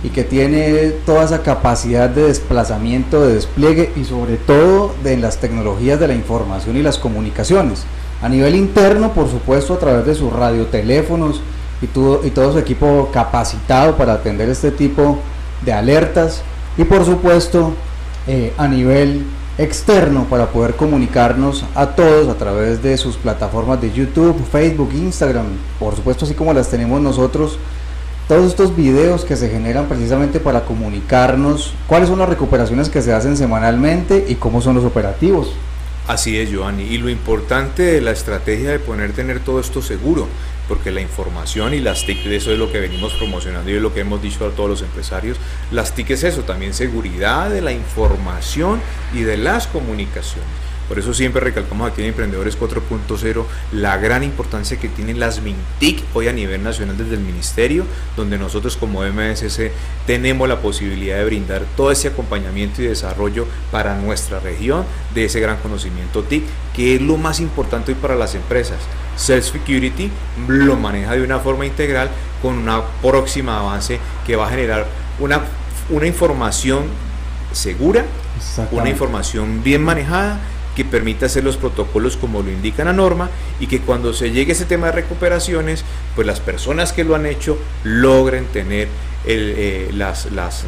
y 0.03 0.09
que 0.09 0.25
tiene 0.25 0.91
toda 1.05 1.23
esa 1.23 1.41
capacidad 1.41 2.09
de 2.09 2.23
desplazamiento, 2.23 3.25
de 3.25 3.35
despliegue 3.35 3.93
y 3.95 4.03
sobre 4.03 4.35
todo 4.35 4.93
de 5.05 5.15
las 5.15 5.39
tecnologías 5.39 6.01
de 6.01 6.09
la 6.09 6.15
información 6.15 6.75
y 6.75 6.81
las 6.81 6.97
comunicaciones. 6.97 7.85
A 8.21 8.27
nivel 8.27 8.55
interno, 8.55 9.13
por 9.13 9.29
supuesto, 9.29 9.75
a 9.75 9.79
través 9.79 10.05
de 10.05 10.15
sus 10.15 10.33
radioteléfonos 10.33 11.41
y 11.81 11.87
todo, 11.87 12.25
y 12.25 12.29
todo 12.29 12.51
su 12.53 12.59
equipo 12.59 13.09
capacitado 13.11 13.97
para 13.97 14.13
atender 14.13 14.49
este 14.49 14.71
tipo 14.71 15.19
de 15.63 15.73
alertas 15.73 16.43
y 16.77 16.83
por 16.83 17.05
supuesto 17.05 17.73
eh, 18.27 18.53
a 18.57 18.67
nivel 18.67 19.25
externo 19.57 20.25
para 20.29 20.47
poder 20.47 20.75
comunicarnos 20.75 21.65
a 21.75 21.87
todos 21.87 22.29
a 22.29 22.35
través 22.35 22.81
de 22.81 22.97
sus 22.97 23.17
plataformas 23.17 23.81
de 23.81 23.91
YouTube, 23.91 24.35
Facebook, 24.51 24.91
Instagram, 24.93 25.45
por 25.79 25.95
supuesto 25.95 26.25
así 26.25 26.33
como 26.33 26.53
las 26.53 26.69
tenemos 26.69 27.01
nosotros, 27.01 27.57
todos 28.27 28.47
estos 28.47 28.75
videos 28.75 29.25
que 29.25 29.35
se 29.35 29.49
generan 29.49 29.87
precisamente 29.87 30.39
para 30.39 30.61
comunicarnos 30.61 31.73
cuáles 31.87 32.07
son 32.07 32.19
las 32.19 32.29
recuperaciones 32.29 32.89
que 32.89 33.01
se 33.01 33.13
hacen 33.13 33.35
semanalmente 33.35 34.25
y 34.29 34.35
cómo 34.35 34.61
son 34.61 34.75
los 34.75 34.85
operativos. 34.85 35.51
Así 36.07 36.37
es, 36.39 36.49
Giovanni. 36.49 36.83
Y 36.83 36.97
lo 36.97 37.09
importante 37.09 37.83
de 37.83 38.01
la 38.01 38.11
estrategia 38.11 38.71
de 38.71 38.79
poder 38.79 39.13
tener 39.13 39.39
todo 39.39 39.59
esto 39.59 39.81
seguro, 39.81 40.27
porque 40.71 40.89
la 40.89 41.01
información 41.01 41.73
y 41.73 41.81
las 41.81 42.05
TIC, 42.05 42.27
eso 42.27 42.53
es 42.53 42.57
lo 42.57 42.71
que 42.71 42.79
venimos 42.79 43.11
promocionando 43.15 43.69
y 43.69 43.73
es 43.73 43.81
lo 43.81 43.93
que 43.93 43.99
hemos 43.99 44.21
dicho 44.21 44.45
a 44.45 44.51
todos 44.51 44.69
los 44.69 44.81
empresarios. 44.81 45.35
Las 45.69 45.93
TIC 45.93 46.11
es 46.11 46.23
eso, 46.23 46.43
también 46.43 46.73
seguridad 46.73 47.49
de 47.49 47.59
la 47.59 47.73
información 47.73 48.79
y 49.13 49.23
de 49.23 49.35
las 49.35 49.67
comunicaciones. 49.67 50.47
Por 50.87 50.97
eso 50.97 51.13
siempre 51.13 51.41
recalcamos 51.41 51.91
aquí 51.91 52.03
en 52.03 52.07
Emprendedores 52.07 52.57
4.0 52.57 53.43
la 53.73 53.97
gran 53.97 54.23
importancia 54.23 54.79
que 54.79 54.87
tienen 54.87 55.19
las 55.19 55.41
MINTIC 55.41 56.05
hoy 56.13 56.29
a 56.29 56.31
nivel 56.31 56.63
nacional 56.63 56.97
desde 56.97 57.15
el 57.15 57.19
Ministerio, 57.19 57.85
donde 58.15 58.37
nosotros 58.37 58.77
como 58.77 59.03
MSC 59.03 59.73
tenemos 60.07 60.47
la 60.47 60.61
posibilidad 60.61 61.17
de 61.17 61.25
brindar 61.25 61.65
todo 61.75 61.91
ese 61.91 62.07
acompañamiento 62.07 62.81
y 62.81 62.85
desarrollo 62.85 63.45
para 63.73 63.97
nuestra 63.97 64.39
región 64.39 64.85
de 65.13 65.25
ese 65.25 65.41
gran 65.41 65.57
conocimiento 65.57 66.23
TIC, 66.23 66.45
que 66.73 66.95
es 66.95 67.01
lo 67.01 67.17
más 67.17 67.41
importante 67.41 67.91
hoy 67.91 67.97
para 68.01 68.15
las 68.15 68.35
empresas. 68.35 68.79
Self 69.21 69.51
Security 69.51 70.09
lo 70.47 70.75
maneja 70.75 71.13
de 71.13 71.21
una 71.21 71.39
forma 71.39 71.65
integral 71.65 72.09
con 72.41 72.57
una 72.57 72.83
próxima 73.01 73.59
avance 73.59 73.99
que 74.25 74.35
va 74.35 74.47
a 74.47 74.49
generar 74.49 74.87
una, 75.19 75.41
una 75.89 76.07
información 76.07 76.85
segura, 77.51 78.05
una 78.71 78.89
información 78.89 79.63
bien 79.63 79.83
manejada 79.83 80.39
que 80.75 80.85
permita 80.85 81.25
hacer 81.25 81.43
los 81.43 81.57
protocolos 81.57 82.17
como 82.17 82.41
lo 82.41 82.49
indica 82.49 82.83
la 82.83 82.93
norma 82.93 83.29
y 83.59 83.67
que 83.67 83.81
cuando 83.81 84.13
se 84.13 84.31
llegue 84.31 84.53
a 84.53 84.55
ese 84.55 84.65
tema 84.65 84.87
de 84.87 84.93
recuperaciones, 84.93 85.83
pues 86.15 86.25
las 86.25 86.39
personas 86.39 86.93
que 86.93 87.03
lo 87.03 87.13
han 87.15 87.25
hecho 87.25 87.57
logren 87.83 88.45
tener 88.47 88.87
el, 89.25 89.53
eh, 89.57 89.89
las, 89.93 90.31
las, 90.31 90.63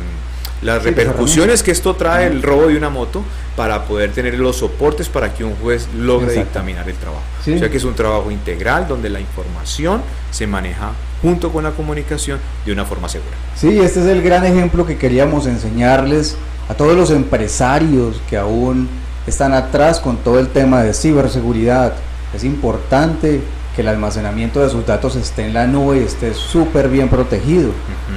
las 0.63 0.83
repercusiones 0.83 1.63
que 1.63 1.71
esto 1.71 1.95
trae 1.95 2.27
el 2.27 2.41
robo 2.41 2.67
de 2.67 2.77
una 2.77 2.89
moto 2.89 3.23
para 3.55 3.85
poder 3.85 4.11
tener 4.11 4.39
los 4.39 4.57
soportes 4.57 5.09
para 5.09 5.33
que 5.33 5.43
un 5.43 5.55
juez 5.55 5.87
logre 5.95 6.27
Exacto. 6.27 6.49
dictaminar 6.49 6.89
el 6.89 6.95
trabajo. 6.95 7.23
Sí. 7.43 7.53
O 7.53 7.59
sea 7.59 7.69
que 7.69 7.77
es 7.77 7.83
un 7.83 7.93
trabajo 7.93 8.31
integral 8.31 8.87
donde 8.87 9.09
la 9.09 9.19
información 9.19 10.01
se 10.31 10.47
maneja 10.47 10.91
junto 11.21 11.51
con 11.51 11.63
la 11.63 11.71
comunicación 11.71 12.39
de 12.65 12.71
una 12.71 12.85
forma 12.85 13.07
segura. 13.09 13.35
Sí, 13.55 13.79
este 13.79 14.01
es 14.01 14.07
el 14.07 14.21
gran 14.21 14.45
ejemplo 14.45 14.85
que 14.85 14.97
queríamos 14.97 15.45
enseñarles 15.45 16.35
a 16.69 16.73
todos 16.73 16.95
los 16.95 17.11
empresarios 17.11 18.21
que 18.29 18.37
aún 18.37 18.89
están 19.27 19.53
atrás 19.53 19.99
con 19.99 20.17
todo 20.17 20.39
el 20.39 20.47
tema 20.49 20.83
de 20.83 20.93
ciberseguridad. 20.93 21.93
Es 22.33 22.43
importante 22.43 23.41
que 23.75 23.81
el 23.81 23.87
almacenamiento 23.87 24.61
de 24.61 24.69
sus 24.69 24.85
datos 24.85 25.15
esté 25.15 25.45
en 25.45 25.53
la 25.53 25.65
nube 25.67 25.99
y 25.99 26.03
esté 26.03 26.33
súper 26.33 26.89
bien 26.89 27.09
protegido. 27.09 27.71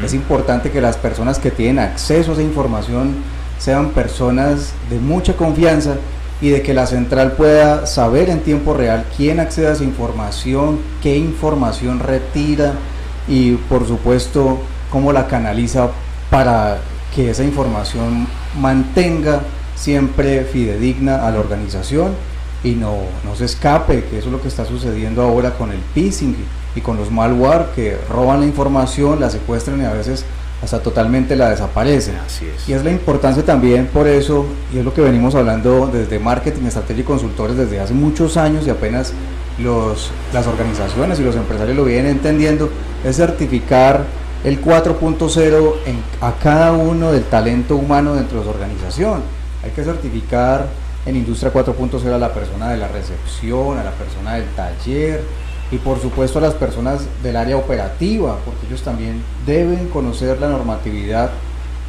Es 0.05 0.13
importante 0.13 0.71
que 0.71 0.81
las 0.81 0.97
personas 0.97 1.39
que 1.39 1.51
tienen 1.51 1.79
acceso 1.79 2.33
a 2.33 2.35
esa 2.35 2.43
información 2.43 3.15
sean 3.59 3.91
personas 3.91 4.73
de 4.91 4.99
mucha 4.99 5.35
confianza 5.35 5.95
y 6.41 6.51
de 6.51 6.63
que 6.63 6.75
la 6.75 6.87
central 6.87 7.33
pueda 7.33 7.87
saber 7.87 8.29
en 8.29 8.41
tiempo 8.41 8.75
real 8.75 9.07
quién 9.17 9.41
accede 9.41 9.69
a 9.69 9.73
esa 9.73 9.85
información, 9.85 10.79
qué 11.03 11.17
información 11.17 12.01
retira 12.01 12.75
y 13.27 13.53
por 13.53 13.87
supuesto 13.87 14.59
cómo 14.91 15.13
la 15.13 15.27
canaliza 15.27 15.89
para 16.31 16.79
que 17.15 17.31
esa 17.31 17.45
información 17.45 18.27
mantenga 18.61 19.41
siempre 19.75 20.45
fidedigna 20.45 21.27
a 21.27 21.31
la 21.31 21.41
organización 21.41 22.13
y 22.67 22.75
no, 22.75 22.95
no 23.25 23.35
se 23.37 23.45
escape, 23.45 24.05
que 24.05 24.19
eso 24.19 24.27
es 24.29 24.33
lo 24.33 24.41
que 24.43 24.49
está 24.49 24.65
sucediendo 24.65 25.23
ahora 25.23 25.51
con 25.57 25.71
el 25.71 25.79
phishing 25.95 26.37
y 26.75 26.81
con 26.81 26.97
los 26.97 27.11
malware 27.11 27.67
que 27.75 27.97
roban 28.11 28.41
la 28.41 28.47
información, 28.47 29.21
la 29.21 29.31
secuestran 29.31 29.81
y 29.81 29.85
a 29.85 29.93
veces 29.93 30.25
hasta 30.63 30.81
totalmente 30.81 31.37
la 31.37 31.51
desaparecen. 31.51 32.17
Así 32.17 32.45
es. 32.47 32.69
Y 32.69 32.73
es 32.73 32.83
la 32.83 32.91
importancia 32.91 33.45
también 33.45 33.87
por 33.87 34.09
eso, 34.09 34.47
y 34.75 34.79
es 34.79 34.85
lo 34.85 34.93
que 34.93 35.01
venimos 35.01 35.35
hablando 35.35 35.87
desde 35.93 36.19
marketing, 36.19 36.65
estrategia 36.67 37.03
y 37.03 37.05
consultores 37.05 37.57
desde 37.57 37.79
hace 37.79 37.95
muchos 37.95 38.37
años 38.37 38.67
y 38.67 38.71
apenas 38.71 39.13
los, 39.59 40.11
las 40.35 40.47
organizaciones 40.47 41.21
y 41.21 41.23
los 41.23 41.37
empresarios 41.37 41.77
lo 41.77 41.85
vienen 41.85 42.13
entendiendo, 42.13 42.69
es 43.05 43.17
certificar 43.17 44.05
el 44.45 44.61
4.0 44.61 45.75
en- 45.87 46.03
a 46.21 46.33
cada 46.33 46.73
uno 46.73 47.13
del 47.13 47.25
talento 47.25 47.77
humano 47.77 48.15
dentro 48.15 48.39
de 48.39 48.45
su 48.45 48.51
organización. 48.51 49.21
Hay 49.65 49.71
que 49.71 49.83
certificar 49.85 50.67
en 51.07 51.17
Industria 51.17 51.53
4.0 51.53 52.13
a 52.13 52.19
la 52.19 52.35
persona 52.35 52.69
de 52.71 52.77
la 52.77 52.89
recepción, 52.89 53.79
a 53.79 53.85
la 53.85 53.93
persona 53.93 54.35
del 54.35 54.47
taller 54.57 55.23
y 55.71 55.79
por 55.79 56.01
supuesto 56.01 56.39
a 56.39 56.43
las 56.43 56.55
personas 56.55 57.03
del 57.23 57.37
área 57.37 57.57
operativa, 57.57 58.39
porque 58.45 58.67
ellos 58.67 58.83
también 58.83 59.23
deben 59.47 59.89
conocer 59.89 60.41
la 60.41 60.49
normatividad 60.49 61.31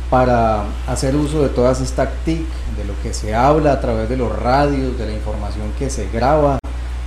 para 0.09 0.63
hacer 0.87 1.15
uso 1.15 1.43
de 1.43 1.49
todas 1.49 1.81
estas 1.81 2.09
TIC, 2.23 2.45
de 2.77 2.85
lo 2.85 2.93
que 3.03 3.13
se 3.13 3.35
habla 3.35 3.73
a 3.73 3.81
través 3.81 4.07
de 4.07 4.17
los 4.17 4.33
radios, 4.39 4.97
de 4.97 5.05
la 5.05 5.13
información 5.13 5.71
que 5.77 5.89
se 5.89 6.07
graba 6.09 6.59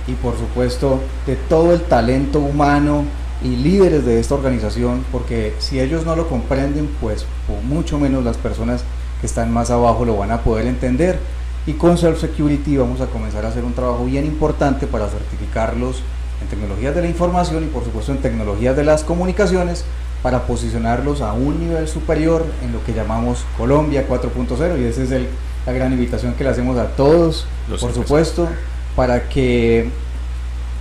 y 0.07 0.13
por 0.13 0.37
supuesto 0.37 0.99
de 1.25 1.35
todo 1.35 1.73
el 1.73 1.81
talento 1.81 2.39
humano 2.39 3.05
y 3.43 3.55
líderes 3.55 4.05
de 4.05 4.19
esta 4.19 4.35
organización, 4.35 5.03
porque 5.11 5.55
si 5.59 5.79
ellos 5.79 6.05
no 6.05 6.15
lo 6.15 6.27
comprenden, 6.27 6.89
pues 7.01 7.25
mucho 7.67 7.97
menos 7.97 8.23
las 8.23 8.37
personas 8.37 8.83
que 9.19 9.27
están 9.27 9.51
más 9.51 9.71
abajo 9.71 10.05
lo 10.05 10.17
van 10.17 10.31
a 10.31 10.41
poder 10.41 10.67
entender. 10.67 11.19
Y 11.65 11.73
con 11.73 11.97
Self 11.97 12.19
Security 12.19 12.77
vamos 12.77 13.01
a 13.01 13.07
comenzar 13.07 13.45
a 13.45 13.49
hacer 13.49 13.63
un 13.63 13.73
trabajo 13.73 14.05
bien 14.05 14.25
importante 14.25 14.87
para 14.87 15.07
certificarlos 15.07 16.01
en 16.41 16.47
tecnologías 16.47 16.95
de 16.95 17.01
la 17.01 17.07
información 17.07 17.63
y 17.63 17.67
por 17.67 17.83
supuesto 17.83 18.11
en 18.11 18.17
tecnologías 18.17 18.75
de 18.75 18.83
las 18.83 19.03
comunicaciones 19.03 19.85
para 20.23 20.43
posicionarlos 20.43 21.21
a 21.21 21.33
un 21.33 21.59
nivel 21.59 21.87
superior 21.87 22.45
en 22.63 22.73
lo 22.73 22.83
que 22.83 22.93
llamamos 22.93 23.45
Colombia 23.57 24.07
4.0 24.07 24.79
y 24.79 24.85
esa 24.85 25.03
es 25.03 25.11
el, 25.11 25.27
la 25.65 25.71
gran 25.73 25.91
invitación 25.91 26.33
que 26.33 26.43
le 26.43 26.49
hacemos 26.49 26.77
a 26.77 26.87
todos, 26.89 27.45
por 27.79 27.93
supuesto, 27.93 28.47
para 28.95 29.29
que 29.29 29.89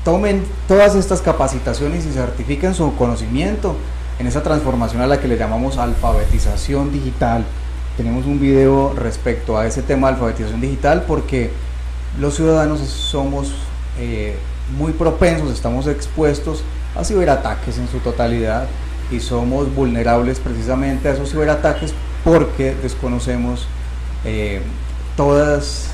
tomen 0.05 0.43
todas 0.66 0.95
estas 0.95 1.20
capacitaciones 1.20 2.07
y 2.07 2.12
certifiquen 2.12 2.74
su 2.74 2.95
conocimiento 2.97 3.76
en 4.18 4.26
esa 4.26 4.43
transformación 4.43 5.03
a 5.03 5.07
la 5.07 5.20
que 5.20 5.28
le 5.28 5.37
llamamos 5.37 5.78
alfabetización 5.78 6.93
digital. 6.93 7.45
Tenemos 8.01 8.24
un 8.24 8.40
video 8.40 8.94
respecto 8.96 9.59
a 9.59 9.66
ese 9.66 9.82
tema 9.82 10.07
de 10.07 10.14
alfabetización 10.14 10.62
digital 10.62 11.05
porque 11.07 11.51
los 12.18 12.34
ciudadanos 12.34 12.80
somos 12.80 13.53
eh, 13.98 14.36
muy 14.78 14.92
propensos, 14.92 15.53
estamos 15.53 15.86
expuestos 15.86 16.64
a 16.96 17.05
ciberataques 17.05 17.76
en 17.76 17.88
su 17.88 17.98
totalidad 17.98 18.68
y 19.11 19.20
somos 19.20 19.74
vulnerables 19.74 20.40
precisamente 20.40 21.11
a 21.11 21.12
esos 21.12 21.30
ciberataques 21.30 21.92
porque 22.24 22.74
desconocemos 22.74 23.68
eh, 24.24 24.62
todas 25.14 25.88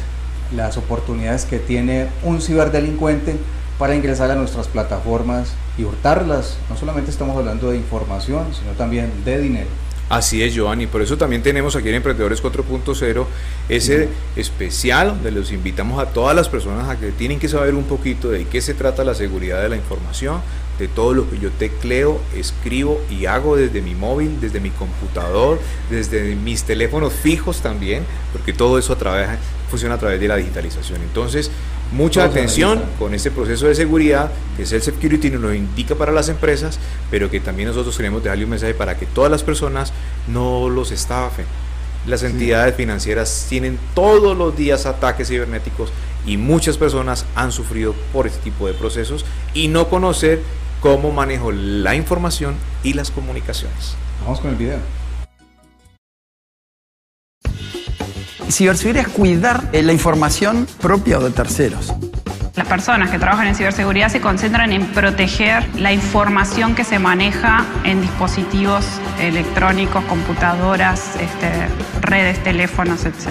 las 0.55 0.77
oportunidades 0.77 1.45
que 1.45 1.59
tiene 1.59 2.07
un 2.23 2.41
ciberdelincuente 2.41 3.37
para 3.81 3.97
ingresar 3.97 4.31
a 4.31 4.37
nuestras 4.37 4.69
plataformas 4.69 5.55
y 5.77 5.83
hurtarlas. 5.83 6.57
No 6.71 6.77
solamente 6.77 7.11
estamos 7.11 7.37
hablando 7.37 7.73
de 7.73 7.79
información, 7.79 8.47
sino 8.55 8.75
también 8.75 9.11
de 9.25 9.41
dinero. 9.41 9.71
Así 10.09 10.43
es, 10.43 10.55
Giovanni. 10.55 10.87
Por 10.87 11.03
eso 11.03 11.17
también 11.17 11.43
tenemos 11.43 11.75
aquí 11.75 11.89
en 11.89 11.97
Emprendedores 11.97 12.43
4.0 12.43 13.27
ese 13.69 14.09
especial 14.37 15.09
donde 15.09 15.33
los 15.33 15.51
invitamos 15.51 16.01
a 16.01 16.07
todas 16.07 16.37
las 16.37 16.49
personas 16.49 16.89
a 16.89 16.97
que 16.97 17.11
tienen 17.11 17.41
que 17.41 17.49
saber 17.49 17.75
un 17.75 17.85
poquito 17.85 18.31
de 18.31 18.45
qué 18.45 18.61
se 18.61 18.75
trata 18.75 19.03
la 19.03 19.15
seguridad 19.15 19.61
de 19.63 19.69
la 19.69 19.77
información, 19.77 20.41
de 20.79 20.89
todo 20.89 21.15
lo 21.15 21.31
que 21.31 21.39
yo 21.39 21.51
tecleo, 21.51 22.21
escribo 22.35 23.01
y 23.11 23.27
hago 23.27 23.57
desde 23.57 23.81
mi 23.81 23.95
móvil, 23.95 24.41
desde 24.41 24.61
mi 24.61 24.71
computador, 24.71 25.59
desde 25.91 26.35
mis 26.37 26.65
teléfonos 26.65 27.13
fijos 27.13 27.61
también, 27.61 28.05
porque 28.33 28.53
todo 28.53 28.79
eso 28.79 28.93
a 28.93 28.97
través, 28.97 29.29
funciona 29.71 29.95
a 29.95 29.99
través 29.99 30.21
de 30.21 30.29
la 30.29 30.37
digitalización. 30.37 31.01
Entonces, 31.03 31.51
Mucha 31.93 32.25
atención 32.25 32.83
con 32.99 33.15
este 33.15 33.31
proceso 33.31 33.69
de 33.69 33.75
seguridad 33.75 34.31
que 34.57 34.65
es 34.65 34.73
el 34.73 34.83
Security 34.83 35.31
nos 35.31 35.41
lo 35.41 35.55
indica 35.55 35.95
para 35.95 36.11
las 36.11 36.29
empresas, 36.29 36.81
pero 37.11 37.31
que 37.31 37.39
también 37.39 37.69
nosotros 37.69 37.97
queremos 37.97 38.25
dejarle 38.25 38.45
un 38.45 38.51
mensaje 38.51 38.75
para 38.75 38.99
que 38.99 39.07
todas 39.07 39.31
las 39.31 39.45
personas 39.45 39.93
no 40.27 40.69
los 40.69 40.91
estafen. 40.91 41.47
Las 42.07 42.23
entidades 42.23 42.75
financieras 42.75 43.47
tienen 43.49 43.79
todos 43.95 44.37
los 44.37 44.57
días 44.57 44.85
ataques 44.87 45.29
cibernéticos 45.29 45.93
y 46.27 46.37
muchas 46.37 46.77
personas 46.77 47.25
han 47.35 47.53
sufrido 47.53 47.95
por 48.13 48.27
este 48.27 48.41
tipo 48.41 48.67
de 48.67 48.75
procesos 48.75 49.25
y 49.55 49.69
no 49.69 49.89
conocer 49.89 50.41
cómo 50.87 51.11
manejo 51.11 51.51
la 51.51 51.97
información 51.97 52.55
y 52.85 52.93
las 52.93 53.11
comunicaciones. 53.11 53.97
Vamos 54.23 54.39
con 54.39 54.51
el 54.51 54.57
video. 54.57 54.79
Ciberseguridad 58.49 59.09
es 59.09 59.13
cuidar 59.13 59.69
la 59.73 59.93
información 59.93 60.69
propia 60.81 61.19
o 61.19 61.25
de 61.25 61.31
terceros. 61.33 61.93
Las 62.57 62.69
personas 62.69 63.11
que 63.11 63.19
trabajan 63.19 63.49
en 63.49 63.55
ciberseguridad 63.55 64.09
se 64.09 64.23
concentran 64.23 64.73
en 64.73 64.87
proteger 64.87 65.63
la 65.79 65.93
información 65.93 66.75
que 66.75 66.85
se 66.85 66.99
maneja 66.99 67.67
en 67.85 68.01
dispositivos 68.01 68.87
electrónicos, 69.21 70.03
computadoras, 70.05 71.17
este, 71.17 71.51
redes, 72.01 72.43
teléfonos, 72.43 73.05
etc. 73.05 73.29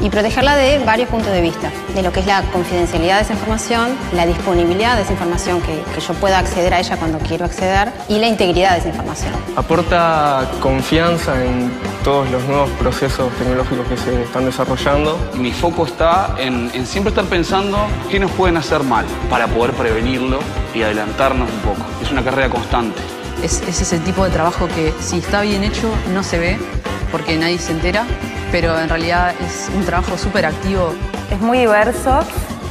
Y 0.00 0.10
protegerla 0.10 0.56
de 0.56 0.78
varios 0.84 1.08
puntos 1.08 1.32
de 1.32 1.40
vista, 1.40 1.70
de 1.94 2.02
lo 2.02 2.12
que 2.12 2.20
es 2.20 2.26
la 2.26 2.42
confidencialidad 2.52 3.16
de 3.16 3.22
esa 3.22 3.32
información, 3.32 3.96
la 4.12 4.26
disponibilidad 4.26 4.94
de 4.96 5.02
esa 5.02 5.12
información, 5.12 5.62
que, 5.62 5.82
que 5.94 6.00
yo 6.02 6.12
pueda 6.12 6.38
acceder 6.38 6.74
a 6.74 6.80
ella 6.80 6.98
cuando 6.98 7.18
quiero 7.20 7.46
acceder, 7.46 7.90
y 8.10 8.18
la 8.18 8.26
integridad 8.26 8.72
de 8.72 8.80
esa 8.80 8.88
información. 8.88 9.32
Aporta 9.56 10.50
confianza 10.60 11.42
en 11.42 11.70
todos 12.04 12.30
los 12.30 12.44
nuevos 12.44 12.68
procesos 12.72 13.32
tecnológicos 13.38 13.86
que 13.88 13.96
se 13.96 14.22
están 14.22 14.44
desarrollando. 14.44 15.18
Mi 15.34 15.50
foco 15.50 15.86
está 15.86 16.34
en, 16.38 16.70
en 16.74 16.86
siempre 16.86 17.08
estar 17.08 17.24
pensando 17.24 17.78
qué 18.10 18.20
nos 18.20 18.30
pueden 18.32 18.58
hacer 18.58 18.65
mal 18.84 19.06
para 19.30 19.46
poder 19.46 19.72
prevenirlo 19.72 20.40
y 20.74 20.82
adelantarnos 20.82 21.48
un 21.48 21.60
poco. 21.60 21.86
Es 22.02 22.10
una 22.10 22.22
carrera 22.22 22.50
constante. 22.50 23.00
Es, 23.42 23.62
es 23.62 23.80
ese 23.80 23.98
tipo 24.00 24.24
de 24.24 24.30
trabajo 24.30 24.66
que 24.68 24.92
si 25.00 25.18
está 25.18 25.42
bien 25.42 25.62
hecho 25.62 25.88
no 26.12 26.22
se 26.22 26.38
ve 26.38 26.58
porque 27.12 27.36
nadie 27.36 27.58
se 27.58 27.72
entera, 27.72 28.04
pero 28.50 28.78
en 28.80 28.88
realidad 28.88 29.34
es 29.40 29.70
un 29.74 29.84
trabajo 29.84 30.18
súper 30.18 30.46
activo. 30.46 30.92
Es 31.30 31.40
muy 31.40 31.58
diverso, 31.58 32.20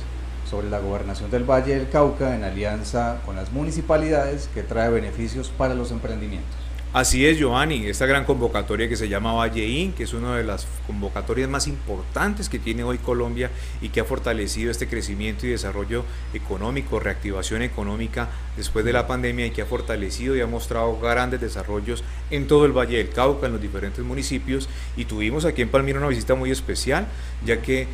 sobre 0.49 0.69
la 0.69 0.79
gobernación 0.79 1.29
del 1.29 1.43
Valle 1.43 1.75
del 1.75 1.89
Cauca 1.89 2.33
en 2.33 2.45
alianza 2.45 3.19
con 3.25 3.35
las 3.35 3.51
municipalidades 3.51 4.49
que 4.53 4.63
trae 4.63 4.89
beneficios 4.89 5.49
para 5.49 5.73
los 5.75 5.91
emprendimientos. 5.91 6.60
Así 6.93 7.25
es, 7.25 7.37
Giovanni, 7.37 7.85
esta 7.85 8.05
gran 8.05 8.25
convocatoria 8.25 8.89
que 8.89 8.97
se 8.97 9.07
llama 9.07 9.31
Valleín, 9.31 9.93
que 9.93 10.03
es 10.03 10.13
una 10.13 10.35
de 10.35 10.43
las 10.43 10.67
convocatorias 10.85 11.49
más 11.49 11.67
importantes 11.67 12.49
que 12.49 12.59
tiene 12.59 12.83
hoy 12.83 12.97
Colombia 12.97 13.49
y 13.81 13.87
que 13.87 14.01
ha 14.01 14.03
fortalecido 14.03 14.69
este 14.69 14.89
crecimiento 14.89 15.47
y 15.47 15.51
desarrollo 15.51 16.03
económico, 16.33 16.99
reactivación 16.99 17.61
económica 17.61 18.27
después 18.57 18.83
de 18.83 18.91
la 18.91 19.07
pandemia 19.07 19.45
y 19.45 19.51
que 19.51 19.61
ha 19.61 19.65
fortalecido 19.65 20.35
y 20.35 20.41
ha 20.41 20.47
mostrado 20.47 20.99
grandes 20.99 21.39
desarrollos 21.39 22.03
en 22.29 22.47
todo 22.47 22.65
el 22.65 22.73
Valle 22.73 22.97
del 22.97 23.11
Cauca, 23.11 23.45
en 23.45 23.53
los 23.53 23.61
diferentes 23.61 24.03
municipios. 24.03 24.67
Y 24.97 25.05
tuvimos 25.05 25.45
aquí 25.45 25.61
en 25.61 25.69
Palmira 25.69 25.97
una 25.97 26.09
visita 26.09 26.35
muy 26.35 26.51
especial, 26.51 27.07
ya 27.45 27.61
que 27.61 27.87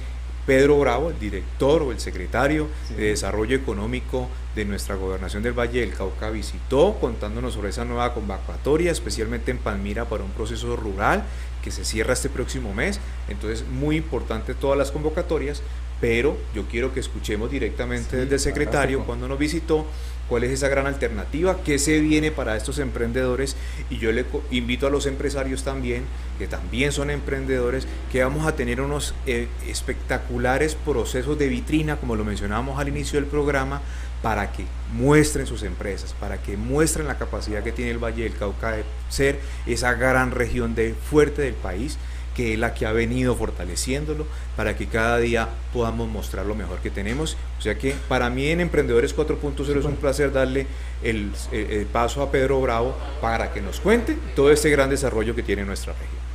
Pedro 0.47 0.79
Bravo, 0.79 1.09
el 1.09 1.19
director 1.19 1.81
o 1.83 1.91
el 1.91 1.99
secretario 1.99 2.69
de 2.95 3.09
Desarrollo 3.09 3.57
Económico 3.57 4.29
de 4.55 4.63
nuestra 4.63 4.95
gobernación 4.95 5.43
del 5.43 5.51
Valle 5.51 5.81
del 5.81 5.93
Cauca, 5.93 6.29
visitó 6.29 6.97
contándonos 7.01 7.53
sobre 7.53 7.69
esa 7.69 7.83
nueva 7.83 8.13
convocatoria, 8.13 8.91
especialmente 8.91 9.51
en 9.51 9.57
Palmira 9.57 10.05
para 10.05 10.23
un 10.23 10.31
proceso 10.31 10.77
rural 10.77 11.25
que 11.61 11.69
se 11.69 11.83
cierra 11.83 12.13
este 12.13 12.29
próximo 12.29 12.73
mes. 12.73 13.01
Entonces, 13.27 13.67
muy 13.67 13.97
importante 13.97 14.53
todas 14.53 14.77
las 14.77 14.89
convocatorias, 14.89 15.61
pero 15.99 16.37
yo 16.55 16.63
quiero 16.71 16.93
que 16.93 17.01
escuchemos 17.01 17.51
directamente 17.51 18.15
desde 18.15 18.35
el 18.35 18.39
secretario 18.39 18.99
fantástico. 18.99 19.05
cuando 19.05 19.27
nos 19.27 19.37
visitó 19.37 19.85
cuál 20.29 20.43
es 20.43 20.51
esa 20.51 20.67
gran 20.67 20.87
alternativa, 20.87 21.57
qué 21.63 21.79
se 21.79 21.99
viene 21.99 22.31
para 22.31 22.55
estos 22.55 22.79
emprendedores 22.79 23.55
y 23.89 23.97
yo 23.97 24.11
le 24.11 24.25
invito 24.51 24.87
a 24.87 24.89
los 24.89 25.05
empresarios 25.05 25.63
también, 25.63 26.03
que 26.37 26.47
también 26.47 26.91
son 26.91 27.09
emprendedores, 27.09 27.87
que 28.11 28.23
vamos 28.23 28.45
a 28.45 28.55
tener 28.55 28.81
unos 28.81 29.13
eh, 29.25 29.47
espectaculares 29.67 30.75
procesos 30.75 31.37
de 31.37 31.47
vitrina, 31.47 31.97
como 31.97 32.15
lo 32.15 32.25
mencionábamos 32.25 32.79
al 32.79 32.89
inicio 32.89 33.19
del 33.19 33.29
programa, 33.29 33.81
para 34.21 34.51
que 34.51 34.65
muestren 34.93 35.45
sus 35.45 35.63
empresas, 35.63 36.13
para 36.19 36.41
que 36.41 36.57
muestren 36.57 37.07
la 37.07 37.17
capacidad 37.17 37.63
que 37.63 37.71
tiene 37.71 37.91
el 37.91 38.03
Valle 38.03 38.23
del 38.23 38.35
Cauca 38.35 38.71
de 38.71 38.83
ser 39.09 39.39
esa 39.65 39.93
gran 39.93 40.31
región 40.31 40.75
de 40.75 40.93
fuerte 40.93 41.43
del 41.43 41.53
país 41.53 41.97
que 42.37 42.53
es 42.53 42.59
la 42.59 42.75
que 42.75 42.85
ha 42.85 42.91
venido 42.91 43.35
fortaleciéndolo 43.35 44.27
para 44.55 44.77
que 44.77 44.85
cada 44.85 45.17
día 45.17 45.49
podamos 45.73 46.07
mostrar 46.07 46.45
lo 46.45 46.53
mejor 46.53 46.77
que 46.81 46.91
tenemos. 46.91 47.35
O 47.57 47.61
sea 47.61 47.79
que 47.79 47.95
para 48.07 48.29
mí 48.29 48.47
en 48.47 48.61
Emprendedores 48.61 49.17
4.0 49.17 49.79
es 49.79 49.85
un 49.85 49.95
placer 49.95 50.31
darle 50.31 50.67
el, 51.01 51.31
el 51.51 51.87
paso 51.87 52.21
a 52.21 52.29
Pedro 52.29 52.61
Bravo 52.61 52.95
para 53.21 53.51
que 53.51 53.59
nos 53.59 53.79
cuente 53.79 54.15
todo 54.35 54.51
este 54.51 54.69
gran 54.69 54.91
desarrollo 54.91 55.33
que 55.33 55.41
tiene 55.41 55.65
nuestra 55.65 55.93
región. 55.93 56.27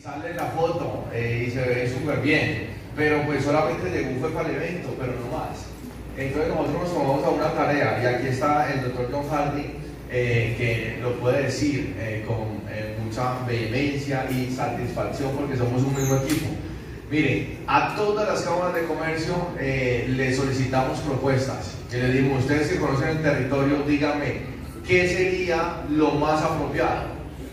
Sale 0.00 0.34
la 0.34 0.46
foto 0.46 1.08
eh, 1.12 1.46
y 1.48 1.50
se 1.50 1.60
ve 1.60 1.92
súper 1.92 2.20
bien, 2.20 2.68
pero 2.94 3.26
pues 3.26 3.44
solamente 3.44 3.90
llegó 3.90 4.20
fue 4.20 4.30
para 4.30 4.48
el 4.48 4.54
evento, 4.54 4.94
pero 4.98 5.12
no 5.14 5.36
más. 5.36 5.66
Entonces 6.16 6.54
nosotros 6.54 6.82
nos 6.82 6.94
tomamos 6.94 7.24
a 7.24 7.30
una 7.30 7.52
tarea 7.52 8.00
y 8.00 8.06
aquí 8.06 8.28
está 8.28 8.72
el 8.72 8.82
doctor 8.82 9.08
John 9.10 9.28
Hardy 9.28 9.74
eh, 10.08 10.54
que 10.56 11.02
lo 11.02 11.18
puede 11.18 11.44
decir 11.44 11.96
eh, 11.98 12.24
con 12.26 12.62
mucha 13.12 13.44
vehemencia 13.46 14.26
y 14.30 14.50
satisfacción 14.50 15.32
porque 15.36 15.56
somos 15.56 15.82
un 15.82 15.94
mismo 15.94 16.16
equipo. 16.16 16.46
Miren, 17.10 17.58
a 17.66 17.94
todas 17.94 18.26
las 18.26 18.40
cámaras 18.40 18.74
de 18.74 18.84
comercio 18.84 19.34
le 19.58 20.34
solicitamos 20.34 20.98
propuestas. 21.00 21.74
Y 21.92 21.96
le 21.96 22.10
dimos, 22.10 22.40
ustedes 22.40 22.68
que 22.68 22.78
conocen 22.78 23.08
el 23.10 23.22
territorio, 23.22 23.82
díganme, 23.86 24.40
¿qué 24.86 25.08
sería 25.08 25.82
lo 25.90 26.12
más 26.12 26.42
apropiado? 26.42 27.02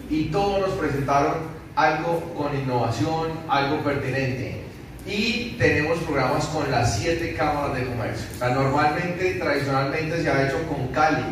Y 0.10 0.26
todos 0.26 0.62
nos 0.62 0.78
presentaron 0.78 1.34
algo 1.76 2.22
con 2.38 2.58
innovación, 2.58 3.32
algo 3.50 3.84
pertinente. 3.84 4.62
Y 5.06 5.56
tenemos 5.58 5.98
programas 6.00 6.46
con 6.46 6.72
las 6.72 6.98
siete 6.98 7.34
cámaras 7.34 7.76
de 7.76 7.86
comercio. 7.86 8.28
O 8.34 8.40
sea, 8.40 8.50
normalmente, 8.52 9.34
tradicionalmente 9.34 10.24
se 10.24 10.30
ha 10.30 10.48
hecho 10.48 10.66
con 10.70 10.88
Cali, 10.88 11.26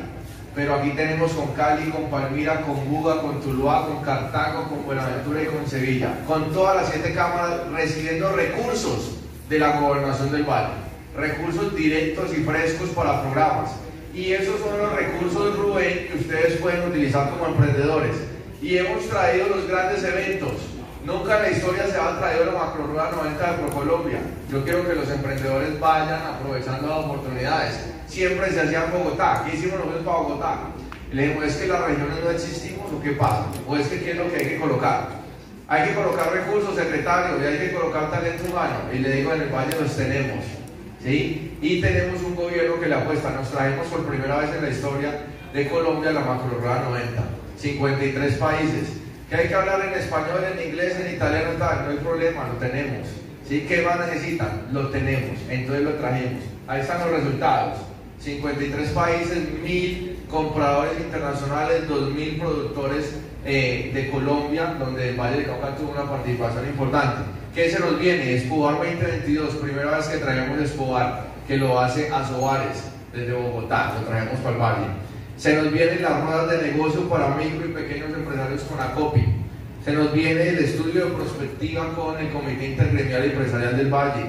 pero 0.57 0.73
aquí 0.73 0.89
tenemos 0.89 1.33
con 1.33 1.53
Cali, 1.53 1.91
con 1.91 2.09
Palmira, 2.09 2.61
con 2.61 2.89
Buga, 2.89 3.21
con 3.21 3.39
Tuluá, 3.41 3.85
con 3.85 4.01
Cartago, 4.03 4.67
con 4.67 4.87
Buenaventura 4.87 5.43
y 5.43 5.45
con 5.45 5.67
Sevilla. 5.67 6.15
Con 6.25 6.51
todas 6.51 6.77
las 6.77 6.89
siete 6.89 7.13
cámaras 7.13 7.71
recibiendo 7.71 8.31
recursos 8.31 9.17
de 9.49 9.59
la 9.59 9.79
gobernación 9.79 10.31
del 10.31 10.45
valle. 10.45 10.73
Recursos 11.15 11.75
directos 11.75 12.35
y 12.35 12.41
frescos 12.43 12.89
para 12.89 13.21
programas. 13.21 13.69
Y 14.15 14.31
esos 14.31 14.59
son 14.59 14.79
los 14.79 14.93
recursos, 14.93 15.55
Rubén, 15.59 16.07
que 16.07 16.17
ustedes 16.21 16.59
pueden 16.59 16.89
utilizar 16.89 17.29
como 17.29 17.45
emprendedores 17.45 18.15
y 18.59 18.79
hemos 18.79 19.07
traído 19.07 19.49
los 19.49 19.67
grandes 19.67 20.03
eventos. 20.03 20.53
Nunca 21.05 21.37
en 21.37 21.43
la 21.43 21.51
historia 21.51 21.85
se 21.85 21.97
ha 21.97 22.17
traído 22.17 22.45
la 22.45 22.53
Macrorueda 22.53 23.11
90 23.11 23.51
de 23.51 23.57
ProColombia. 23.59 24.19
Yo 24.51 24.63
quiero 24.63 24.87
que 24.87 24.95
los 24.95 25.07
emprendedores 25.07 25.79
vayan 25.79 26.19
aprovechando 26.19 26.87
las 26.87 27.05
oportunidades. 27.05 27.96
Siempre 28.07 28.51
se 28.51 28.61
hacía 28.61 28.85
en 28.85 28.91
Bogotá. 28.91 29.43
¿Qué 29.45 29.57
hicimos 29.57 29.79
nosotros 29.79 30.05
para 30.05 30.17
Bogotá? 30.17 30.57
Le 31.11 31.23
dijimos, 31.23 31.45
¿es 31.45 31.55
que 31.55 31.67
las 31.67 31.81
regiones 31.81 32.23
no 32.23 32.31
existimos 32.31 32.91
o 32.91 33.01
qué 33.01 33.11
pasa? 33.11 33.45
¿O 33.67 33.77
es 33.77 33.87
que 33.87 34.01
qué 34.01 34.11
es 34.11 34.17
lo 34.17 34.29
que 34.29 34.37
hay 34.37 34.47
que 34.47 34.59
colocar? 34.59 35.09
Hay 35.67 35.89
que 35.89 35.95
colocar 35.95 36.31
recursos, 36.31 36.75
secretarios, 36.75 37.41
y 37.41 37.45
hay 37.45 37.57
que 37.57 37.73
colocar 37.73 38.09
talento 38.09 38.45
humano. 38.45 38.75
Y 38.93 38.99
le 38.99 39.11
digo, 39.11 39.33
en 39.33 39.41
el 39.41 39.49
Valle 39.49 39.77
los 39.79 39.95
tenemos. 39.95 40.43
¿sí? 41.03 41.57
Y 41.61 41.81
tenemos 41.81 42.21
un 42.23 42.35
gobierno 42.35 42.79
que 42.79 42.87
le 42.87 42.95
apuesta. 42.95 43.31
Nos 43.31 43.51
traemos 43.51 43.87
por 43.87 44.05
primera 44.05 44.37
vez 44.37 44.55
en 44.55 44.61
la 44.61 44.69
historia 44.69 45.11
de 45.53 45.67
Colombia 45.67 46.11
la 46.11 46.21
Macrorueda 46.21 46.83
90. 46.89 47.23
53 47.57 48.33
países. 48.35 48.93
Que 49.29 49.35
hay 49.35 49.47
que 49.49 49.55
hablar 49.55 49.81
en 49.85 49.93
español, 49.99 50.41
en 50.53 50.69
inglés, 50.69 50.97
en 50.99 51.15
italiano, 51.15 51.51
tal, 51.59 51.83
no 51.83 51.91
hay 51.91 51.97
problema, 51.97 52.47
lo 52.47 52.53
tenemos. 52.55 53.07
¿Sí? 53.47 53.65
¿Qué 53.67 53.81
más 53.81 53.99
necesitan? 53.99 54.67
Lo 54.71 54.89
tenemos, 54.89 55.37
entonces 55.49 55.83
lo 55.83 55.93
trajimos. 55.95 56.43
Ahí 56.67 56.81
están 56.81 56.99
los 56.99 57.09
resultados. 57.11 57.79
53 58.19 58.89
países, 58.89 59.37
1000 59.63 60.25
compradores 60.29 60.99
internacionales, 60.99 61.87
2000 61.87 62.37
productores 62.37 63.15
eh, 63.45 63.91
de 63.93 64.09
Colombia, 64.09 64.75
donde 64.77 65.09
el 65.09 65.15
Valle 65.19 65.37
de 65.37 65.45
Cauca 65.45 65.75
tuvo 65.75 65.91
una 65.91 66.09
participación 66.09 66.65
importante. 66.67 67.21
¿Qué 67.53 67.69
se 67.71 67.79
nos 67.79 67.99
viene? 67.99 68.35
Espobar 68.35 68.75
2022, 68.75 69.55
primera 69.55 69.97
vez 69.97 70.07
que 70.07 70.17
traemos 70.17 70.59
Espobar, 70.59 71.27
que 71.47 71.57
lo 71.57 71.79
hace 71.79 72.09
a 72.09 72.27
Soares 72.27 72.83
desde 73.13 73.33
Bogotá, 73.33 73.95
lo 73.99 74.07
traemos 74.07 74.39
para 74.41 74.55
el 74.55 74.61
Valle. 74.61 74.87
Se 75.37 75.55
nos 75.55 75.71
vienen 75.71 76.01
las 76.01 76.23
ruedas 76.23 76.49
de 76.49 76.71
negocio 76.71 77.07
para 77.07 77.35
micro 77.35 77.65
y 77.67 77.71
pequeños 77.71 78.09
empresarios 78.13 78.61
con 78.63 78.79
ACOPI. 78.79 79.23
Se 79.85 79.93
nos 79.93 80.11
viene 80.11 80.49
el 80.49 80.57
estudio 80.57 81.05
de 81.05 81.11
prospectiva 81.11 81.93
con 81.93 82.17
el 82.19 82.29
Comité 82.29 82.71
Intergremial 82.71 83.23
Empresarial 83.23 83.77
del 83.77 83.93
Valle. 83.93 84.25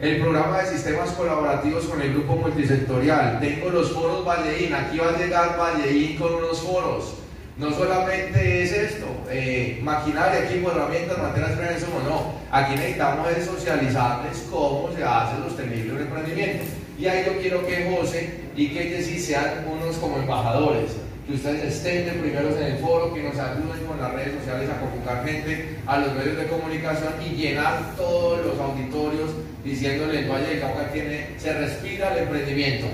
El 0.00 0.16
programa 0.18 0.62
de 0.62 0.70
sistemas 0.70 1.10
colaborativos 1.10 1.84
con 1.84 2.00
el 2.00 2.14
grupo 2.14 2.34
multisectorial. 2.36 3.38
Tengo 3.38 3.68
los 3.68 3.92
foros 3.92 4.24
Valleín. 4.24 4.72
Aquí 4.72 4.96
va 4.96 5.10
a 5.10 5.18
llegar 5.18 5.58
Valleín 5.58 6.16
con 6.16 6.36
unos 6.36 6.58
foros. 6.62 7.16
No 7.58 7.70
solamente 7.70 8.62
es 8.62 8.72
esto, 8.72 9.04
eh, 9.30 9.78
maquinaria, 9.82 10.48
equipo, 10.48 10.70
herramientas, 10.70 11.18
materias 11.18 11.50
primas, 11.50 11.82
o 11.82 12.08
no. 12.08 12.32
Aquí 12.50 12.76
necesitamos 12.76 13.28
es 13.36 13.44
socializarles 13.44 14.46
cómo 14.50 14.88
se 14.96 15.04
hace 15.04 15.36
sostenible 15.46 15.92
un 15.92 16.00
emprendimiento. 16.00 16.64
Y 16.98 17.04
ahí 17.04 17.22
yo 17.26 17.38
quiero 17.38 17.66
que 17.66 17.94
José 17.94 18.40
y 18.56 18.68
que 18.68 19.02
sí 19.02 19.20
sean 19.20 19.66
unos 19.70 19.96
como 19.96 20.16
embajadores, 20.16 20.92
que 21.26 21.34
ustedes 21.34 21.74
estén 21.74 22.06
de 22.06 22.12
primeros 22.12 22.56
en 22.56 22.64
el 22.64 22.78
foro, 22.78 23.12
que 23.14 23.22
nos 23.22 23.38
ayuden 23.38 23.84
con 23.86 24.00
las 24.00 24.12
redes 24.12 24.34
sociales 24.40 24.68
a 24.70 24.80
convocar 24.80 25.24
gente 25.24 25.76
a 25.86 25.98
los 25.98 26.14
medios 26.14 26.36
de 26.36 26.46
comunicación 26.46 27.14
y 27.24 27.36
llenar 27.36 27.94
todos 27.96 28.44
los 28.44 28.58
auditorios 28.58 29.30
diciéndole 29.64 30.20
el 30.20 30.30
Valle 30.30 30.54
de 30.54 30.60
Cauca 30.60 30.92
tiene, 30.92 31.28
se 31.38 31.52
respira 31.52 32.12
el 32.14 32.24
emprendimiento. 32.24 32.86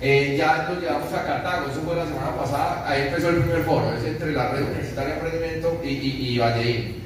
Eh, 0.00 0.34
ya 0.36 0.68
nos 0.68 0.80
llevamos 0.80 1.12
a 1.12 1.24
Cartago, 1.24 1.70
eso 1.70 1.80
fue 1.82 1.94
la 1.94 2.06
semana 2.06 2.36
pasada, 2.36 2.84
ahí 2.88 3.02
empezó 3.02 3.28
el 3.28 3.36
primer 3.36 3.62
foro, 3.62 3.92
es 3.96 4.04
entre 4.04 4.32
la 4.32 4.50
red 4.50 4.62
universitaria 4.64 5.14
de 5.14 5.20
emprendimiento 5.20 5.80
y, 5.84 5.88
y, 5.88 6.28
y 6.34 6.38
Valleín. 6.38 7.02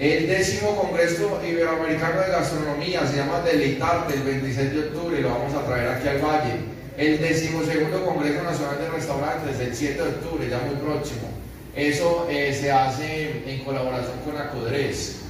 El 0.00 0.26
décimo 0.26 0.74
Congreso 0.74 1.40
Iberoamericano 1.46 2.20
de 2.22 2.32
Gastronomía 2.32 3.06
se 3.06 3.18
llama 3.18 3.40
Deleitarte 3.40 4.14
el 4.14 4.22
26 4.24 4.72
de 4.72 4.80
octubre 4.80 5.20
y 5.20 5.22
lo 5.22 5.28
vamos 5.28 5.54
a 5.54 5.64
traer 5.64 5.88
aquí 5.90 6.08
al 6.08 6.18
Valle. 6.18 6.71
El 6.96 7.20
decimosegundo 7.20 8.04
Congreso 8.04 8.42
Nacional 8.42 8.78
de 8.78 8.90
Restaurantes 8.90 9.58
el 9.60 9.74
7 9.74 9.94
de 9.94 10.08
octubre, 10.08 10.48
ya 10.48 10.58
muy 10.58 10.76
próximo. 10.76 11.28
Eso 11.74 12.26
eh, 12.28 12.52
se 12.52 12.70
hace 12.70 13.42
en 13.46 13.64
colaboración 13.64 14.18
con 14.26 14.36
Acodres. 14.36 15.20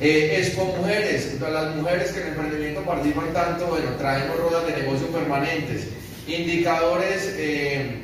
Eh, 0.00 0.38
Expo 0.38 0.64
Mujeres, 0.64 1.38
las 1.40 1.76
mujeres 1.76 2.12
que 2.12 2.20
en 2.20 2.26
el 2.28 2.32
emprendimiento 2.32 2.80
participan 2.82 3.32
tanto, 3.34 3.66
bueno, 3.66 3.90
traemos 3.98 4.38
ruedas 4.38 4.66
de 4.66 4.82
negocio 4.82 5.08
permanentes. 5.08 5.88
Indicadores, 6.26 7.34
eh, 7.36 8.02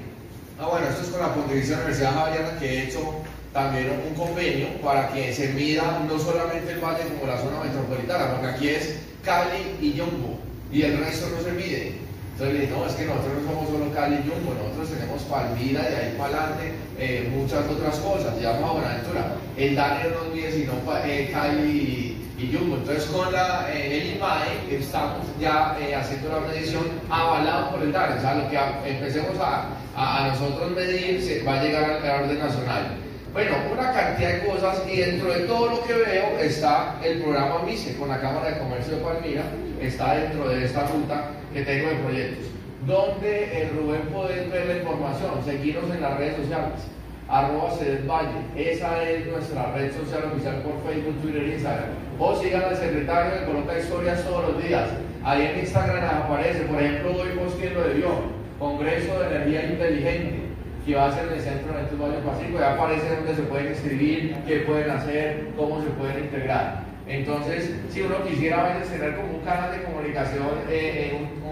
ah 0.59 0.67
bueno, 0.67 0.87
esto 0.89 1.05
es 1.05 1.09
con 1.09 1.21
la 1.21 1.35
Pontificia 1.35 1.77
Universidad 1.77 2.15
Javeriana 2.15 2.59
que 2.59 2.67
he 2.67 2.85
hecho 2.85 3.15
también 3.55 3.93
un 4.09 4.15
convenio 4.15 4.67
para 4.83 5.09
que 5.09 5.33
se 5.33 5.49
mida 5.51 6.05
no 6.07 6.19
solamente 6.19 6.73
el 6.73 6.81
valle 6.81 7.05
como 7.05 7.33
la 7.33 7.41
zona 7.41 7.63
metropolitana, 7.63 8.33
porque 8.33 8.47
aquí 8.49 8.69
es 8.69 8.97
Cali 9.25 9.77
y 9.81 9.95
Yumbo, 9.95 10.39
y 10.71 10.83
el 10.83 10.99
resto 10.99 11.29
no 11.31 11.43
se 11.43 11.53
mide. 11.53 12.04
Entonces 12.35 12.55
le 12.55 12.61
dije, 12.63 12.73
no, 12.75 12.85
es 12.85 12.95
que 12.95 13.05
nosotros 13.05 13.43
no 13.45 13.53
somos 13.53 13.69
solo 13.71 13.95
Cali 13.95 14.17
y 14.17 14.27
Yumbo, 14.27 14.55
nosotros 14.59 14.91
tenemos 14.91 15.23
Palmira, 15.23 15.83
de 15.83 15.97
ahí 15.97 16.15
para 16.19 16.35
adelante, 16.35 16.73
eh, 16.99 17.31
muchas 17.31 17.63
otras 17.71 17.95
cosas, 18.01 18.37
llevamos 18.37 18.71
a 18.71 18.73
Buenaventura. 18.73 19.37
El 19.57 19.77
DANE 19.77 20.11
no 20.11 20.35
mide 20.35 20.51
sino 20.51 20.73
eh, 21.05 21.31
Cali 21.33 22.19
y, 22.37 22.51
Yumbo. 22.51 22.77
Entonces 22.77 23.05
con 23.05 23.33
la, 23.33 23.73
eh, 23.73 24.01
el 24.01 24.17
IMAE 24.17 24.77
estamos 24.77 25.25
ya 25.41 25.77
haciendo 25.97 26.29
la 26.29 26.41
medición 26.41 26.83
avalado 27.09 27.71
por 27.71 27.83
el 27.83 27.93
DANE, 27.93 28.19
o 28.19 28.21
sea, 28.21 28.35
lo 28.35 28.51
que 28.51 28.59
empecemos 28.91 29.39
a, 29.39 29.69
a, 29.95 30.25
a 30.25 30.29
nosotros 30.29 30.73
medir 30.73 31.23
se 31.23 31.45
va 31.45 31.61
a 31.61 31.63
llegar 31.63 31.85
al 31.85 32.25
orden 32.25 32.39
nacional. 32.41 32.97
Bueno, 33.33 33.53
una 33.73 33.93
cantidad 33.93 34.33
de 34.33 34.47
cosas 34.47 34.83
y 34.93 34.97
dentro 34.97 35.33
de 35.33 35.41
todo 35.41 35.71
lo 35.71 35.85
que 35.85 35.93
veo 35.93 36.39
está 36.41 36.97
el 37.05 37.23
programa 37.23 37.63
MISE 37.65 37.97
con 37.97 38.09
la 38.09 38.21
Cámara 38.21 38.51
de 38.51 38.59
Comercio 38.59 38.97
de 38.97 39.03
Palmira, 39.03 39.43
está 39.81 40.17
dentro 40.17 40.49
de 40.49 40.65
esta 40.65 40.87
ruta 40.89 41.31
que 41.55 41.63
tengo 41.63 41.89
de 41.89 41.95
proyectos. 41.97 42.47
Donde 42.87 43.63
en 43.63 43.77
Rubén 43.79 44.03
podés 44.13 44.51
ver 44.51 44.67
la 44.67 44.77
información, 44.77 45.31
seguirnos 45.45 45.91
en 45.95 46.03
las 46.03 46.19
redes 46.19 46.37
sociales, 46.37 46.81
arroba 47.29 47.71
Valle, 48.07 48.71
esa 48.71 49.03
es 49.09 49.27
nuestra 49.27 49.73
red 49.73 49.93
social 49.93 50.25
oficial 50.31 50.63
por 50.63 50.75
Facebook, 50.85 51.23
Twitter 51.23 51.45
e 51.45 51.55
Instagram. 51.55 51.89
O 52.19 52.37
sigan 52.37 52.65
al 52.65 52.77
secretario 52.77 53.39
que 53.39 53.47
coloca 53.47 53.79
historias 53.79 54.25
todos 54.25 54.53
los 54.53 54.63
días. 54.63 54.91
Ahí 55.25 55.47
en 55.47 55.61
Instagram 55.61 56.05
aparece, 56.05 56.61
por 56.65 56.83
ejemplo, 56.83 57.13
hoy 57.13 57.31
posteando 57.39 57.85
de 57.85 57.95
Dios, 57.95 58.13
Congreso 58.59 59.21
de 59.21 59.27
Energía 59.37 59.65
Inteligente 59.71 60.45
que 60.85 60.95
va 60.95 61.07
a 61.07 61.13
ser 61.13 61.29
en 61.29 61.35
el 61.35 61.41
centro 61.41 61.73
de 61.73 61.83
estos 61.83 61.99
Valle 61.99 62.19
Pacífico, 62.19 62.59
ya 62.59 62.75
aparece 62.75 63.17
donde 63.17 63.35
se 63.35 63.43
pueden 63.43 63.69
inscribir, 63.69 64.37
qué 64.47 64.57
pueden 64.61 64.91
hacer, 64.91 65.49
cómo 65.57 65.83
se 65.83 65.89
pueden 65.91 66.25
integrar. 66.25 66.85
Entonces, 67.07 67.75
si 67.91 68.03
uno 68.03 68.23
quisiera 68.25 68.77
a 68.77 68.83
tener 68.83 69.17
como 69.17 69.39
un 69.39 69.45
canal 69.45 69.73
de 69.73 69.83
comunicación, 69.83 70.49
eh, 70.69 71.13
eh 71.13 71.29
un, 71.43 71.44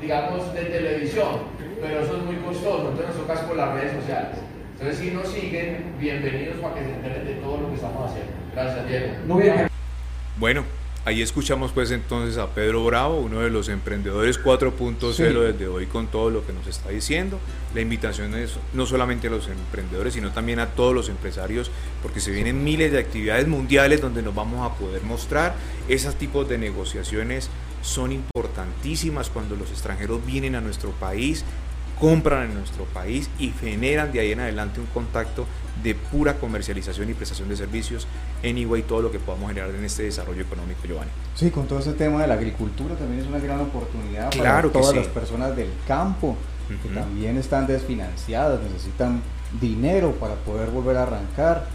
digamos, 0.00 0.52
de 0.54 0.64
televisión, 0.64 1.40
pero 1.80 2.00
eso 2.00 2.16
es 2.16 2.22
muy 2.24 2.36
costoso, 2.36 2.90
entonces 2.90 3.16
nos 3.16 3.26
toca 3.26 3.46
por 3.46 3.56
las 3.56 3.74
redes 3.74 3.92
sociales. 3.92 4.38
Entonces, 4.72 4.98
si 4.98 5.10
nos 5.12 5.28
siguen, 5.28 5.94
bienvenidos 5.98 6.56
para 6.56 6.74
que 6.74 6.84
se 6.84 6.92
enteren 6.94 7.24
de 7.26 7.34
todo 7.34 7.58
lo 7.58 7.68
que 7.68 7.74
estamos 7.76 8.10
haciendo. 8.10 8.32
Gracias, 8.52 8.88
Diego. 8.88 9.06
Muy 9.26 9.42
bien. 9.42 9.68
Bueno, 10.36 10.64
Ahí 11.06 11.20
escuchamos 11.20 11.72
pues 11.72 11.90
entonces 11.90 12.38
a 12.38 12.46
Pedro 12.54 12.82
Bravo, 12.86 13.18
uno 13.18 13.40
de 13.40 13.50
los 13.50 13.68
emprendedores 13.68 14.42
4.0 14.42 15.12
Sí. 15.12 15.22
desde 15.22 15.68
hoy 15.68 15.84
con 15.84 16.06
todo 16.06 16.30
lo 16.30 16.46
que 16.46 16.54
nos 16.54 16.66
está 16.66 16.88
diciendo. 16.88 17.38
La 17.74 17.82
invitación 17.82 18.34
es 18.34 18.54
no 18.72 18.86
solamente 18.86 19.26
a 19.26 19.30
los 19.30 19.46
emprendedores, 19.48 20.14
sino 20.14 20.30
también 20.32 20.60
a 20.60 20.68
todos 20.70 20.94
los 20.94 21.10
empresarios, 21.10 21.70
porque 22.02 22.20
se 22.20 22.30
vienen 22.30 22.64
miles 22.64 22.90
de 22.90 22.98
actividades 23.00 23.46
mundiales 23.46 24.00
donde 24.00 24.22
nos 24.22 24.34
vamos 24.34 24.64
a 24.64 24.74
poder 24.78 25.02
mostrar. 25.02 25.54
Esos 25.88 26.14
tipos 26.14 26.48
de 26.48 26.56
negociaciones 26.56 27.50
son 27.82 28.10
importantísimas 28.10 29.28
cuando 29.28 29.56
los 29.56 29.70
extranjeros 29.70 30.24
vienen 30.24 30.54
a 30.54 30.62
nuestro 30.62 30.92
país, 30.92 31.44
compran 32.00 32.44
en 32.50 32.54
nuestro 32.54 32.84
país 32.86 33.28
y 33.38 33.50
generan 33.60 34.10
de 34.10 34.20
ahí 34.20 34.32
en 34.32 34.40
adelante 34.40 34.80
un 34.80 34.86
contacto 34.86 35.46
de 35.82 35.94
pura 35.94 36.34
comercialización 36.38 37.10
y 37.10 37.14
prestación 37.14 37.48
de 37.48 37.56
servicios 37.56 38.06
en 38.42 38.58
igual 38.58 38.82
todo 38.84 39.02
lo 39.02 39.10
que 39.10 39.18
podamos 39.18 39.48
generar 39.48 39.70
en 39.70 39.84
este 39.84 40.04
desarrollo 40.04 40.42
económico, 40.42 40.80
Giovanni. 40.86 41.10
Sí, 41.34 41.50
con 41.50 41.66
todo 41.66 41.78
ese 41.80 41.92
tema 41.94 42.20
de 42.22 42.28
la 42.28 42.34
agricultura 42.34 42.94
también 42.94 43.20
es 43.20 43.26
una 43.26 43.38
gran 43.38 43.60
oportunidad 43.60 44.30
Claro 44.30 44.70
para 44.70 44.80
todas 44.84 44.90
sí. 44.90 44.96
las 44.96 45.06
personas 45.08 45.56
del 45.56 45.70
campo 45.86 46.36
que 46.68 46.88
Ujú. 46.88 46.94
también 46.98 47.36
están 47.36 47.66
desfinanciadas, 47.66 48.60
necesitan 48.62 49.20
dinero 49.60 50.12
para 50.12 50.34
poder 50.36 50.70
volver 50.70 50.96
a 50.96 51.02
arrancar 51.02 51.66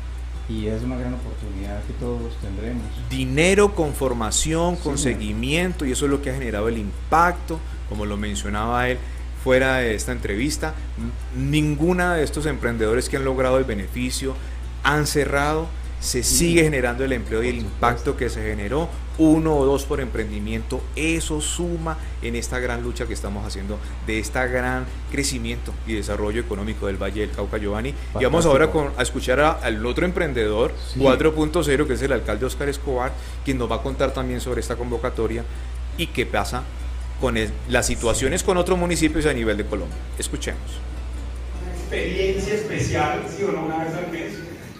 y 0.47 0.65
es 0.65 0.81
una 0.81 0.97
gran 0.97 1.13
oportunidad 1.13 1.83
que 1.83 1.93
todos 1.93 2.33
tendremos. 2.41 2.81
Dinero 3.09 3.75
con 3.75 3.93
formación, 3.93 4.77
con 4.77 4.97
Sí. 4.97 5.03
seguimiento 5.03 5.85
y 5.85 5.91
eso 5.91 6.05
es 6.05 6.11
lo 6.11 6.21
que 6.23 6.31
ha 6.31 6.33
generado 6.33 6.67
el 6.69 6.77
impacto, 6.79 7.59
como 7.87 8.05
lo 8.05 8.17
mencionaba 8.17 8.89
él 8.89 8.97
fuera 9.43 9.77
de 9.77 9.95
esta 9.95 10.11
entrevista. 10.11 10.73
Ninguna 11.35 12.15
de 12.15 12.23
estos 12.23 12.45
emprendedores 12.45 13.09
que 13.09 13.17
han 13.17 13.25
logrado 13.25 13.57
el 13.57 13.63
beneficio 13.63 14.35
han 14.83 15.05
cerrado, 15.07 15.67
se 15.99 16.23
sigue 16.23 16.63
generando 16.63 17.03
el 17.03 17.11
empleo 17.11 17.43
y 17.43 17.49
el 17.49 17.57
impacto 17.57 18.15
que 18.15 18.29
se 18.29 18.41
generó, 18.41 18.87
uno 19.17 19.57
o 19.57 19.65
dos 19.65 19.83
por 19.83 19.99
emprendimiento, 19.99 20.81
eso 20.95 21.41
suma 21.41 21.97
en 22.21 22.37
esta 22.37 22.57
gran 22.59 22.81
lucha 22.83 23.05
que 23.05 23.13
estamos 23.13 23.45
haciendo 23.45 23.77
de 24.07 24.17
este 24.19 24.47
gran 24.47 24.85
crecimiento 25.11 25.73
y 25.85 25.93
desarrollo 25.93 26.39
económico 26.39 26.87
del 26.87 26.95
Valle 26.95 27.19
del 27.21 27.31
Cauca, 27.31 27.57
Giovanni. 27.57 27.93
Y 28.17 28.23
vamos 28.23 28.45
ahora 28.45 28.71
con- 28.71 28.91
a 28.97 29.01
escuchar 29.01 29.41
a- 29.41 29.51
al 29.51 29.85
otro 29.85 30.05
emprendedor, 30.05 30.73
Sí. 30.93 30.99
4.0, 31.01 31.85
que 31.85 31.93
es 31.95 32.01
el 32.01 32.13
alcalde 32.13 32.45
Oscar 32.45 32.69
Escobar, 32.69 33.11
quien 33.43 33.57
nos 33.57 33.69
va 33.69 33.75
a 33.75 33.81
contar 33.83 34.13
también 34.13 34.39
sobre 34.39 34.61
esta 34.61 34.77
convocatoria 34.77 35.43
y 35.97 36.07
qué 36.07 36.25
pasa 36.25 36.63
con 37.19 37.37
el- 37.37 37.49
las 37.69 37.85
situaciones 37.87 38.43
con 38.43 38.57
otros 38.57 38.77
municipios 38.77 39.25
a 39.25 39.33
nivel 39.33 39.57
de 39.57 39.65
Colombia. 39.65 39.95
Escuchemos. 40.17 40.61
experiencia 41.91 42.53
especial, 42.53 43.23
sí 43.35 43.43
o 43.43 43.51
no, 43.51 43.65
una 43.65 43.83
vez 43.83 43.93
al 43.95 44.11
mes, 44.11 44.33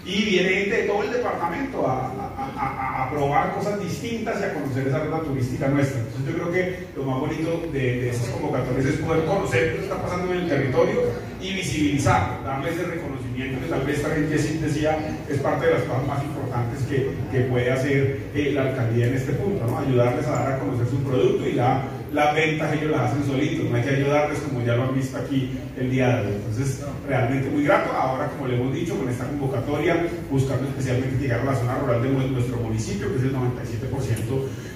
y 0.06 0.24
viene 0.26 0.48
gente 0.48 0.76
de 0.76 0.82
todo 0.84 1.02
el 1.02 1.10
departamento 1.12 1.84
a, 1.86 2.06
a- 2.06 2.52
a- 2.56 3.04
a 3.06 3.10
probar 3.10 3.52
cosas 3.54 3.80
distintas 3.82 4.40
y 4.40 4.44
a 4.44 4.54
conocer 4.54 4.86
esa 4.86 5.00
ruta 5.04 5.20
turística 5.20 5.66
nuestra. 5.68 5.98
Entonces 6.00 6.26
yo 6.26 6.32
creo 6.34 6.52
que 6.52 6.86
lo 6.96 7.02
más 7.04 7.20
bonito 7.20 7.62
de, 7.72 7.80
de 7.80 8.12
convocatorias 8.32 8.86
es 8.86 9.00
poder 9.00 9.24
conocer 9.24 9.72
lo 9.72 9.76
que 9.78 9.82
está 9.82 10.00
pasando 10.02 10.32
en 10.32 10.38
el 10.40 10.48
territorio 10.48 11.00
y 11.42 11.52
visibilizar, 11.52 12.44
darle 12.44 12.70
ese 12.70 12.82
reconocimiento 12.84 13.60
que 13.60 13.66
tal 13.66 13.80
vez 13.82 13.96
esta 13.96 14.10
gente 14.14 14.38
sí 14.38 14.58
decía 14.62 15.18
es 15.28 15.38
parte 15.40 15.66
de 15.66 15.72
las 15.72 15.82
cosas 15.82 16.06
más 16.06 16.22
importantes 16.22 16.82
que, 16.88 17.10
que 17.32 17.40
puede 17.50 17.72
hacer 17.72 18.20
eh, 18.34 18.52
la 18.54 18.62
alcaldía 18.70 19.06
en 19.08 19.14
este 19.16 19.32
punto, 19.32 19.66
¿no? 19.66 19.78
ayudarles 19.80 20.26
a 20.28 20.30
dar 20.30 20.52
a 20.52 20.58
conocer 20.60 20.86
su 20.88 20.98
producto 21.02 21.46
y 21.48 21.52
la, 21.54 21.82
las 22.12 22.34
ventas 22.34 22.72
ellos 22.72 22.90
las 22.90 23.10
hacen 23.10 23.24
solitos, 23.24 23.70
no 23.70 23.76
hay 23.76 23.82
que 23.82 23.90
ayudarles 23.90 24.38
como 24.40 24.64
ya 24.64 24.74
lo 24.74 24.84
han 24.84 24.94
visto 24.94 25.16
aquí 25.16 25.50
el 25.78 25.90
día 25.90 26.16
de 26.16 26.26
hoy. 26.26 26.34
Entonces, 26.34 26.84
realmente 27.06 27.48
muy 27.50 27.64
grato. 27.64 27.92
Ahora, 27.92 28.28
como 28.28 28.48
le 28.48 28.56
hemos 28.56 28.74
dicho, 28.74 28.96
con 28.96 29.08
esta 29.08 29.26
convocatoria, 29.26 30.06
buscando 30.30 30.68
especialmente 30.68 31.22
llegar 31.22 31.40
a 31.40 31.44
la 31.44 31.54
zona 31.54 31.78
rural 31.78 32.02
de 32.02 32.10
nuestro 32.10 32.56
municipio, 32.56 33.08
que 33.10 33.16
es 33.16 33.22
el 33.22 33.34
97% 33.34 33.40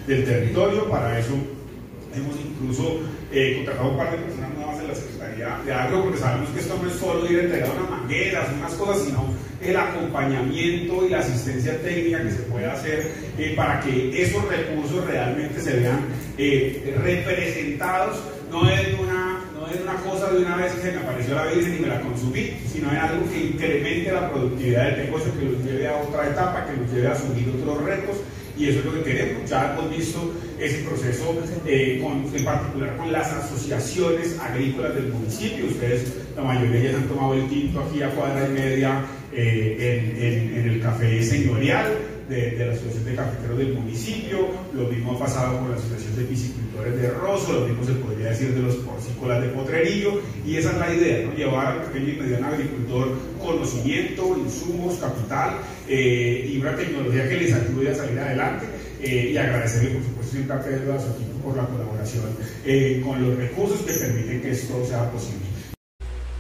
del 0.06 0.24
territorio. 0.24 0.89
Para 0.89 1.19
eso 1.19 1.35
hemos 2.15 2.36
incluso 2.39 3.01
eh, 3.32 3.55
contratado 3.56 3.90
un 3.90 3.97
par 3.97 4.11
de 4.12 4.19
personas 4.19 4.55
nuevas 4.55 4.78
en 4.81 4.89
la 4.89 4.94
Secretaría 4.94 5.24
de 5.64 5.72
Agro, 5.72 6.04
porque 6.04 6.18
sabemos 6.18 6.50
que 6.50 6.60
esto 6.60 6.78
no 6.80 6.88
es 6.88 6.96
solo 6.96 7.30
ir 7.30 7.40
a 7.40 7.42
entregar 7.42 7.70
unas 7.76 7.90
mangueras, 7.90 8.48
unas 8.56 8.74
cosas, 8.74 9.02
sino 9.04 9.34
el 9.60 9.76
acompañamiento 9.76 11.06
y 11.06 11.10
la 11.10 11.18
asistencia 11.20 11.80
técnica 11.80 12.22
que 12.22 12.30
se 12.30 12.42
puede 12.42 12.66
hacer 12.66 13.12
eh, 13.38 13.54
para 13.56 13.80
que 13.80 14.22
esos 14.22 14.46
recursos 14.48 15.06
realmente 15.06 15.60
se 15.60 15.76
vean 15.78 16.00
eh, 16.38 16.94
representados, 17.02 18.18
no 18.50 18.68
es 18.68 18.98
una 18.98 19.34
es 19.72 19.80
una 19.80 19.94
cosa 19.94 20.30
de 20.30 20.44
una 20.44 20.56
vez 20.56 20.72
que 20.72 20.82
se 20.82 20.92
me 20.92 20.98
apareció 20.98 21.34
la 21.34 21.46
Virgen 21.46 21.76
y 21.76 21.80
me 21.80 21.88
la 21.88 22.00
consumí, 22.00 22.52
sino 22.70 22.92
es 22.92 22.98
algo 22.98 23.28
que 23.30 23.46
incremente 23.46 24.12
la 24.12 24.30
productividad 24.30 24.84
del 24.90 25.06
negocio, 25.06 25.32
que 25.38 25.44
los 25.46 25.64
lleve 25.64 25.88
a 25.88 25.96
otra 25.96 26.28
etapa, 26.28 26.66
que 26.66 26.76
los 26.76 26.92
lleve 26.92 27.08
a 27.08 27.12
asumir 27.12 27.48
otros 27.48 27.84
retos, 27.84 28.16
y 28.56 28.68
eso 28.68 28.78
es 28.81 28.85
lo 28.85 28.94
que 28.94 29.02
queremos. 29.02 29.51
Ya 29.51 29.72
hemos 29.72 29.97
visto 29.97 30.32
ese 30.59 30.78
proceso, 30.82 31.36
eh, 31.66 32.02
en 32.02 32.44
particular 32.44 32.97
con 32.97 33.12
las 33.12 33.32
asociaciones 33.32 34.39
agrícolas 34.39 34.94
del 34.94 35.12
municipio. 35.12 35.66
Ustedes, 35.66 36.12
la 36.36 36.43
mayoría 36.43 36.93
ya 36.93 36.98
han 36.98 37.09
tomado 37.09 37.35
el 37.35 37.48
tinto 37.48 37.81
aquí 37.81 38.02
a 38.02 38.10
cuadra 38.10 38.48
y 38.48 38.52
media 38.52 39.05
eh, 39.32 40.56
en 40.56 40.70
el 40.70 40.81
café 40.81 41.22
señorial 41.22 41.98
de, 42.28 42.52
de 42.52 42.66
la 42.66 42.72
Asociación 42.72 43.05
de 43.05 43.14
Cafeteros 43.14 43.59
del 43.59 43.74
municipio, 43.74 44.48
lo 44.72 44.89
mismo 44.89 45.12
ha 45.12 45.18
pasado 45.18 45.59
con 45.59 45.70
la 45.70 45.76
Asociación 45.76 46.16
de 46.16 46.22
Piscicultores 46.24 46.63
de 46.82 47.10
Rosso, 47.10 47.52
lo 47.52 47.66
mismo 47.66 47.84
se 47.84 47.92
podría 47.92 48.30
decir 48.30 48.55
de 48.55 48.62
los 48.62 48.76
porcícolas 48.76 49.42
de 49.42 49.48
Potrerillo, 49.48 50.20
y 50.44 50.56
esa 50.56 50.72
es 50.72 50.78
la 50.78 50.94
idea, 50.94 51.26
¿no? 51.26 51.34
llevar 51.34 51.66
al 51.66 51.82
pequeño 51.84 52.12
y 52.12 52.16
mediano 52.16 52.48
agricultor 52.48 53.12
conocimiento, 53.40 54.36
insumos, 54.36 54.98
capital 54.98 55.59
eh, 55.88 56.51
y 56.52 56.59
una 56.60 56.76
tecnología 56.76 57.28
que 57.28 57.36
les 57.36 57.52
ayude 57.52 57.90
a 57.90 57.94
salir 57.94 58.18
adelante. 58.18 58.66
eh, 59.05 59.30
y 59.32 59.36
agradecerle, 59.36 59.90
por 59.90 60.02
supuesto, 60.02 60.32
siempre 60.32 60.56
a 60.56 61.01
su 61.01 61.10
equipo 61.10 61.38
por 61.42 61.56
la 61.56 61.66
colaboración 61.66 62.24
eh, 62.64 63.02
con 63.05 63.22
los 63.22 63.36
recursos 63.36 63.80
que 63.82 63.92
permiten 63.92 64.40
que 64.40 64.51
esto 64.51 64.82
sea 64.86 65.10
posible. 65.10 65.44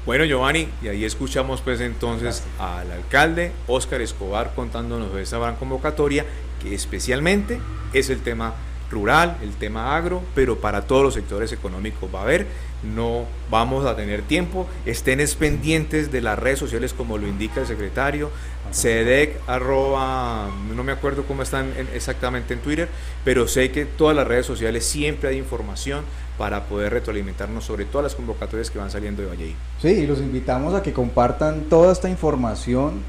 Bueno, 0.06 0.24
Giovanni, 0.24 0.68
y 0.82 0.88
ahí 0.88 1.04
escuchamos 1.04 1.60
pues 1.60 1.80
entonces 1.80 2.42
al 2.58 2.90
alcalde 2.90 3.52
Óscar 3.66 4.00
Escobar 4.00 4.52
contándonos 4.54 5.14
de 5.14 5.22
esta 5.22 5.38
gran 5.38 5.56
convocatoria, 5.56 6.24
que 6.62 6.74
especialmente 6.74 7.58
es 7.92 8.10
el 8.10 8.20
tema 8.20 8.54
rural, 8.94 9.36
el 9.42 9.50
tema 9.52 9.96
agro, 9.96 10.22
pero 10.34 10.58
para 10.60 10.82
todos 10.86 11.02
los 11.02 11.14
sectores 11.14 11.52
económicos 11.52 12.08
va 12.14 12.20
a 12.20 12.22
haber, 12.22 12.46
no 12.82 13.24
vamos 13.50 13.84
a 13.86 13.96
tener 13.96 14.22
tiempo, 14.22 14.66
estén 14.86 15.20
es 15.20 15.34
pendientes 15.34 16.10
de 16.12 16.20
las 16.20 16.38
redes 16.38 16.58
sociales 16.58 16.92
como 16.94 17.18
lo 17.18 17.26
indica 17.26 17.60
el 17.60 17.66
secretario, 17.66 18.30
cedec 18.72 19.38
arroba, 19.46 20.48
no 20.74 20.82
me 20.84 20.92
acuerdo 20.92 21.24
cómo 21.24 21.42
están 21.42 21.72
en- 21.76 21.88
exactamente 21.94 22.54
en 22.54 22.60
Twitter, 22.60 22.88
pero 23.24 23.46
sé 23.48 23.70
que 23.70 23.84
todas 23.84 24.14
las 24.16 24.26
redes 24.26 24.46
sociales 24.46 24.84
siempre 24.84 25.28
hay 25.30 25.38
información 25.38 26.04
para 26.38 26.64
poder 26.64 26.92
retroalimentarnos 26.92 27.64
sobre 27.64 27.84
todas 27.84 28.02
las 28.04 28.14
convocatorias 28.14 28.70
que 28.70 28.78
van 28.78 28.90
saliendo 28.90 29.22
de 29.22 29.28
Valladolid. 29.28 29.54
Sí, 29.80 29.88
y 29.88 30.06
los 30.06 30.18
invitamos 30.18 30.74
a 30.74 30.82
que 30.82 30.92
compartan 30.92 31.62
toda 31.70 31.92
esta 31.92 32.08
información, 32.08 33.02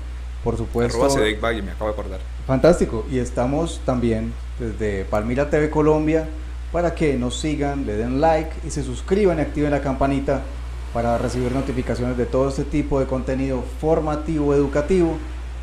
por 0.43 0.57
supuesto. 0.57 0.97
Arroba 0.97 1.09
Sedec 1.13 1.41
Valle, 1.43 1.61
me 1.63 1.71
acabo 1.71 1.87
de 1.87 1.93
acordar. 1.93 2.19
Fantástico. 2.45 3.05
Y 3.11 3.17
estamos 3.17 3.81
también 3.85 4.31
desde 4.59 5.05
Palmira 5.05 5.49
TV 5.49 5.69
Colombia 5.69 6.27
para 6.71 6.93
que 6.93 7.15
nos 7.15 7.39
sigan, 7.39 7.85
le 7.85 7.95
den 7.95 8.19
like 8.19 8.51
y 8.65 8.69
se 8.69 8.83
suscriban 8.83 9.37
y 9.37 9.41
activen 9.41 9.71
la 9.71 9.81
campanita 9.81 10.41
para 10.93 11.17
recibir 11.17 11.51
notificaciones 11.51 12.17
de 12.17 12.25
todo 12.25 12.49
este 12.49 12.63
tipo 12.63 12.99
de 12.99 13.05
contenido 13.05 13.63
formativo, 13.79 14.53
educativo 14.53 15.17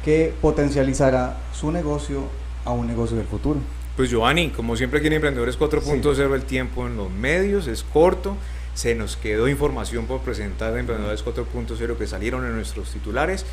que 0.05 0.35
potencializará 0.41 1.39
su 1.53 1.71
negocio 1.71 2.25
a 2.65 2.73
un 2.73 2.87
negocio 2.87 3.17
del 3.17 3.27
futuro. 3.27 3.61
Pues 3.97 4.09
Giovanni, 4.11 4.51
como 4.51 4.77
siempre 4.77 4.99
aquí 4.99 5.09
en 5.09 5.15
Emprendedores 5.15 5.59
4.0 5.59 6.35
el 6.35 6.43
tiempo 6.45 6.87
en 6.87 6.97
los 6.97 7.11
medios 7.11 7.67
es 7.67 7.83
corto. 7.83 8.37
Se 8.75 8.95
nos 8.95 9.17
quedó 9.17 9.49
información 9.49 10.07
por 10.07 10.21
presentar 10.21 10.73
de 10.73 10.81
Emprendedores 10.81 11.25
4.0 11.25 11.97
que 11.97 12.07
salieron 12.07 12.47
en 12.47 12.55
nuestros 12.55 12.91
titulares, 12.91 13.45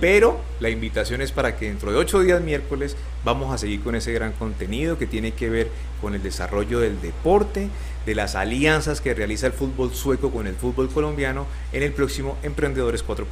pero 0.00 0.38
la 0.60 0.70
invitación 0.70 1.20
es 1.20 1.32
para 1.32 1.56
que 1.56 1.66
dentro 1.66 1.90
de 1.90 1.98
ocho 1.98 2.20
días 2.20 2.40
miércoles 2.40 2.96
vamos 3.24 3.52
a 3.52 3.58
seguir 3.58 3.82
con 3.82 3.96
ese 3.96 4.12
gran 4.12 4.32
contenido 4.32 4.96
que 4.96 5.06
tiene 5.06 5.32
que 5.32 5.50
ver 5.50 5.68
con 6.00 6.14
el 6.14 6.22
desarrollo 6.22 6.78
del 6.78 7.00
deporte, 7.00 7.68
de 8.06 8.14
las 8.14 8.36
alianzas 8.36 9.00
que 9.00 9.14
realiza 9.14 9.48
el 9.48 9.52
fútbol 9.52 9.92
sueco 9.92 10.30
con 10.30 10.46
el 10.46 10.54
fútbol 10.54 10.88
colombiano 10.88 11.46
en 11.72 11.82
el 11.82 11.92
próximo 11.92 12.36
Emprendedores 12.44 13.04
4.0. 13.04 13.24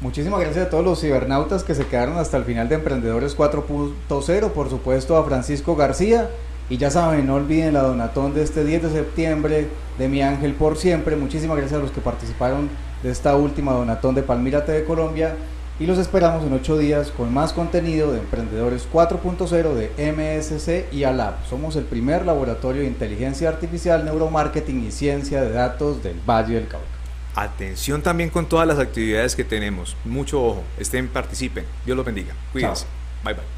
Muchísimas 0.00 0.40
gracias 0.40 0.66
a 0.66 0.70
todos 0.70 0.84
los 0.84 1.00
cibernautas 1.00 1.64
que 1.64 1.74
se 1.74 1.86
quedaron 1.86 2.18
hasta 2.18 2.36
el 2.36 2.44
final 2.44 2.68
de 2.68 2.76
Emprendedores 2.76 3.36
4.0, 3.36 4.50
por 4.52 4.70
supuesto 4.70 5.16
a 5.16 5.24
Francisco 5.24 5.74
García. 5.74 6.30
Y 6.70 6.78
ya 6.78 6.90
saben, 6.90 7.26
no 7.26 7.34
olviden 7.34 7.74
la 7.74 7.82
donatón 7.82 8.32
de 8.32 8.42
este 8.42 8.64
10 8.64 8.84
de 8.84 8.90
septiembre 8.90 9.68
de 9.98 10.08
Mi 10.08 10.22
Ángel 10.22 10.54
por 10.54 10.76
Siempre. 10.76 11.16
Muchísimas 11.16 11.56
gracias 11.56 11.78
a 11.78 11.82
los 11.82 11.92
que 11.92 12.00
participaron 12.00 12.68
de 13.02 13.10
esta 13.10 13.36
última 13.36 13.72
donatón 13.72 14.14
de 14.14 14.22
Palmira 14.22 14.64
TV 14.64 14.84
Colombia. 14.84 15.36
Y 15.80 15.86
los 15.86 15.98
esperamos 15.98 16.44
en 16.44 16.52
ocho 16.52 16.78
días 16.78 17.10
con 17.10 17.34
más 17.34 17.52
contenido 17.52 18.12
de 18.12 18.20
Emprendedores 18.20 18.86
4.0 18.92 19.74
de 19.74 19.90
MSC 20.12 20.92
y 20.94 21.02
ALAB. 21.02 21.34
Somos 21.48 21.74
el 21.74 21.84
primer 21.84 22.24
laboratorio 22.24 22.82
de 22.82 22.88
inteligencia 22.88 23.48
artificial, 23.48 24.04
neuromarketing 24.04 24.86
y 24.86 24.92
ciencia 24.92 25.42
de 25.42 25.50
datos 25.50 26.02
del 26.02 26.20
Valle 26.24 26.54
del 26.54 26.68
Cauca. 26.68 26.86
Atención 27.34 28.02
también 28.02 28.30
con 28.30 28.46
todas 28.46 28.68
las 28.68 28.78
actividades 28.78 29.34
que 29.34 29.42
tenemos. 29.42 29.96
Mucho 30.04 30.40
ojo, 30.44 30.62
estén, 30.78 31.08
participen. 31.08 31.64
Dios 31.84 31.96
los 31.96 32.06
bendiga. 32.06 32.34
Cuídense. 32.52 32.86
Bye 33.24 33.34
bye. 33.34 33.53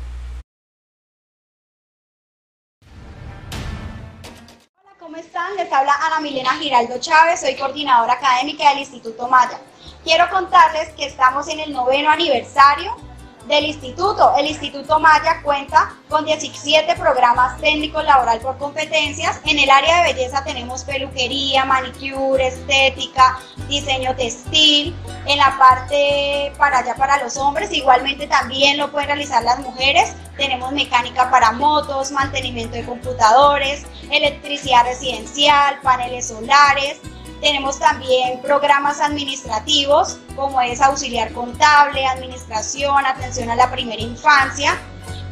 Les 5.54 5.72
habla 5.72 5.94
Ana 6.04 6.20
Milena 6.20 6.50
Giraldo 6.58 6.98
Chávez, 6.98 7.40
soy 7.40 7.54
coordinadora 7.54 8.14
académica 8.14 8.68
del 8.70 8.80
Instituto 8.80 9.28
Maya. 9.28 9.60
Quiero 10.02 10.28
contarles 10.28 10.90
que 10.90 11.06
estamos 11.06 11.46
en 11.48 11.60
el 11.60 11.72
noveno 11.72 12.10
aniversario 12.10 12.96
del 13.48 13.66
instituto. 13.66 14.32
El 14.36 14.46
Instituto 14.46 14.98
Maya 14.98 15.40
cuenta 15.42 15.94
con 16.08 16.24
17 16.24 16.94
programas 16.96 17.60
técnicos 17.60 18.04
laboral 18.04 18.40
por 18.40 18.58
competencias. 18.58 19.40
En 19.44 19.58
el 19.58 19.70
área 19.70 20.02
de 20.02 20.12
belleza 20.12 20.44
tenemos 20.44 20.84
peluquería, 20.84 21.64
manicure, 21.64 22.46
estética, 22.46 23.38
diseño 23.68 24.14
textil. 24.16 24.94
En 25.26 25.38
la 25.38 25.56
parte 25.58 26.52
para 26.58 26.78
allá 26.78 26.94
para 26.96 27.22
los 27.22 27.36
hombres, 27.36 27.72
igualmente 27.72 28.26
también 28.26 28.78
lo 28.78 28.90
pueden 28.90 29.08
realizar 29.08 29.42
las 29.42 29.58
mujeres. 29.60 30.14
Tenemos 30.36 30.72
mecánica 30.72 31.30
para 31.30 31.52
motos, 31.52 32.10
mantenimiento 32.10 32.76
de 32.76 32.84
computadores, 32.84 33.86
electricidad 34.10 34.84
residencial, 34.84 35.80
paneles 35.82 36.28
solares, 36.28 37.00
tenemos 37.40 37.78
también 37.78 38.40
programas 38.40 39.00
administrativos 39.00 40.18
como 40.34 40.60
es 40.60 40.80
auxiliar 40.80 41.32
contable, 41.32 42.06
administración, 42.06 43.04
atención 43.04 43.50
a 43.50 43.56
la 43.56 43.70
primera 43.70 44.00
infancia. 44.00 44.78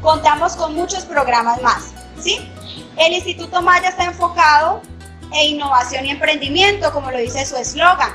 Contamos 0.02 0.54
con 0.56 0.74
muchos 0.74 1.04
programas 1.04 1.62
más. 1.62 1.94
¿sí? 2.20 2.50
El 2.96 3.14
Instituto 3.14 3.62
Maya 3.62 3.88
está 3.88 4.04
enfocado 4.04 4.82
en 5.32 5.54
innovación 5.54 6.04
y 6.06 6.10
emprendimiento, 6.10 6.92
como 6.92 7.10
lo 7.10 7.18
dice 7.18 7.46
su 7.46 7.56
eslogan. 7.56 8.12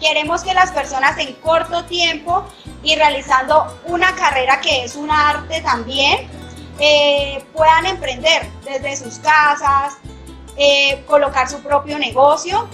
Queremos 0.00 0.42
que 0.42 0.54
las 0.54 0.70
personas 0.72 1.18
en 1.18 1.34
corto 1.34 1.84
tiempo 1.84 2.44
y 2.82 2.94
realizando 2.96 3.78
una 3.84 4.14
carrera 4.14 4.60
que 4.60 4.84
es 4.84 4.96
un 4.96 5.10
arte 5.10 5.60
también, 5.60 6.28
eh, 6.78 7.44
puedan 7.52 7.86
emprender 7.86 8.48
desde 8.64 8.96
sus 8.96 9.18
casas, 9.18 9.98
eh, 10.56 11.04
colocar 11.06 11.48
su 11.48 11.60
propio 11.60 11.98
negocio 11.98 12.68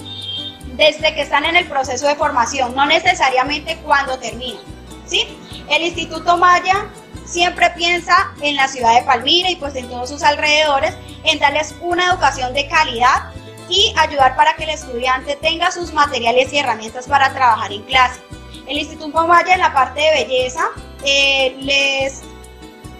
desde 0.78 1.12
que 1.12 1.22
están 1.22 1.44
en 1.44 1.56
el 1.56 1.66
proceso 1.66 2.06
de 2.06 2.14
formación, 2.14 2.74
no 2.74 2.86
necesariamente 2.86 3.76
cuando 3.78 4.16
terminan. 4.18 4.62
¿sí? 5.06 5.26
El 5.68 5.82
Instituto 5.82 6.38
Maya 6.38 6.86
siempre 7.26 7.68
piensa 7.70 8.32
en 8.40 8.54
la 8.54 8.68
ciudad 8.68 8.94
de 8.94 9.02
Palmira 9.02 9.50
y 9.50 9.56
pues 9.56 9.74
en 9.74 9.88
todos 9.88 10.08
sus 10.08 10.22
alrededores 10.22 10.94
en 11.24 11.40
darles 11.40 11.74
una 11.80 12.06
educación 12.06 12.54
de 12.54 12.68
calidad 12.68 13.32
y 13.68 13.92
ayudar 13.98 14.36
para 14.36 14.54
que 14.54 14.64
el 14.64 14.70
estudiante 14.70 15.36
tenga 15.36 15.72
sus 15.72 15.92
materiales 15.92 16.52
y 16.52 16.58
herramientas 16.58 17.06
para 17.06 17.34
trabajar 17.34 17.72
en 17.72 17.82
clase. 17.82 18.20
El 18.66 18.78
Instituto 18.78 19.26
Maya 19.26 19.54
en 19.54 19.60
la 19.60 19.74
parte 19.74 20.00
de 20.00 20.24
belleza 20.24 20.62
eh, 21.04 21.56
les 21.60 22.22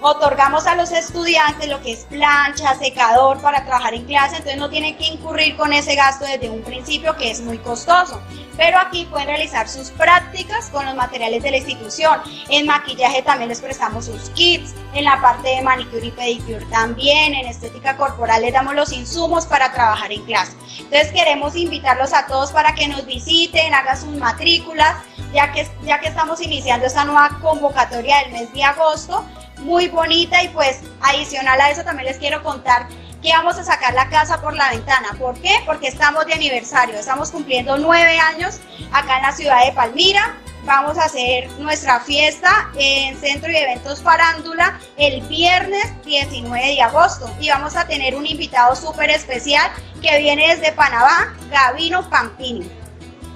otorgamos 0.00 0.66
a 0.66 0.74
los 0.74 0.92
estudiantes 0.92 1.68
lo 1.68 1.80
que 1.82 1.92
es 1.92 2.04
plancha, 2.04 2.74
secador 2.76 3.40
para 3.40 3.64
trabajar 3.64 3.94
en 3.94 4.04
clase, 4.04 4.36
entonces 4.36 4.58
no 4.58 4.70
tienen 4.70 4.96
que 4.96 5.06
incurrir 5.06 5.56
con 5.56 5.72
ese 5.72 5.94
gasto 5.94 6.24
desde 6.24 6.50
un 6.50 6.62
principio 6.62 7.16
que 7.16 7.30
es 7.30 7.40
muy 7.40 7.58
costoso. 7.58 8.20
Pero 8.56 8.78
aquí 8.78 9.06
pueden 9.06 9.28
realizar 9.28 9.68
sus 9.68 9.90
prácticas 9.90 10.68
con 10.70 10.84
los 10.84 10.94
materiales 10.96 11.42
de 11.42 11.52
la 11.52 11.58
institución. 11.58 12.20
En 12.48 12.66
maquillaje 12.66 13.22
también 13.22 13.48
les 13.48 13.60
prestamos 13.60 14.06
sus 14.06 14.30
kits, 14.30 14.74
en 14.94 15.04
la 15.04 15.20
parte 15.20 15.48
de 15.48 15.62
manicure 15.62 16.06
y 16.06 16.10
pedicure 16.10 16.64
también, 16.66 17.34
en 17.34 17.46
estética 17.46 17.96
corporal 17.96 18.42
les 18.42 18.52
damos 18.52 18.74
los 18.74 18.92
insumos 18.92 19.46
para 19.46 19.72
trabajar 19.72 20.12
en 20.12 20.24
clase. 20.24 20.52
Entonces 20.78 21.12
queremos 21.12 21.56
invitarlos 21.56 22.12
a 22.12 22.26
todos 22.26 22.50
para 22.52 22.74
que 22.74 22.88
nos 22.88 23.06
visiten, 23.06 23.74
hagan 23.74 24.00
sus 24.00 24.16
matrículas, 24.16 24.96
ya 25.32 25.52
que, 25.52 25.68
ya 25.82 26.00
que 26.00 26.08
estamos 26.08 26.40
iniciando 26.40 26.86
esta 26.86 27.04
nueva 27.04 27.38
convocatoria 27.40 28.18
del 28.20 28.32
mes 28.32 28.52
de 28.52 28.64
agosto 28.64 29.24
muy 29.60 29.89
bonita 29.89 30.43
y 30.43 30.48
pues 30.48 30.80
adicional 31.01 31.60
a 31.60 31.70
eso 31.70 31.85
también 31.85 32.06
les 32.06 32.18
quiero 32.18 32.43
contar 32.43 32.89
que 33.22 33.30
vamos 33.32 33.59
a 33.59 33.64
sacar 33.64 33.94
la 33.94 34.09
casa 34.09 34.40
por 34.40 34.55
la 34.55 34.70
ventana. 34.70 35.09
¿Por 35.18 35.40
qué? 35.40 35.56
Porque 35.66 35.89
estamos 35.89 36.26
de 36.26 36.35
aniversario, 36.35 36.94
estamos 36.94 37.30
cumpliendo 37.30 37.76
nueve 37.76 38.18
años 38.18 38.60
acá 38.93 39.16
en 39.16 39.22
la 39.22 39.32
ciudad 39.32 39.64
de 39.64 39.72
Palmira. 39.72 40.36
Vamos 40.64 40.98
a 40.98 41.05
hacer 41.05 41.51
nuestra 41.52 42.01
fiesta 42.01 42.70
en 42.76 43.16
Centro 43.18 43.51
y 43.51 43.56
Eventos 43.56 44.02
Farándula 44.02 44.78
el 44.97 45.22
viernes 45.22 45.85
19 46.05 46.66
de 46.66 46.82
agosto 46.82 47.30
y 47.40 47.48
vamos 47.48 47.74
a 47.74 47.86
tener 47.86 48.14
un 48.14 48.26
invitado 48.26 48.76
súper 48.76 49.09
especial 49.10 49.70
que 50.02 50.18
viene 50.18 50.55
desde 50.55 50.72
Panamá, 50.72 51.35
Gavino 51.51 52.09
Pampini. 52.10 52.70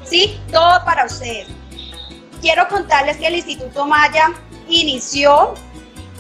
¿Sí? 0.05 0.39
Todo 0.53 0.85
para 0.85 1.07
ustedes. 1.07 1.49
Quiero 2.40 2.69
contarles 2.69 3.16
que 3.16 3.28
el 3.28 3.36
Instituto 3.36 3.86
Maya 3.86 4.32
inició 4.69 5.55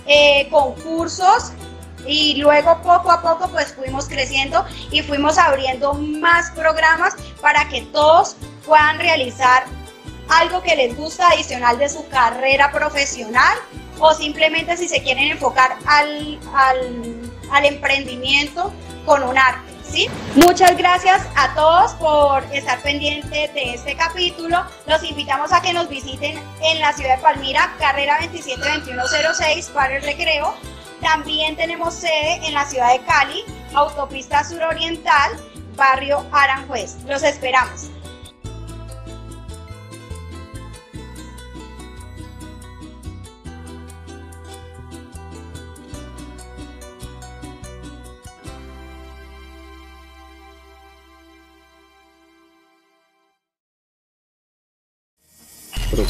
eh, 0.06 0.48
concursos 0.50 1.52
y 2.06 2.36
luego 2.36 2.80
poco 2.82 3.10
a 3.10 3.22
poco 3.22 3.48
pues 3.50 3.72
fuimos 3.74 4.08
creciendo 4.08 4.64
y 4.90 5.02
fuimos 5.02 5.38
abriendo 5.38 5.94
más 5.94 6.50
programas 6.50 7.14
para 7.40 7.68
que 7.68 7.82
todos 7.92 8.36
puedan 8.66 8.98
realizar 8.98 9.64
algo 10.28 10.62
que 10.62 10.74
les 10.74 10.96
gusta 10.96 11.28
adicional 11.28 11.78
de 11.78 11.88
su 11.88 12.06
carrera 12.08 12.70
profesional 12.72 13.56
o 13.98 14.14
simplemente 14.14 14.76
si 14.76 14.88
se 14.88 15.02
quieren 15.02 15.30
enfocar 15.30 15.76
al, 15.86 16.38
al, 16.54 17.30
al 17.50 17.64
emprendimiento 17.64 18.72
con 19.04 19.22
un 19.22 19.38
arte. 19.38 19.71
Muchas 20.36 20.76
gracias 20.78 21.22
a 21.36 21.54
todos 21.54 21.92
por 21.92 22.42
estar 22.54 22.80
pendientes 22.80 23.52
de 23.52 23.74
este 23.74 23.94
capítulo. 23.94 24.64
Los 24.86 25.02
invitamos 25.04 25.52
a 25.52 25.60
que 25.60 25.74
nos 25.74 25.88
visiten 25.90 26.42
en 26.62 26.80
la 26.80 26.94
ciudad 26.94 27.16
de 27.16 27.22
Palmira, 27.22 27.74
carrera 27.78 28.16
272106 28.20 29.68
para 29.68 29.96
el 29.96 30.02
recreo. 30.02 30.54
También 31.02 31.56
tenemos 31.56 31.92
sede 31.92 32.40
en 32.46 32.54
la 32.54 32.64
ciudad 32.64 32.90
de 32.92 33.04
Cali, 33.04 33.44
autopista 33.74 34.42
suroriental, 34.44 35.32
barrio 35.76 36.24
Aranjuez. 36.32 36.96
Los 37.06 37.22
esperamos. 37.22 37.90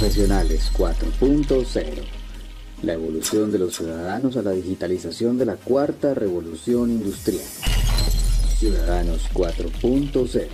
Profesionales 0.02 0.72
4.0. 0.76 1.84
La 2.82 2.94
evolución 2.94 3.52
de 3.52 3.58
los 3.60 3.76
ciudadanos 3.76 4.36
a 4.36 4.42
la 4.42 4.50
digitalización 4.50 5.38
de 5.38 5.46
la 5.46 5.54
cuarta 5.54 6.12
revolución 6.12 6.90
industrial. 6.90 7.44
Ciudadanos 8.58 9.30
4.0. 9.32 10.48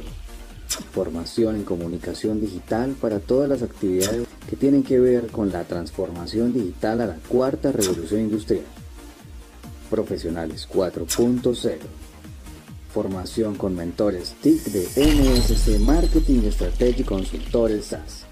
Formación 0.92 1.56
en 1.56 1.64
comunicación 1.64 2.42
digital 2.42 2.94
para 3.00 3.20
todas 3.20 3.48
las 3.48 3.62
actividades 3.62 4.28
que 4.50 4.56
tienen 4.56 4.82
que 4.82 5.00
ver 5.00 5.28
con 5.28 5.50
la 5.50 5.64
transformación 5.64 6.52
digital 6.52 7.00
a 7.00 7.06
la 7.06 7.16
cuarta 7.26 7.72
revolución 7.72 8.20
industrial. 8.20 8.66
Profesionales 9.88 10.68
4.0. 10.70 11.78
Formación 12.92 13.54
con 13.54 13.74
mentores 13.74 14.34
TIC 14.42 14.64
de 14.64 15.06
MSC 15.06 15.78
Marketing 15.78 16.42
Strategy 16.50 17.02
Consultores 17.02 17.86
SAS. 17.86 18.27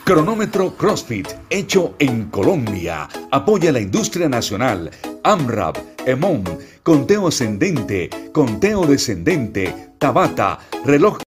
Cronómetro 0.07 0.77
CrossFit, 0.77 1.27
hecho 1.51 1.97
en 1.99 2.31
Colombia. 2.31 3.09
Apoya 3.33 3.73
la 3.73 3.81
industria 3.81 4.28
nacional. 4.28 4.89
AMRAP, 5.24 5.78
EMON, 6.07 6.45
conteo 6.85 7.27
ascendente, 7.27 8.09
conteo 8.33 8.87
descendente, 8.87 9.91
Tabata, 9.99 10.61
reloj 10.85 11.19